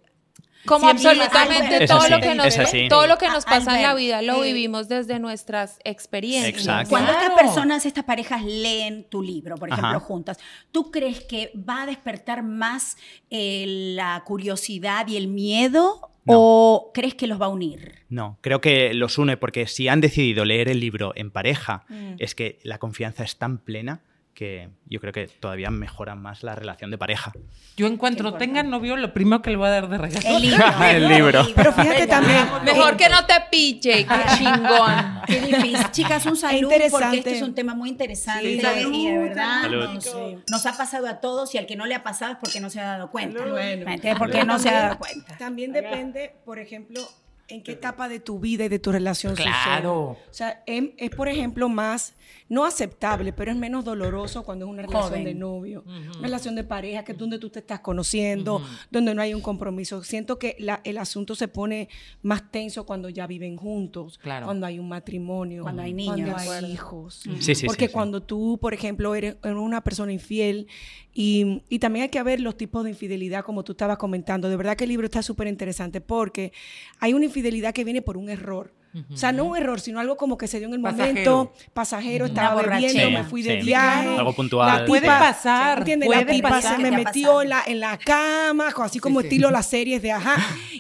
Como 0.66 0.86
Siempre 0.92 1.08
absolutamente 1.10 1.76
Albert, 1.76 1.90
todo 1.92 2.10
lo 2.10 2.20
que 2.20 2.36
nos 2.36 2.90
todo 2.90 3.08
lo 3.08 3.18
que 3.18 3.30
nos 3.30 3.46
pasa 3.46 3.78
en 3.78 3.84
la 3.84 3.94
vida 3.96 4.22
lo 4.22 4.44
eh, 4.44 4.48
vivimos 4.48 4.90
desde 4.90 5.18
nuestras 5.18 5.80
experiencias. 5.86 6.58
Exacto. 6.58 6.90
Cuando 6.90 7.12
Claro. 7.14 7.26
estas 7.28 7.42
personas, 7.42 7.86
estas 7.86 8.04
parejas 8.04 8.44
leen 8.44 9.06
tu 9.10 9.22
libro, 9.22 9.56
por 9.56 9.70
ejemplo, 9.70 9.88
Ajá. 9.98 10.00
juntas, 10.02 10.38
¿tú 10.74 10.92
crees 10.92 11.22
que 11.22 11.54
va 11.56 11.84
a 11.84 11.86
despertar 11.86 12.44
más 12.44 12.98
eh, 13.30 13.64
la 13.96 14.22
curiosidad 14.26 15.08
y 15.08 15.16
el 15.16 15.30
miedo 15.30 16.12
No. 16.28 16.34
o 16.38 16.92
crees 16.94 17.16
que 17.16 17.28
los 17.28 17.42
va 17.42 17.46
a 17.48 17.50
unir? 17.50 17.96
No, 18.10 18.38
creo 18.42 18.62
que 18.62 18.94
los 18.94 19.18
une 19.18 19.38
porque 19.38 19.68
si 19.68 19.88
han 19.88 20.02
decidido 20.02 20.46
leer 20.46 20.70
el 20.70 20.80
libro 20.80 21.14
en 21.16 21.32
pareja, 21.32 21.86
Mm. 21.90 22.16
es 22.20 22.36
que 22.36 22.60
la 22.64 22.78
confianza 22.78 23.24
es 23.24 23.38
tan 23.38 23.58
plena 23.58 24.02
que 24.38 24.70
yo 24.86 25.00
creo 25.00 25.12
que 25.12 25.26
todavía 25.28 25.72
mejora 25.72 26.14
más 26.14 26.44
la 26.44 26.54
relación 26.54 26.92
de 26.92 27.00
pareja. 27.00 27.32
yo 27.76 27.88
encuentro 27.88 28.34
Qué 28.34 28.38
tenga 28.38 28.62
novio, 28.62 28.96
lo 28.96 29.12
primero 29.12 29.42
que 29.42 29.50
le 29.50 29.56
voy 29.58 29.66
a 29.66 29.72
dar 29.72 29.90
de 29.90 29.98
regalo. 29.98 30.28
El 30.28 30.42
libro. 30.44 30.64
El 30.86 31.08
libro. 31.08 31.48
Pero 31.56 31.74
fíjate 31.74 32.06
también- 32.06 32.46
Mejor 32.64 32.96
que 32.98 33.10
no 33.10 33.26
te 33.26 33.34
piche, 33.50 34.06
qué 34.06 34.16
chingón. 34.38 35.22
Qué 35.26 35.42
difícil. 35.42 35.80
Chicas, 35.92 36.24
un 36.28 36.36
salud 36.38 36.62
interesante. 36.72 36.92
porque 37.06 37.18
este 37.18 37.36
es 37.38 37.42
un 37.42 37.56
tema 37.56 37.74
muy 37.74 37.90
interesante 37.90 38.44
Sí, 38.44 38.58
y 38.58 38.62
salud, 38.62 39.06
de 39.08 39.18
verdad 39.18 39.62
salud. 39.62 39.86
Nos, 39.96 40.50
nos 40.52 40.66
ha 40.68 40.78
pasado 40.78 41.08
a 41.08 41.20
todos 41.20 41.56
y 41.56 41.58
al 41.58 41.66
que 41.66 41.76
no 41.76 41.88
le 41.88 41.96
ha 41.96 42.04
pasado 42.04 42.34
es 42.34 42.38
porque 42.38 42.60
no 42.60 42.70
se 42.70 42.80
ha 42.80 42.84
dado 42.86 43.10
cuenta. 43.10 43.44
Bueno. 43.44 43.86
Porque 44.20 44.46
no 44.46 44.60
se 44.60 44.70
ha 44.70 44.82
dado 44.84 45.00
cuenta. 45.00 45.36
También 45.40 45.72
depende, 45.74 46.36
por 46.46 46.60
ejemplo, 46.60 47.02
en 47.48 47.64
qué 47.64 47.72
etapa 47.72 48.08
de 48.08 48.20
tu 48.20 48.40
vida 48.40 48.66
y 48.66 48.70
de 48.70 48.78
tu 48.78 48.92
relación 48.92 49.36
sucede. 49.36 49.52
Claro. 49.52 50.02
O 50.10 50.18
sea, 50.30 50.62
em- 50.68 50.92
es, 50.98 51.10
por 51.10 51.28
ejemplo, 51.28 51.70
más, 51.70 52.14
no 52.50 52.66
aceptable, 52.66 53.34
pero 53.34 53.52
es 53.52 53.58
menos 53.58 53.84
doloroso 53.86 54.44
cuando 54.44 54.66
es 54.66 54.72
una 54.72 54.82
relación 54.84 55.10
Joven. 55.10 55.24
de 55.24 55.34
novio, 55.34 55.84
una 55.86 56.22
relación 56.28 56.56
de 56.56 56.64
pareja, 56.64 57.04
que 57.04 57.12
es 57.14 57.18
donde 57.18 57.40
tú 57.40 57.50
te 57.50 57.60
estás 57.60 57.80
conociendo, 57.82 58.62
donde 58.92 59.14
no 59.14 59.22
hay 59.22 59.34
un 59.34 59.42
compromiso. 59.42 60.04
Siento 60.04 60.40
que 60.40 60.56
la- 60.60 60.82
el 60.84 60.98
asunto 60.98 61.36
se 61.36 61.48
pone 61.48 61.90
más 62.22 62.52
tenso 62.52 62.86
cuando 62.86 63.10
ya 63.10 63.28
viven 63.28 63.58
juntos, 63.58 64.18
Claro. 64.18 64.46
cuando 64.46 64.66
hay 64.66 64.80
un 64.80 64.88
matrimonio, 64.88 65.64
Cuando 65.64 65.82
hay 65.82 65.94
cuando 65.94 66.16
niños. 66.24 66.42
hay 66.48 66.72
hijos. 66.72 67.16
Sí, 67.40 67.56
sí, 67.56 67.66
Porque 67.66 67.86
sí, 67.86 67.88
sí. 67.88 67.94
cuando 67.94 68.22
tú, 68.24 68.58
por 68.62 68.74
ejemplo, 68.74 69.14
eres, 69.16 69.38
eres 69.44 69.58
una 69.58 69.82
persona 69.84 70.12
infiel 70.14 70.68
y, 71.14 71.64
y 71.70 71.80
también 71.80 72.04
hay 72.04 72.10
que 72.10 72.22
ver 72.24 72.40
los 72.40 72.56
tipos 72.58 72.84
de 72.84 72.92
infidelidad, 72.92 73.44
como 73.44 73.64
tú 73.64 73.72
estabas 73.74 73.98
comentando. 73.98 74.50
De 74.50 74.56
verdad 74.56 74.76
que 74.76 74.84
el 74.84 74.90
libro 74.90 75.06
está 75.06 75.22
súper 75.22 75.48
interesante 75.48 76.02
porque 76.02 76.52
hay 77.00 77.14
una 77.14 77.26
infidelidad 77.26 77.74
que 77.74 77.84
viene 77.84 78.02
por 78.02 78.18
un 78.18 78.30
error. 78.30 78.74
O 79.12 79.18
sea, 79.18 79.32
no 79.32 79.46
un 79.46 79.58
error, 79.58 79.80
sino 79.80 80.00
algo 80.00 80.18
como 80.18 80.38
que 80.38 80.48
se 80.48 80.60
dio 80.60 80.68
en 80.68 80.74
el 80.76 80.82
Pasajero. 80.82 81.08
momento, 81.38 81.54
pasajero, 81.74 82.26
estaba 82.26 82.62
bebiendo, 82.62 83.12
me 83.12 83.24
fui 83.24 83.42
de 83.44 83.60
Sí. 83.62 83.66
viaje. 83.68 84.08
Algo 84.18 84.34
puntual. 84.34 84.80
La 84.82 84.86
Puede 84.86 85.02
tipa- 85.04 85.20
pasar, 85.20 85.80
¿entiendes? 85.80 86.08
puede 86.08 86.26
la 86.26 86.32
tipa 86.32 86.50
pasar. 86.50 86.76
se 86.78 86.82
me 86.84 86.90
¿Qué 86.90 86.96
te 86.96 87.02
ha 87.02 87.06
metió 87.06 87.42
en 87.42 87.50
la, 87.50 87.64
en 87.68 87.80
la 87.80 87.98
cama, 87.98 88.74
así 88.84 89.00
como 89.00 89.22
sí. 89.22 89.28
estilo 89.28 89.52
las 89.52 89.66
series 89.68 90.02
de 90.02 90.12
ajá. 90.12 90.36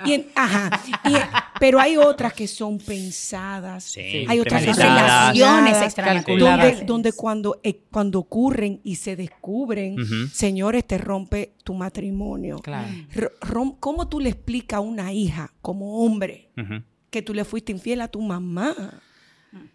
Y 0.05 0.13
en- 0.13 0.27
ajá. 0.35 0.81
Y 1.05 1.15
en- 1.15 1.21
pero 1.59 1.79
hay 1.79 1.97
otras 1.97 2.33
que 2.33 2.47
son 2.47 2.77
pensadas. 2.77 3.83
Sí, 3.83 4.25
hay 4.27 4.39
otras 4.39 4.61
que 4.63 4.73
son 4.73 4.75
premeditadas. 4.75 5.33
Relaciones 5.37 6.77
donde, 6.79 6.85
donde 6.85 7.11
cuando, 7.13 7.59
eh, 7.63 7.81
cuando 7.91 8.19
ocurren 8.19 8.79
y 8.83 8.95
se 8.95 9.15
descubren, 9.15 9.95
señores, 10.31 10.85
te 10.85 10.97
rompe 10.97 11.53
tu 11.63 11.73
matrimonio. 11.73 12.59
Claro. 12.59 12.87
R- 13.13 13.31
rom- 13.41 13.75
¿Cómo 13.79 14.07
tú 14.07 14.19
le 14.19 14.29
explicas 14.29 14.77
a 14.77 14.81
una 14.81 15.11
hija 15.13 15.53
como 15.61 16.03
hombre 16.05 16.49
Ujú. 16.57 16.83
Que 17.17 17.21
tú 17.23 17.33
le 17.33 17.43
fuiste 17.45 17.71
infiel 17.71 18.01
a 18.01 18.07
tu 18.07 18.21
mamá? 18.21 18.73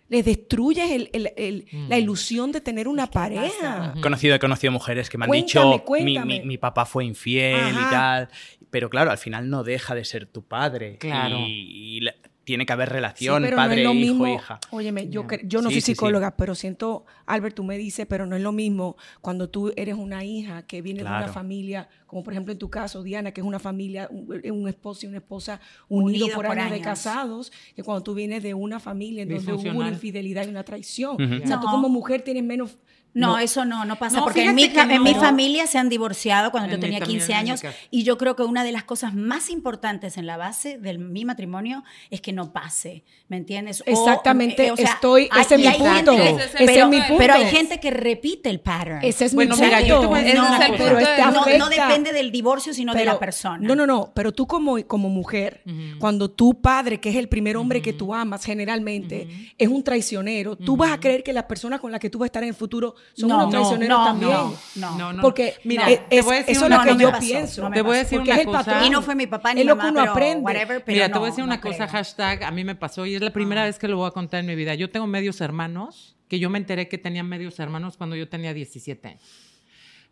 Le 0.08 0.22
destruyes 0.22 0.90
el- 0.90 1.10
el- 1.12 1.32
el- 1.36 1.66
la 1.88 1.98
ilusión 1.98 2.52
de 2.52 2.60
tener 2.60 2.86
una 2.86 3.06
pareja. 3.10 3.94
He 3.96 4.00
conocido, 4.00 4.34
he 4.34 4.38
conocido 4.38 4.70
mujeres 4.70 5.08
que 5.08 5.16
me 5.18 5.24
han 5.24 5.28
Cuéntame, 5.28 5.72
dicho, 5.72 5.94
mi, 6.04 6.18
mi- 6.18 6.40
mi 6.46 6.58
papá 6.58 6.84
fue 6.84 7.04
infiel 7.04 7.58
Ajá. 7.58 7.80
y 7.80 7.90
tal, 7.90 8.28
pero 8.70 8.90
claro, 8.90 9.10
al 9.10 9.18
final 9.18 9.48
no 9.48 9.64
deja 9.64 9.94
de 9.94 10.04
ser 10.04 10.26
tu 10.26 10.42
padre. 10.42 10.98
Claro. 10.98 11.38
Y, 11.40 11.96
y 11.96 12.00
la- 12.00 12.14
tiene 12.44 12.66
que 12.66 12.72
haber 12.72 12.88
Sí, 12.88 12.94
relación, 12.94 13.42
pero 13.42 13.56
padre, 13.56 13.84
no 13.84 13.90
es 13.92 13.96
lo 13.96 14.02
hijo, 14.02 14.26
hija. 14.26 14.60
Óyeme, 14.70 15.08
yo, 15.08 15.26
yo 15.44 15.62
no 15.62 15.68
Sí, 15.68 15.74
soy 15.74 15.80
sí, 15.80 15.80
sí. 15.80 15.92
psicóloga, 15.92 16.36
pero 16.36 16.54
siento, 16.54 17.04
Albert, 17.26 17.54
tú 17.54 17.64
me 17.64 17.78
dices, 17.78 18.06
pero 18.08 18.26
no 18.26 18.36
es 18.36 18.42
lo 18.42 18.52
mismo 18.52 18.96
cuando 19.20 19.48
tú 19.48 19.72
eres 19.76 19.94
una 19.94 20.24
hija 20.24 20.62
que 20.66 20.82
viene 20.82 21.02
de 21.02 21.08
una 21.08 21.28
familia, 21.28 21.88
como 22.06 22.22
por 22.22 22.32
ejemplo 22.32 22.52
en 22.52 22.58
tu 22.58 22.68
caso, 22.68 23.02
Diana, 23.02 23.30
que 23.32 23.40
es 23.40 23.46
una 23.46 23.58
familia, 23.58 24.08
un, 24.10 24.40
un 24.50 24.68
esposo 24.68 25.06
y 25.06 25.08
una 25.08 25.18
esposa 25.18 25.60
unidos 25.88 26.22
Unidos 26.22 26.30
por, 26.34 26.46
por 26.46 26.58
años, 26.58 26.72
de 26.72 26.80
casados, 26.80 27.52
que 27.76 27.82
cuando 27.82 28.02
tú 28.02 28.14
vienes 28.14 28.42
de 28.42 28.54
una 28.54 28.80
familia 28.80 29.22
en 29.22 29.28
donde 29.28 29.52
hubo 29.52 29.78
una 29.78 29.88
infidelidad 29.88 30.46
y 30.46 30.50
una 30.50 30.64
traición. 30.64 31.16
O 31.42 31.46
sea, 31.46 31.60
tú 31.60 31.66
como 31.66 31.88
mujer 31.88 32.22
tienes 32.22 32.44
menos... 32.44 32.76
No, 33.14 33.38
eso 33.38 33.64
no, 33.66 33.84
no 33.84 33.96
pasa, 33.96 34.16
No, 34.18 34.24
porque 34.24 34.44
en 34.44 34.54
mi, 34.54 34.64
en 34.64 35.16
familia 35.20 35.66
se 35.66 35.76
han 35.78 35.88
divorciado 35.90 36.50
cuando 36.50 36.70
En 36.70 36.76
yo 36.76 36.80
tenía 36.80 36.98
también 37.00 37.18
15 37.20 37.32
en 37.32 37.44
mi 37.44 37.50
años 37.50 37.62
y 37.90 38.04
yo 38.04 38.16
creo 38.16 38.36
que 38.36 38.42
una 38.42 38.64
de 38.64 38.72
las 38.72 38.84
cosas 38.84 39.12
más 39.14 39.50
importantes 39.50 40.16
en 40.16 40.24
la 40.26 40.36
base 40.38 40.78
de 40.78 40.96
mi 40.96 41.24
matrimonio 41.26 41.84
es 42.10 42.20
que 42.22 42.32
no 42.32 42.52
pase, 42.52 43.04
¿me 43.28 43.36
entiendes? 43.36 43.82
Exactamente, 43.86 44.66
eh, 44.66 44.70
o 44.72 44.76
sea, 44.76 44.86
estoy- 44.92 45.28
hay- 45.30 45.42
ese 45.42 45.54
es 45.56 45.60
y 45.60 45.62
mi 45.64 45.68
hay 45.68 45.78
punto. 45.78 46.12
Ese 46.12 46.44
es 46.44 46.54
el 46.60 46.66
pero, 46.66 46.88
mi 46.88 46.98
punto. 47.00 47.14
pero 47.18 47.34
hay 47.34 47.44
gente 47.46 47.78
que 47.80 47.90
repite 47.90 48.48
el 48.48 48.60
pattern. 48.60 49.00
Ese 49.04 49.26
es 49.26 49.34
Bueno, 49.34 49.56
mi 49.56 49.62
mira, 49.62 49.80
yo 49.80 49.86
te 49.86 49.92
punto. 49.94 50.08
voy 50.08 50.18
a 50.18 50.22
decir 50.22 50.38
no, 50.40 51.42
pero 51.44 51.58
no, 51.58 51.68
depende 51.68 52.12
del 52.12 52.32
divorcio, 52.32 52.72
sino 52.72 52.92
de 52.94 53.00
Pero- 53.00 53.12
la 53.12 53.18
persona. 53.18 53.58
No, 53.66 53.74
no, 53.76 53.86
no, 53.86 54.12
pero 54.14 54.32
tú 54.32 54.46
como, 54.46 54.82
como 54.86 55.08
mujer, 55.08 55.62
cuando 55.98 56.30
tu 56.30 56.60
padre, 56.60 56.98
que 57.00 57.10
es 57.10 57.16
el 57.16 57.28
primer 57.28 57.56
hombre 57.56 57.82
que 57.82 57.92
tú 57.92 58.14
amas 58.14 58.44
generalmente, 58.44 59.28
es 59.58 59.68
un 59.68 59.82
traicionero, 59.84 60.56
tú 60.56 60.76
vas 60.76 60.92
a 60.92 60.98
creer 61.00 61.22
que 61.22 61.32
las 61.32 61.44
personas 61.44 61.80
con 61.80 61.90
las 61.92 62.00
que 62.00 62.08
tú 62.10 62.18
vas 62.18 62.26
a 62.26 62.28
estar 62.28 62.42
en 62.42 62.48
el 62.50 62.54
futuro 62.54 62.94
son 63.14 63.28
No, 63.28 63.34
unos 63.36 63.46
no, 63.46 63.50
traicioneros 63.50 63.98
no, 63.98 64.04
también. 64.04 64.30
no, 64.76 64.98
no. 64.98 65.12
No. 65.12 65.22
Porque 65.22 65.54
Mira, 65.64 65.90
eh, 65.90 66.04
te 66.08 66.18
es- 66.18 66.24
voy 66.24 66.34
a 66.34 66.38
decir 66.38 66.56
eso 66.56 66.64
es 66.64 66.70
lo 66.70 66.80
que 66.82 66.96
yo 67.02 67.10
pasó, 67.10 67.20
pienso. 67.20 67.70
Te 67.70 67.82
voy 67.82 67.96
a 67.96 67.98
decir 67.98 68.20
una 68.20 68.44
cosa. 68.44 68.58
patrón. 68.64 68.84
Y 68.84 68.90
no 68.90 69.02
fue 69.02 69.14
mi 69.14 69.26
papá 69.26 69.54
ni 69.54 69.60
Es 69.60 69.66
mi 69.66 69.68
lo 69.68 69.76
que 69.76 69.82
mamá, 69.84 69.90
uno 69.90 70.00
pero 70.00 70.12
aprende. 70.12 70.44
whatever, 70.44 70.84
pero 70.84 70.94
Mira, 70.96 71.08
te 71.12 71.18
voy 71.18 71.26
a 71.26 71.30
decir 71.30 71.44
no 71.44 71.52
una 71.52 71.60
cosa, 71.60 71.76
creo. 71.86 71.88
hashtag, 71.88 72.42
a 72.44 72.50
mí 72.50 72.64
me 72.64 72.74
pasó 72.74 73.04
y 73.06 73.14
es 73.14 73.20
la 73.22 73.32
primera 73.32 73.64
vez 73.64 73.78
que 73.78 73.88
lo 73.88 73.96
voy 73.98 74.08
a 74.08 74.12
contar 74.12 74.40
en 74.40 74.46
mi 74.46 74.54
vida. 74.54 74.74
Yo 74.74 74.90
tengo 74.90 75.06
medios 75.06 75.40
hermanos, 75.40 76.16
que 76.28 76.38
yo 76.38 76.48
me 76.48 76.58
enteré 76.58 76.88
que 76.88 76.96
tenían 76.98 77.28
medios 77.28 77.58
hermanos 77.60 77.96
cuando 77.96 78.16
yo 78.16 78.28
tenía 78.28 78.54
17 78.54 79.08
años. 79.08 79.22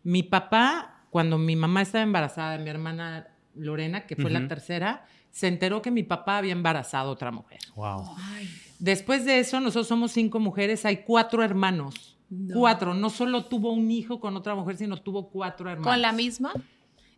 Mi 0.03 0.23
papá, 0.23 1.03
cuando 1.09 1.37
mi 1.37 1.55
mamá 1.55 1.81
estaba 1.81 2.03
embarazada 2.03 2.57
de 2.57 2.63
mi 2.63 2.69
hermana 2.69 3.27
Lorena, 3.55 4.05
que 4.05 4.15
fue 4.15 4.29
la 4.31 4.47
tercera, 4.47 5.05
se 5.31 5.47
enteró 5.47 5.81
que 5.81 5.91
mi 5.91 6.03
papá 6.03 6.37
había 6.37 6.51
embarazado 6.53 7.09
a 7.09 7.11
otra 7.13 7.31
mujer. 7.31 7.59
Wow. 7.75 8.15
Después 8.79 9.25
de 9.25 9.39
eso, 9.39 9.59
nosotros 9.59 9.87
somos 9.87 10.11
cinco 10.11 10.39
mujeres, 10.39 10.85
hay 10.85 10.97
cuatro 10.97 11.43
hermanos. 11.43 12.10
Cuatro. 12.53 12.93
No 12.93 13.09
solo 13.09 13.45
tuvo 13.45 13.71
un 13.73 13.91
hijo 13.91 14.19
con 14.19 14.35
otra 14.37 14.55
mujer, 14.55 14.77
sino 14.77 15.01
tuvo 15.01 15.29
cuatro 15.29 15.69
hermanos. 15.69 15.91
¿Con 15.93 16.01
la 16.01 16.11
misma? 16.13 16.53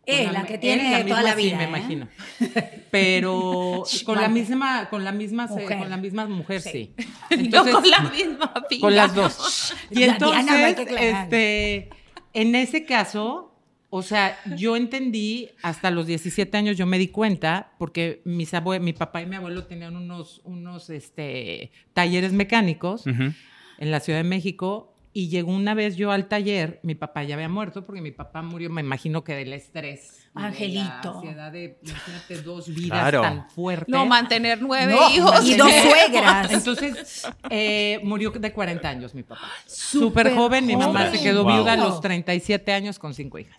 Eh, 0.06 0.24
Con 0.24 0.34
la 0.34 0.44
que 0.44 0.54
él, 0.54 0.60
tiene 0.60 0.82
la 0.90 1.02
toda 1.02 1.04
misma, 1.04 1.22
la 1.22 1.34
sí, 1.36 1.42
vida. 1.44 1.56
me 1.56 1.64
¿eh? 1.64 1.68
imagino. 1.68 2.08
Pero 2.90 3.84
con 4.04 4.20
la 4.20 4.28
misma, 4.28 4.88
con 4.90 5.04
la 5.04 5.12
misma, 5.12 5.46
Mujer. 5.46 5.78
con 5.78 5.90
la 5.90 5.96
misma 5.96 6.26
mujer, 6.26 6.60
sí. 6.60 6.94
no 7.50 7.62
con 7.64 7.88
la 7.90 8.00
misma 8.10 8.54
pinga. 8.68 8.80
con 8.82 8.94
las 8.94 9.14
dos. 9.14 9.74
Y 9.90 10.00
La 10.00 10.12
entonces, 10.12 10.76
este, 11.00 11.88
en 12.32 12.54
ese 12.54 12.84
caso, 12.84 13.54
o 13.90 14.02
sea, 14.02 14.36
yo 14.56 14.76
entendí 14.76 15.48
hasta 15.62 15.90
los 15.90 16.06
17 16.06 16.56
años, 16.56 16.76
yo 16.76 16.86
me 16.86 16.98
di 16.98 17.08
cuenta, 17.08 17.72
porque 17.78 18.20
mis 18.24 18.52
abue- 18.52 18.80
mi 18.80 18.92
papá 18.92 19.22
y 19.22 19.26
mi 19.26 19.36
abuelo 19.36 19.64
tenían 19.66 19.96
unos, 19.96 20.40
unos 20.44 20.90
este, 20.90 21.70
talleres 21.92 22.32
mecánicos 22.32 23.06
en 23.06 23.90
la 23.90 24.00
Ciudad 24.00 24.18
de 24.18 24.24
México. 24.24 24.93
Y 25.16 25.28
llegó 25.28 25.52
una 25.52 25.74
vez 25.74 25.94
yo 25.96 26.10
al 26.10 26.26
taller, 26.26 26.80
mi 26.82 26.96
papá 26.96 27.22
ya 27.22 27.36
había 27.36 27.48
muerto 27.48 27.86
porque 27.86 28.00
mi 28.02 28.10
papá 28.10 28.42
murió, 28.42 28.68
me 28.68 28.80
imagino 28.80 29.22
que 29.22 29.34
del 29.36 29.52
estrés. 29.52 30.20
de 30.34 30.42
Angelito. 30.42 30.82
la 31.04 31.10
ansiedad 31.12 31.52
de, 31.52 31.78
imagínate, 31.84 32.42
dos 32.42 32.66
vidas 32.74 32.98
Claro. 32.98 33.20
tan 33.20 33.48
fuertes. 33.50 33.86
No, 33.88 34.04
mantener 34.04 34.60
nueve 34.60 34.92
No, 34.92 35.08
hijos. 35.10 35.48
y 35.48 35.54
dos 35.54 35.70
suegras. 35.72 36.50
Entonces, 36.52 37.28
eh, 37.48 38.00
murió 38.02 38.32
de 38.32 38.52
40 38.52 38.88
años 38.88 39.14
mi 39.14 39.22
papá. 39.22 39.48
Súper 39.64 40.34
joven, 40.34 40.66
mi 40.66 40.74
mamá 40.76 41.08
se 41.12 41.22
quedó 41.22 41.44
Wow. 41.44 41.54
viuda 41.58 41.74
a 41.74 41.76
los 41.76 42.00
37 42.00 42.72
años 42.72 42.98
con 42.98 43.14
cinco 43.14 43.38
hijas. 43.38 43.56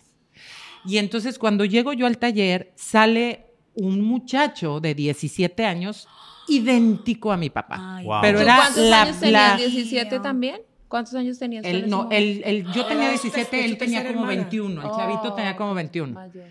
Y 0.84 0.98
entonces 0.98 1.38
cuando 1.38 1.64
llego 1.64 1.94
yo 1.94 2.06
al 2.06 2.18
taller, 2.18 2.72
sale 2.76 3.46
un 3.74 4.02
muchacho 4.02 4.78
de 4.80 4.94
17 4.94 5.64
años 5.64 6.06
idéntico 6.46 7.32
a 7.32 7.38
mi 7.38 7.48
papá. 7.48 7.96
Ay, 7.96 8.04
Wow. 8.04 8.20
Pero 8.20 8.38
¿Tú 8.38 8.44
era 8.44 8.56
¿Cuántos 8.56 8.84
la, 8.84 9.02
años 9.02 9.18
tenías? 9.20 9.60
la- 9.60 9.66
¿17 9.66 10.20
también? 10.22 10.60
¿Cuántos 10.88 11.14
años 11.14 11.38
tenías? 11.38 11.64
él, 11.64 11.88
no, 11.88 12.08
él, 12.10 12.42
él- 12.44 12.66
yo 12.72 12.84
tenía 12.86 13.04
Era 13.04 13.12
17, 13.12 13.44
su 13.50 13.56
él 13.56 13.78
tenía 13.78 13.98
tercera 14.00 14.14
como 14.14 14.30
hermana. 14.30 14.42
21, 14.48 14.82
el 14.82 14.90
chavito 14.96 15.32
tenía 15.34 15.56
como 15.56 15.74
21. 15.74 16.12
Mayor. 16.12 16.44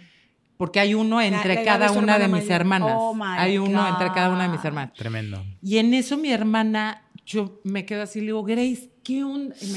Porque 0.57 0.79
hay 0.79 0.93
uno 0.93 1.21
entre 1.21 1.63
cada 1.63 1.91
una 1.91 2.17
de 2.17 2.27
mis 2.27 2.43
mayor. 2.43 2.51
hermanas. 2.51 2.93
Oh, 2.95 3.17
hay 3.23 3.57
uno 3.57 3.81
God. 3.81 3.89
entre 3.89 4.07
cada 4.13 4.29
una 4.29 4.43
de 4.43 4.49
mis 4.49 4.63
hermanas. 4.63 4.93
Tremendo. 4.93 5.43
Y 5.61 5.77
en 5.79 5.93
eso 5.93 6.17
mi 6.17 6.31
hermana, 6.31 7.01
yo 7.25 7.59
me 7.63 7.85
quedo 7.85 8.03
así, 8.03 8.19
le 8.19 8.27
digo, 8.27 8.43
Grace, 8.43 8.91
¿qué 9.03 9.23
onda? 9.23 9.55
Y 9.59 9.67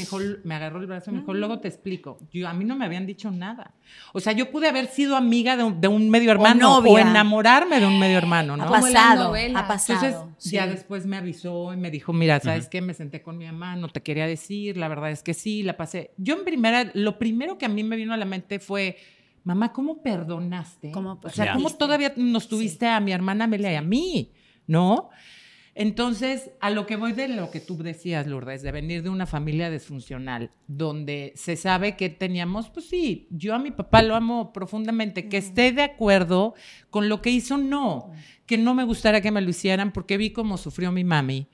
me, 0.45 0.55
agarró 0.55 0.81
el 0.81 0.87
brazo 0.87 1.11
y 1.11 1.15
me 1.15 1.21
dijo, 1.21 1.33
luego 1.33 1.61
te 1.61 1.69
explico. 1.69 2.19
Yo, 2.31 2.47
a 2.47 2.53
mí 2.53 2.67
no 2.67 2.77
me 2.77 2.85
habían 2.85 3.07
dicho 3.07 3.31
nada. 3.31 3.73
O 4.13 4.21
sea, 4.21 4.35
yo 4.35 4.51
pude 4.51 4.69
haber 4.69 4.87
sido 4.89 5.17
amiga 5.17 5.57
de 5.57 5.65
un, 5.65 5.81
de 5.81 5.89
un 5.89 6.11
medio 6.11 6.31
hermano 6.31 6.77
o, 6.77 6.81
novia. 6.83 7.01
enamorarme 7.01 7.81
de 7.81 7.87
un 7.87 7.99
medio 7.99 8.19
hermano, 8.19 8.55
¿no? 8.59 8.65
Ha 8.65 8.69
pasado, 8.69 9.35
ha 9.35 9.67
pasado. 9.67 10.07
Entonces, 10.07 10.35
sí. 10.37 10.51
ya 10.57 10.67
después 10.67 11.07
me 11.07 11.17
avisó 11.17 11.73
y 11.73 11.79
me 11.79 11.91
dijo, 11.91 12.13
mira, 12.13 12.39
¿sabes 12.39 12.69
qué? 12.69 12.83
Me 12.83 12.93
senté 12.93 13.23
con 13.23 13.39
mi 13.39 13.47
mamá, 13.47 13.77
no 13.77 13.89
te 13.89 14.03
quería 14.03 14.27
decir, 14.27 14.77
la 14.77 14.89
verdad 14.89 15.11
es 15.11 15.23
que 15.23 15.33
sí, 15.33 15.63
la 15.63 15.79
pasé. 15.79 16.11
Yo 16.19 16.37
en 16.37 16.45
primera, 16.45 16.91
lo 16.93 17.19
primero 17.19 17.57
que 17.57 17.65
a 17.65 17.71
mí 17.71 17.83
me 17.83 17.97
vino 17.97 18.13
a 18.13 18.19
la 18.19 18.27
mente 18.27 18.59
fue, 18.59 18.99
mamá, 19.45 19.73
¿cómo 19.73 20.03
perdonaste? 20.03 20.91
¿Cómo 20.91 21.19
o 21.23 21.31
sea, 21.31 21.55
¿cómo 21.55 21.71
todavía 21.71 22.13
nos 22.15 22.47
tuviste 22.47 22.87
a 22.87 23.01
mi 23.01 23.13
hermana 23.13 23.45
Amelia 23.45 23.73
y 23.73 23.77
a 23.77 23.83
mí? 23.83 24.33
¿No? 24.67 25.09
Entonces, 25.81 26.51
a 26.59 26.71
lo 26.71 26.87
que 26.87 26.97
voy 26.97 27.13
de 27.13 27.29
lo 27.29 27.53
que 27.53 27.61
tú 27.61 27.77
decías, 27.77 28.27
Lourdes, 28.27 28.63
de 28.63 28.73
venir 28.73 29.05
de 29.05 29.11
una 29.11 29.27
familia 29.27 29.71
disfuncional, 29.71 30.51
donde 30.67 31.33
se 31.37 31.55
sabe 31.55 31.97
que 31.97 32.09
teníamos, 32.09 32.69
pues 32.69 32.89
sí, 32.89 33.29
yo 33.31 33.55
a 33.55 33.61
mi 33.61 33.71
papá 33.71 34.03
lo 34.03 34.17
amo 34.17 34.53
profundamente, 34.53 35.29
que 35.29 35.37
esté 35.37 35.71
de 35.71 35.83
acuerdo 35.83 36.55
con 36.91 37.09
lo 37.09 37.23
que 37.23 37.31
hizo, 37.31 37.59
no, 37.59 38.11
que 38.45 38.59
no 38.59 38.75
me 38.75 38.83
gustara 38.83 39.21
que 39.21 39.31
me 39.31 39.41
lo 39.41 39.51
hicieran 39.51 39.93
porque 39.93 40.17
vi 40.17 40.31
cómo 40.31 40.59
sufrió 40.59 40.91
mi 40.91 41.05
mami, 41.05 41.47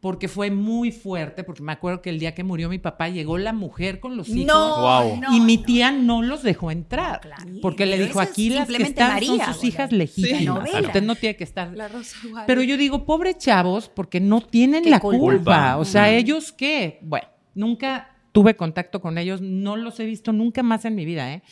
porque 0.00 0.28
fue 0.28 0.50
muy 0.50 0.92
fuerte, 0.92 1.42
porque 1.42 1.62
me 1.62 1.72
acuerdo 1.72 2.00
que 2.02 2.10
el 2.10 2.18
día 2.18 2.34
que 2.34 2.44
murió 2.44 2.68
mi 2.68 2.78
papá 2.78 3.08
llegó 3.08 3.38
la 3.38 3.52
mujer 3.52 3.98
con 3.98 4.16
los 4.16 4.28
hijos. 4.28 4.46
No, 4.46 5.20
y 5.32 5.40
mi 5.40 5.58
tía 5.58 5.90
no 5.90 6.22
los 6.22 6.42
dejó 6.42 6.70
entrar. 6.70 7.20
claro. 7.22 7.44
Porque 7.62 7.86
le 7.86 7.98
dijo, 7.98 8.20
aquí 8.20 8.50
las 8.50 8.66
que 8.68 8.74
simplemente 8.74 9.00
están 9.02 9.14
María, 9.14 9.44
son 9.46 9.54
sus 9.54 9.64
hijas 9.64 9.90
Sí. 9.90 9.96
legítimas. 9.96 10.44
novela. 10.44 10.80
Usted 10.88 11.02
no 11.02 11.14
tiene 11.16 11.34
que 11.36 11.44
estar. 11.44 11.72
La 11.76 11.88
Rosa. 11.88 12.16
Pero 12.46 12.62
yo 12.62 12.76
digo, 12.76 13.04
pobre 13.04 13.36
chavos, 13.36 13.88
porque 13.88 14.20
no 14.20 14.40
tienen 14.42 14.84
¿Qué 14.84 14.90
la 14.90 15.00
culpa? 15.00 15.18
culpa. 15.18 15.76
O 15.78 15.84
sea, 15.84 16.10
ellos 16.12 16.52
qué. 16.52 16.98
Bueno, 17.02 17.26
nunca 17.54 18.10
tuve 18.32 18.54
contacto 18.54 19.00
con 19.00 19.16
ellos, 19.18 19.40
no 19.40 19.76
los 19.76 19.98
he 19.98 20.04
visto 20.04 20.30
nunca 20.32 20.62
más 20.62 20.84
en 20.84 20.94
mi 20.94 21.04
vida, 21.06 21.32
¿eh? 21.32 21.42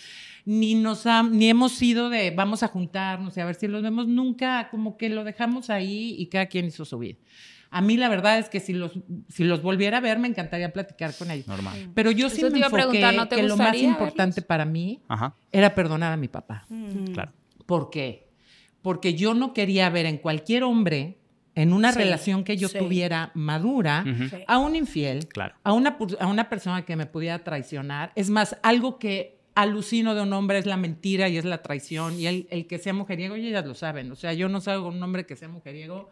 Ni 0.45 0.75
nos 0.75 1.07
ha- 1.07 1.23
ni 1.23 1.49
hemos 1.49 1.73
sido 1.73 2.11
de 2.11 2.31
vamos 2.31 2.63
a 2.63 2.69
juntarnos 2.69 3.35
y 3.37 3.41
a 3.41 3.47
ver 3.47 3.55
si 3.55 3.67
los 3.67 3.83
vemos, 3.83 4.07
nunca, 4.07 4.69
como 4.71 4.99
que 4.99 5.09
lo 5.09 5.25
dejamos 5.25 5.71
ahí 5.71 6.15
y 6.19 6.27
cada 6.27 6.45
quien 6.47 6.67
hizo 6.67 6.85
su 6.85 6.99
vida. 6.99 7.17
A 7.71 7.81
mí 7.81 7.97
la 7.97 8.09
verdad 8.09 8.39
es 8.39 8.49
que 8.49 8.61
si 8.61 8.73
los, 8.73 8.93
si 9.29 9.45
los 9.45 9.63
volviera 9.63 9.99
a 9.99 10.01
ver, 10.01 10.19
me 10.19 10.29
encantaría 10.29 10.73
platicar 10.73 11.13
con 11.17 11.31
ellos. 11.31 11.47
Normal. 11.49 11.91
Pero 11.95 12.11
yo 12.11 12.31
sí 12.31 12.39
Eso 12.43 12.51
me 12.51 12.59
enfoqué 12.59 12.75
preguntar, 12.83 13.15
¿no 13.15 13.29
te 13.29 13.37
que 13.37 13.43
lo 13.43 13.57
más 13.57 13.77
importante 13.77 14.37
verlos? 14.41 14.47
para 14.47 14.65
mí 14.65 15.01
Ajá. 15.09 15.35
era 15.51 15.75
perdonar 15.75 16.13
a 16.13 16.17
mi 16.17 16.29
papá. 16.29 16.67
Claro. 17.13 17.33
¿Por 17.67 17.91
qué? 17.91 18.29
Porque 18.83 19.15
yo 19.15 19.35
no 19.35 19.53
quería 19.55 19.89
ver 19.91 20.07
en 20.07 20.19
cualquier 20.19 20.63
hombre, 20.63 21.19
en 21.57 21.73
una 21.73 21.93
Sí, 21.93 21.99
relación 21.99 22.45
que 22.45 22.57
yo 22.57 22.69
sí. 22.69 22.79
tuviera 22.79 23.31
madura. 23.35 24.05
Sí. 24.05 24.37
a 24.47 24.59
un 24.59 24.77
infiel, 24.77 25.27
Claro. 25.29 25.55
a, 25.65 25.73
una, 25.73 25.97
a 26.21 26.27
una 26.27 26.49
persona 26.49 26.85
que 26.85 26.95
me 26.97 27.07
pudiera 27.07 27.39
traicionar. 27.45 28.13
Es 28.15 28.29
más, 28.31 28.57
algo 28.63 28.99
que 28.99 29.39
alucino 29.55 30.15
de 30.17 30.23
un 30.23 30.33
hombre 30.33 30.59
es 30.59 30.67
la 30.67 30.77
mentira 30.77 31.29
y 31.29 31.37
es 31.39 31.45
la 31.45 31.63
traición. 31.63 32.19
Y 32.19 32.27
el, 32.27 32.47
el 32.51 32.67
que 32.67 32.79
sea 32.79 32.93
mujeriego, 32.93 33.37
y 33.37 33.47
ellas 33.47 33.65
lo 33.65 33.75
saben. 33.75 34.11
O 34.13 34.17
sea, 34.17 34.33
yo 34.35 34.49
no 34.49 34.61
salgo 34.61 34.85
con 34.87 34.97
un 34.97 35.03
hombre 35.05 35.27
que 35.27 35.37
sea 35.37 35.49
mujeriego. 35.49 36.11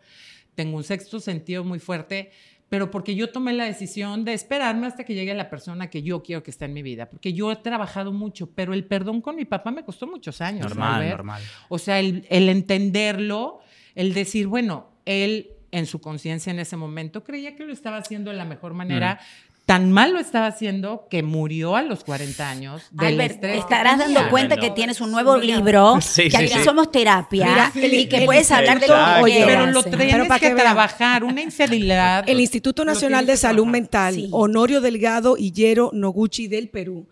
Tengo 0.54 0.76
un 0.76 0.84
sexto 0.84 1.20
sentido 1.20 1.64
muy 1.64 1.78
fuerte, 1.78 2.30
pero 2.68 2.90
porque 2.90 3.14
yo 3.14 3.30
tomé 3.30 3.52
la 3.52 3.64
decisión 3.64 4.24
de 4.24 4.32
esperarme 4.32 4.86
hasta 4.86 5.04
que 5.04 5.14
llegue 5.14 5.34
la 5.34 5.50
persona 5.50 5.90
que 5.90 6.02
yo 6.02 6.22
quiero 6.22 6.42
que 6.42 6.50
esté 6.50 6.64
en 6.64 6.72
mi 6.72 6.82
vida. 6.82 7.08
Porque 7.08 7.32
yo 7.32 7.52
he 7.52 7.56
trabajado 7.56 8.12
mucho, 8.12 8.50
pero 8.50 8.72
el 8.72 8.84
perdón 8.84 9.20
con 9.20 9.36
mi 9.36 9.44
papá 9.44 9.70
me 9.70 9.84
costó 9.84 10.06
muchos 10.06 10.40
años. 10.40 10.68
Normal, 10.68 11.08
normal. 11.08 11.42
O 11.68 11.78
sea, 11.78 12.00
el, 12.00 12.26
el 12.30 12.48
entenderlo, 12.48 13.60
el 13.94 14.14
decir, 14.14 14.46
bueno, 14.46 14.90
él 15.04 15.50
en 15.72 15.86
su 15.86 16.00
conciencia 16.00 16.50
en 16.50 16.60
ese 16.60 16.76
momento 16.76 17.24
creía 17.24 17.56
que 17.56 17.64
lo 17.64 17.72
estaba 17.72 17.96
haciendo 17.96 18.30
de 18.30 18.36
la 18.36 18.44
mejor 18.44 18.74
manera. 18.74 19.20
Tan 19.64 19.92
mal 19.92 20.12
lo 20.12 20.18
estaba 20.18 20.48
haciendo 20.48 21.06
que 21.08 21.22
murió 21.22 21.76
a 21.76 21.82
los 21.82 22.02
40 22.02 22.50
años 22.50 22.82
del 22.90 23.12
Albert, 23.14 23.34
estrés. 23.34 23.52
te 23.52 23.56
que 23.56 23.60
estarás 23.60 23.98
tenía. 23.98 24.14
dando 24.18 24.30
cuenta 24.30 24.56
que 24.56 24.70
tienes 24.70 25.00
un 25.00 25.12
nuevo 25.12 25.36
libro, 25.36 25.98
Sí, 26.02 26.28
que 26.28 26.36
aquí 26.36 26.48
sí. 26.48 26.64
somos 26.64 26.90
terapia 26.90 27.46
Mira, 27.46 27.72
y 27.86 28.06
que 28.06 28.16
el- 28.18 28.24
puedes 28.26 28.50
hablar 28.50 28.80
de 28.80 28.88
lo 28.88 28.94
Exacto. 28.94 29.24
que. 29.26 29.44
Pero 29.46 29.66
lo 29.66 29.82
tienes 29.84 30.12
Pero 30.12 30.26
para 30.26 30.40
que, 30.40 30.50
trabajar, 30.50 31.22
una 31.24 31.42
infidelidad. 31.42 32.24
El 32.28 32.40
Instituto 32.40 32.84
Nacional 32.84 33.24
de 33.24 33.36
Salud. 33.36 33.66
Mental, 33.66 34.14
Sí. 34.14 34.28
Honorio 34.32 34.80
Delgado 34.80 35.36
Hillero 35.38 35.90
Noguchi 35.92 36.48
del 36.48 36.68
Perú. 36.68 37.06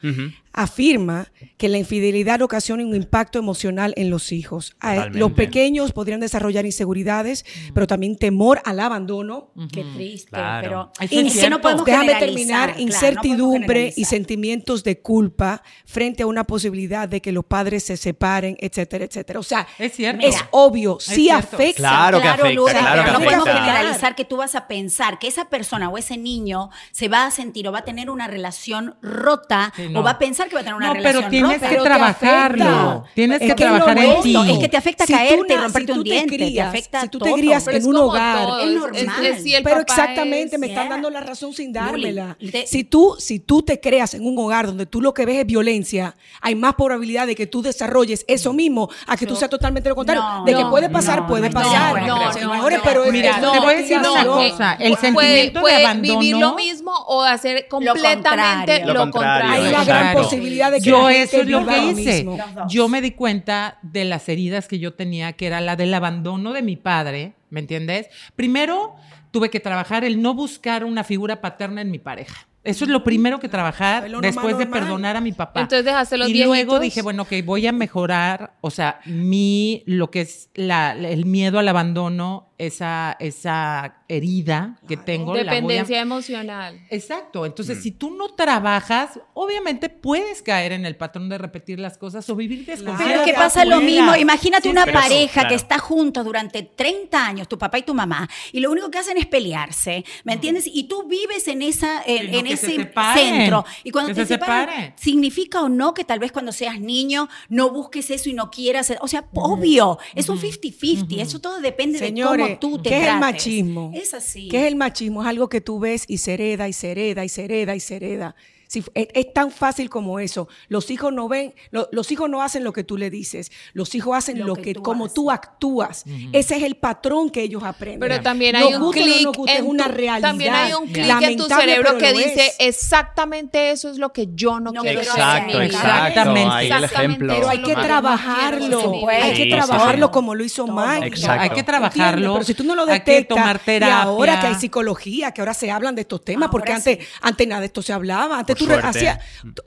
Afirma 0.53 1.31
que 1.57 1.69
la 1.69 1.79
infidelidad 1.79 2.43
ocasiona 2.43 2.85
un 2.85 2.95
impacto 2.95 3.39
emocional 3.39 3.95
en 3.97 4.11
los 4.11 4.33
hijos. 4.33 4.71
Totalmente. 4.81 5.19
Los 5.19 5.33
pequeños 5.33 5.93
podrían 5.93 6.21
desarrollar 6.21 6.67
inseguridades, 6.67 7.45
pero 7.75 7.87
también 7.87 8.17
temor 8.17 8.61
al 8.65 8.81
abandono. 8.81 9.53
Qué 9.73 9.85
triste, 9.95 10.31
Claro. 10.31 10.91
pero 10.97 11.07
es 11.11 11.13
es 11.13 11.41
que 11.41 11.51
no 11.51 11.61
podemos 11.61 11.85
Déjame 11.85 12.15
terminar, 12.17 12.71
claro, 12.71 12.75
no 12.75 12.81
incertidumbre 12.83 13.61
y 13.61 13.65
generalizar. 13.91 14.11
sentimientos 14.11 14.85
de 14.85 15.01
culpa 15.01 15.63
frente 15.87 16.23
a 16.23 16.27
una 16.27 16.45
posibilidad 16.45 17.09
de 17.09 17.21
que 17.21 17.33
los 17.33 17.45
padres 17.45 17.85
se 17.85 17.97
separen, 17.97 18.57
etcétera, 18.61 19.05
etcétera. 19.05 19.39
O 19.41 19.43
sea, 19.43 19.67
Es 19.79 19.93
cierto. 19.93 20.27
es 20.27 20.37
obvio, 20.51 20.99
sí 21.01 21.15
cierto. 21.27 21.57
afecta. 21.57 21.77
Claro 21.77 22.21
que 22.21 22.29
afecta, 22.29 22.81
claro 22.81 23.03
pero 23.03 23.05
que 23.05 23.13
no 23.13 23.25
podemos 23.25 23.49
generalizar 23.49 24.15
que 24.15 24.25
tú 24.25 24.37
vas 24.39 24.55
a 24.55 24.67
pensar 24.67 25.19
que 25.19 25.29
esa 25.29 25.49
persona 25.49 25.89
o 25.89 25.97
ese 25.99 26.17
niño 26.17 26.71
se 26.93 27.09
va 27.09 27.27
a 27.27 27.31
sentir 27.31 27.69
o 27.69 27.73
va 27.73 27.81
a 27.81 27.85
tener 27.85 28.11
una 28.11 28.27
relación 28.27 28.97
rota 29.03 29.73
Sí, 29.77 29.89
no. 29.89 30.01
o 30.01 30.03
va 30.03 30.13
a 30.13 30.19
pensar 30.19 30.40
pensar 30.41 30.49
que 30.49 30.55
va 30.55 30.61
a 30.61 30.65
tener 30.65 30.75
una 30.75 30.87
No, 30.89 30.95
relación 30.95 31.23
pero 31.23 31.31
tienes 31.31 31.61
que 31.61 31.77
trabajarlo. 31.83 33.05
Tienes 33.15 33.41
Es 33.43 33.49
que 33.49 33.55
trabajar 33.55 33.99
en 33.99 34.23
ti. 34.23 34.37
es 34.51 34.59
que 34.59 34.69
te 34.69 34.77
afecta 34.77 35.07
Si 35.07 35.13
tú 35.13 35.19
caerte 35.19 35.53
y 35.53 35.57
na- 35.57 35.63
romperte 35.63 35.87
si 35.87 35.93
tú 35.93 35.99
un 36.01 36.05
diente, 36.05 36.39
te 36.39 36.45
crías, 36.45 36.69
afecta 36.69 37.01
si 37.03 37.09
tú 37.09 37.19
te 37.19 37.33
crías 37.33 37.67
en 37.69 37.87
un 37.87 37.97
hogar. 37.97 38.47
todo, 38.47 38.61
Es 38.61 38.71
normal. 38.75 39.27
es- 39.27 39.37
es 39.37 39.43
si 39.43 39.55
Pero 39.63 39.81
exactamente, 39.81 40.57
es- 40.57 40.61
me 40.61 40.67
están 40.69 40.85
Yeah. 40.85 40.91
dando 40.95 41.11
la 41.11 41.21
razón 41.21 41.53
sin 41.53 41.73
dármela. 41.73 42.37
Si 42.67 42.85
tú, 42.85 43.17
si 43.19 43.39
tú 43.41 43.63
te 43.63 43.81
creas 43.81 44.15
en 44.15 44.27
un 44.27 44.39
hogar 44.39 44.67
donde 44.67 44.87
tú 44.87 45.01
lo 45.01 45.13
que 45.15 45.25
ves 45.27 45.37
es 45.39 45.47
violencia, 45.47 46.17
hay 46.41 46.55
más 46.55 46.75
probabilidad 46.75 47.27
de 47.27 47.35
que 47.35 47.47
tú 47.47 47.63
desarrolles 47.63 48.25
eso 48.29 48.53
mismo 48.53 48.89
a 49.07 49.17
que 49.17 49.27
tú 49.27 49.37
seas 49.37 49.51
totalmente 49.51 49.89
lo 49.89 49.95
contrario. 49.95 50.23
No, 50.23 50.45
de 50.45 50.55
que 50.55 50.65
puede 50.67 50.89
pasar, 50.89 51.21
no, 51.23 51.27
puede 51.27 51.51
pasar. 51.51 52.03
no, 52.07 52.25
no, 52.25 52.33
Señores, 52.33 52.81
pero 52.85 53.05
Mira, 53.11 53.41
te 53.41 53.59
voy 53.59 53.75
a 53.75 53.77
decir 53.77 53.99
una 53.99 54.25
cosa. 54.25 54.73
El 54.75 54.93
puede, 54.93 55.01
sentimiento 55.01 55.61
puede 55.61 55.77
de 55.79 55.85
abandono. 55.85 56.19
vivir 56.21 56.37
lo 56.37 56.55
mismo 56.55 56.93
o 56.93 57.23
hacer 57.23 57.67
completamente 57.69 58.23
contrario. 58.29 58.87
lo, 58.95 59.11
contrario. 59.11 59.51
Hay 59.51 59.61
una 59.61 59.71
Lo 59.79 59.85
gran 59.85 60.15
contrario. 60.15 60.30
Posibilidad 60.31 60.71
de 60.71 60.79
que 60.79 60.91
yo 60.91 61.03
la 61.03 61.09
gente 61.15 61.23
eso 61.23 61.43
es 61.43 61.49
lo 61.49 61.61
viva 61.61 61.75
que 61.75 61.87
hice. 61.87 62.27
Yo 62.69 62.89
me 62.89 63.01
di 63.01 63.13
cuenta 63.13 63.79
de 63.83 64.05
las 64.05 64.29
heridas 64.29 64.69
que 64.69 64.79
yo 64.79 64.95
tenía, 64.95 65.33
que 65.35 65.47
era 65.47 65.61
la 65.61 65.77
del 65.77 65.93
abandono 65.95 66.53
de 66.53 66.63
mi 66.63 66.77
padre, 66.77 67.35
¿me 67.51 67.61
entiendes? 67.61 68.09
Primero 68.37 68.95
tuve 69.31 69.51
que 69.51 69.61
trabajar 69.61 70.05
el 70.05 70.21
no 70.21 70.35
buscar 70.35 70.85
una 70.85 71.05
figura 71.05 71.41
paterna 71.41 71.81
en 71.81 71.91
mi 71.91 71.99
pareja. 71.99 72.47
Eso 72.63 72.85
es 72.85 72.91
lo 72.91 73.03
primero 73.03 73.41
que 73.41 73.49
trabajar 73.49 74.11
después 74.21 74.59
de 74.59 74.67
perdonar 74.67 75.17
a 75.17 75.23
mi 75.23 75.33
papá. 75.33 75.63
Entonces 75.63 75.85
dejaste 75.85 76.19
los 76.19 76.29
y 76.29 76.45
luego 76.45 76.79
dije, 76.79 77.01
bueno, 77.01 77.25
que 77.25 77.41
voy 77.41 77.67
a 77.67 77.73
mejorar, 77.73 78.53
o 78.61 78.71
sea, 78.71 79.01
mi 79.07 79.83
lo 79.87 80.11
que 80.11 80.21
es 80.23 80.51
la, 80.55 80.93
el 80.93 81.25
miedo 81.25 81.59
al 81.59 81.69
abandono, 81.69 82.50
esa 82.61 83.17
esa 83.21 83.97
herida 84.09 84.79
que 84.89 84.97
tengo 84.97 85.35
la 85.35 85.41
voy 85.43 85.49
a- 85.49 85.53
Dependencia 85.55 86.01
emocional. 86.01 86.81
Exacto. 86.91 87.47
Entonces, 87.47 87.79
Mm. 87.79 87.83
si 87.83 87.91
tú 87.93 88.11
no 88.11 88.35
trabajas, 88.35 89.21
obviamente 89.35 89.89
puedes 89.89 90.43
caer 90.43 90.73
en 90.73 90.85
el 90.85 90.97
patrón 90.97 91.29
de 91.29 91.39
repetir 91.39 91.79
las 91.79 91.97
cosas 91.97 92.29
o 92.29 92.37
vivir 92.37 92.67
desconfiado. 92.67 93.05
Pero 93.05 93.21
es 93.21 93.27
que 93.27 93.35
pasa 93.35 93.65
lo 93.65 93.81
mismo. 93.81 94.15
Imagínate 94.17 94.65
Sí, 94.65 94.69
una 94.69 94.85
pareja 94.87 95.33
claro. 95.33 95.49
que 95.49 95.55
está 95.55 95.79
juntos 95.79 96.25
durante 96.25 96.63
30 96.63 97.25
años, 97.27 97.49
tu 97.49 97.57
papá 97.59 97.79
y 97.79 97.83
tu 97.83 97.95
mamá, 97.95 98.29
y 98.53 98.61
lo 98.61 98.71
único 98.71 98.91
que 98.91 98.99
hacen 98.99 99.17
es 99.17 99.27
pelearse, 99.27 100.05
¿me 100.25 100.35
entiendes? 100.35 100.67
Y 100.67 100.85
tú 100.85 101.05
vives 101.09 101.49
en 101.49 101.63
esa, 101.63 102.03
en, 102.05 102.47
ese 102.47 102.57
se 102.67 102.93
centro. 103.15 103.65
Y 103.85 103.91
cuando 103.91 104.09
que 104.09 104.15
te 104.15 104.27
se 104.27 104.35
separan, 104.35 104.69
separen. 104.69 104.95
significa 104.97 105.63
o 105.63 105.69
no 105.69 105.95
que 105.95 106.05
tal 106.05 106.19
vez 106.19 106.33
cuando 106.33 106.53
seas 106.53 106.81
niño 106.81 107.29
no 107.49 107.71
busques 107.71 108.11
eso 108.11 108.29
y 108.29 108.33
no 108.35 108.51
quieras. 108.51 108.93
O 109.01 109.09
sea, 109.09 109.25
obvio, 109.35 109.99
es 110.15 110.29
un 110.29 110.39
50-50. 110.39 111.21
Eso 111.23 111.39
todo 111.41 111.61
depende 111.61 111.99
Señores, 111.99 112.37
de 112.37 112.43
cómo 112.43 112.50
tú 112.57 112.81
te 112.83 112.91
¿qué 112.91 113.03
es 113.03 113.09
el 113.09 113.21
machismo? 113.21 113.93
Es 113.95 114.15
así. 114.15 114.49
¿Qué 114.49 114.63
es 114.63 114.67
el 114.67 114.77
machismo? 114.77 115.23
Es 115.23 115.29
algo 115.29 115.49
que 115.49 115.61
tú 115.61 115.79
ves 115.79 116.05
y 116.09 116.19
se 116.19 116.35
hereda 116.35 116.69
y 116.69 116.73
se 116.73 116.91
hereda 116.91 117.25
y 117.25 117.29
se 117.29 117.45
hereda 117.45 117.75
y 117.75 117.81
se 117.81 117.97
hereda. 117.97 118.35
Si- 118.71 118.85
es, 118.95 119.09
es 119.15 119.33
tan 119.35 119.51
fácil 119.51 119.91
como 119.91 120.21
eso. 120.21 120.47
Los 120.69 120.93
hijos 120.93 121.13
no 121.13 121.27
ven, 121.27 121.55
lo- 121.73 121.89
los 121.91 122.13
hijos 122.13 122.31
no 122.31 122.41
hacen 122.41 122.63
lo 122.63 122.73
que 122.73 122.85
tú 122.85 122.97
le 122.97 123.11
dices. 123.11 123.51
Los 123.73 123.97
hijos 123.97 124.17
hacen 124.17 124.39
Lo 124.39 124.47
lo, 124.47 124.55
que 124.55 124.63
que, 124.63 124.75
tú 124.75 124.83
como 124.85 125.07
haces. 125.07 125.15
tú 125.15 125.29
actúas. 125.33 126.05
Ese 126.33 126.57
es 126.57 126.63
el 126.63 126.77
patrón 126.77 127.31
que 127.31 127.43
ellos 127.43 127.65
aprenden. 127.65 127.99
Pero 128.09 128.23
también 128.23 128.53
Nos 128.53 128.63
hay 128.69 128.75
un 128.75 128.81
guste 128.83 129.01
o 129.03 129.07
no 129.07 129.13
clic 129.13 129.25
nos 129.27 129.37
guste, 129.37 129.53
es 129.55 129.59
en 129.59 129.67
una 129.67 129.85
tu- 129.87 129.93
realidad. 129.93 130.29
También 130.29 130.55
hay 130.55 130.73
un 130.75 130.87
clic 130.87 131.23
en 131.23 131.37
tu 131.37 131.49
cerebro 131.49 131.99
que 131.99 132.13
dice 132.13 132.47
es. 132.61 132.77
exactamente 132.95 133.73
eso 133.73 133.91
es 133.91 133.99
lo 133.99 134.13
que 134.13 134.29
yo 134.35 134.61
no, 134.61 134.71
No 134.71 134.83
quiero 134.83 135.01
quiero 135.01 135.15
hacer. 135.15 135.63
Exactamente. 135.63 136.51
Ahí 136.51 136.71
el 136.71 136.85
ejemplo. 136.85 137.35
Pero 137.35 137.49
hay 137.49 137.63
que 137.63 137.75
trabajarlo. 137.75 138.69
no 139.03 139.09
hay 139.09 139.35
que 139.35 139.45
sí, 139.45 139.51
trabajarlo 139.51 140.07
sí. 140.07 140.13
como 140.13 140.35
lo 140.35 140.45
hizo. 140.45 140.67
Mike. 140.67 141.07
Exacto. 141.09 141.43
Hay 141.43 141.51
que 141.51 141.63
trabajarlo. 141.63 142.35
Pero 142.35 142.45
si 142.45 142.55
tú 142.55 142.65
no 142.65 142.75
lo 142.75 142.83
hay 142.83 143.01
que 143.01 143.11
detectas, 143.13 143.37
tomar 143.37 143.59
terapia. 143.59 143.89
y 143.89 144.01
ahora 144.03 144.41
que 144.41 144.47
hay 144.47 144.55
psicología, 144.55 145.33
que 145.33 145.41
ahora 145.41 145.55
se 145.55 145.71
hablan 145.71 145.95
de 145.95 146.03
estos 146.03 146.25
temas, 146.25 146.49
porque 146.51 146.73
antes, 146.73 146.99
antes 147.21 147.49
nada 147.49 147.61
de 147.61 147.67
esto 147.67 147.83
se 147.83 147.93
hablaba. 147.93 148.39
Antes 148.39 148.57
tú 148.65 148.67
re- 148.67 148.81
suerte. 148.81 148.89
hacías, 148.89 149.19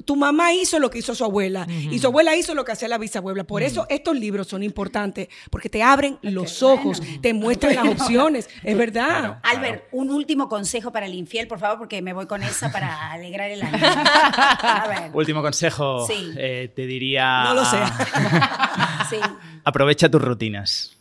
tu, 0.06 0.16
mamá 0.16 0.54
hizo 0.54 0.80
lo 0.80 0.90
que 0.90 1.00
hizo 1.00 1.14
su 1.16 1.24
abuela 1.26 1.68
y 1.70 2.00
su 2.00 2.08
abuela 2.08 2.36
hizo 2.36 2.54
lo 2.56 2.64
que 2.66 2.72
hacía 2.72 2.88
la 2.88 2.98
bisabuela. 2.98 3.44
Por 3.44 3.64
eso 3.64 3.86
estos 3.90 4.16
libros 4.18 4.48
son 4.48 4.64
importantes, 4.64 5.28
porque 5.50 5.70
te 5.70 5.84
abren 5.84 6.18
los 6.22 6.64
ojos, 6.64 7.02
te 7.22 7.34
muestran 7.34 7.76
las 7.76 7.88
opciones. 7.88 8.50
Es 8.64 8.78
verdad. 8.78 9.40
Albert, 9.44 9.86
un 9.92 10.10
último 10.12 10.48
consejo 10.50 10.92
para 10.92 11.06
el 11.06 11.14
infiel, 11.16 11.48
por 11.48 11.60
favor, 11.60 11.78
porque 11.80 12.02
me 12.02 12.14
voy 12.14 12.28
con 12.28 12.44
esa 12.44 12.72
para 12.72 13.12
alegrar 13.12 13.50
el 13.52 13.62
año. 13.62 13.78
A 13.84 14.86
ver. 14.88 15.12
Último 15.14 15.42
consejo, 15.42 16.06
Sí. 16.08 16.32
eh, 16.38 16.72
te 16.76 16.86
diría... 16.86 17.44
No 17.44 17.54
lo 17.56 17.66
sé. 17.66 17.78
Sí. 19.10 19.18
Aprovecha 19.64 20.10
tus 20.10 20.22
rutinas 20.22 20.96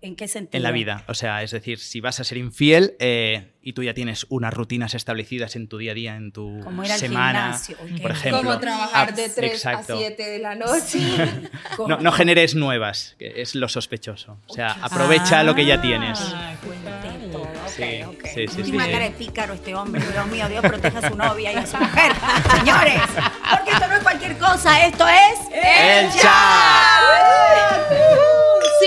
¿En 0.00 0.14
qué 0.16 0.28
sentido? 0.28 0.56
en 0.56 0.62
la 0.62 0.70
vida. 0.70 1.04
O 1.08 1.14
sea, 1.14 1.42
es 1.42 1.50
decir, 1.50 1.78
si 1.78 2.00
vas 2.00 2.20
a 2.20 2.24
ser 2.24 2.38
infiel 2.38 2.94
eh, 3.00 3.52
y 3.62 3.72
tú 3.72 3.82
ya 3.82 3.94
tienes 3.94 4.26
unas 4.28 4.54
rutinas 4.54 4.94
establecidas 4.94 5.56
en 5.56 5.68
tu 5.68 5.76
día 5.78 5.92
a 5.92 5.94
día, 5.94 6.16
en 6.16 6.30
tu 6.32 6.60
Como 6.62 6.84
ir 6.84 6.92
al 6.92 6.98
semana, 6.98 7.58
gimnasio, 7.58 7.76
por 8.02 8.10
ejemplo. 8.12 8.42
Como 8.42 8.58
trabajar 8.60 9.08
Ah, 9.10 9.12
de 9.12 9.28
3 9.28 9.52
exacto. 9.52 9.94
a 9.94 9.98
7 9.98 10.22
de 10.22 10.38
la 10.38 10.54
noche. 10.54 10.98
No, 11.88 11.98
no 11.98 12.12
generes 12.12 12.54
nuevas, 12.54 13.14
que 13.18 13.40
es 13.40 13.54
lo 13.54 13.68
sospechoso. 13.68 14.38
O 14.48 14.52
sea, 14.52 14.72
aprovecha 14.82 15.42
lo 15.44 15.54
que 15.54 15.64
ya 15.64 15.80
tienes. 15.80 16.18
Ah, 16.20 16.54
Cuente 16.64 17.28
todo. 17.32 17.42
Ok, 17.42 17.48
Sí, 17.68 18.02
ok. 18.02 18.26
sí, 18.34 18.48
sí, 18.48 18.64
sí. 18.64 18.72
cara 18.76 18.98
de 19.04 19.10
pícaro 19.12 19.54
este 19.54 19.74
hombre. 19.74 20.02
Dios 20.12 20.26
mío, 20.26 20.48
Dios 20.48 20.62
proteja 20.62 20.98
a 20.98 21.08
su 21.08 21.16
novia 21.16 21.52
y 21.52 21.56
a 21.56 21.66
su 21.66 21.76
mujer. 21.76 22.12
Señores, 22.58 23.00
porque 23.50 23.70
esto 23.72 23.86
no 23.88 23.94
es 23.96 24.02
cualquier 24.02 24.36
cosa, 24.38 24.84
esto 24.86 25.06
es... 25.06 25.38
¡El 25.52 26.10
chat! 26.12 26.32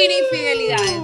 sin 0.02 0.12
infidelidades. 0.12 1.02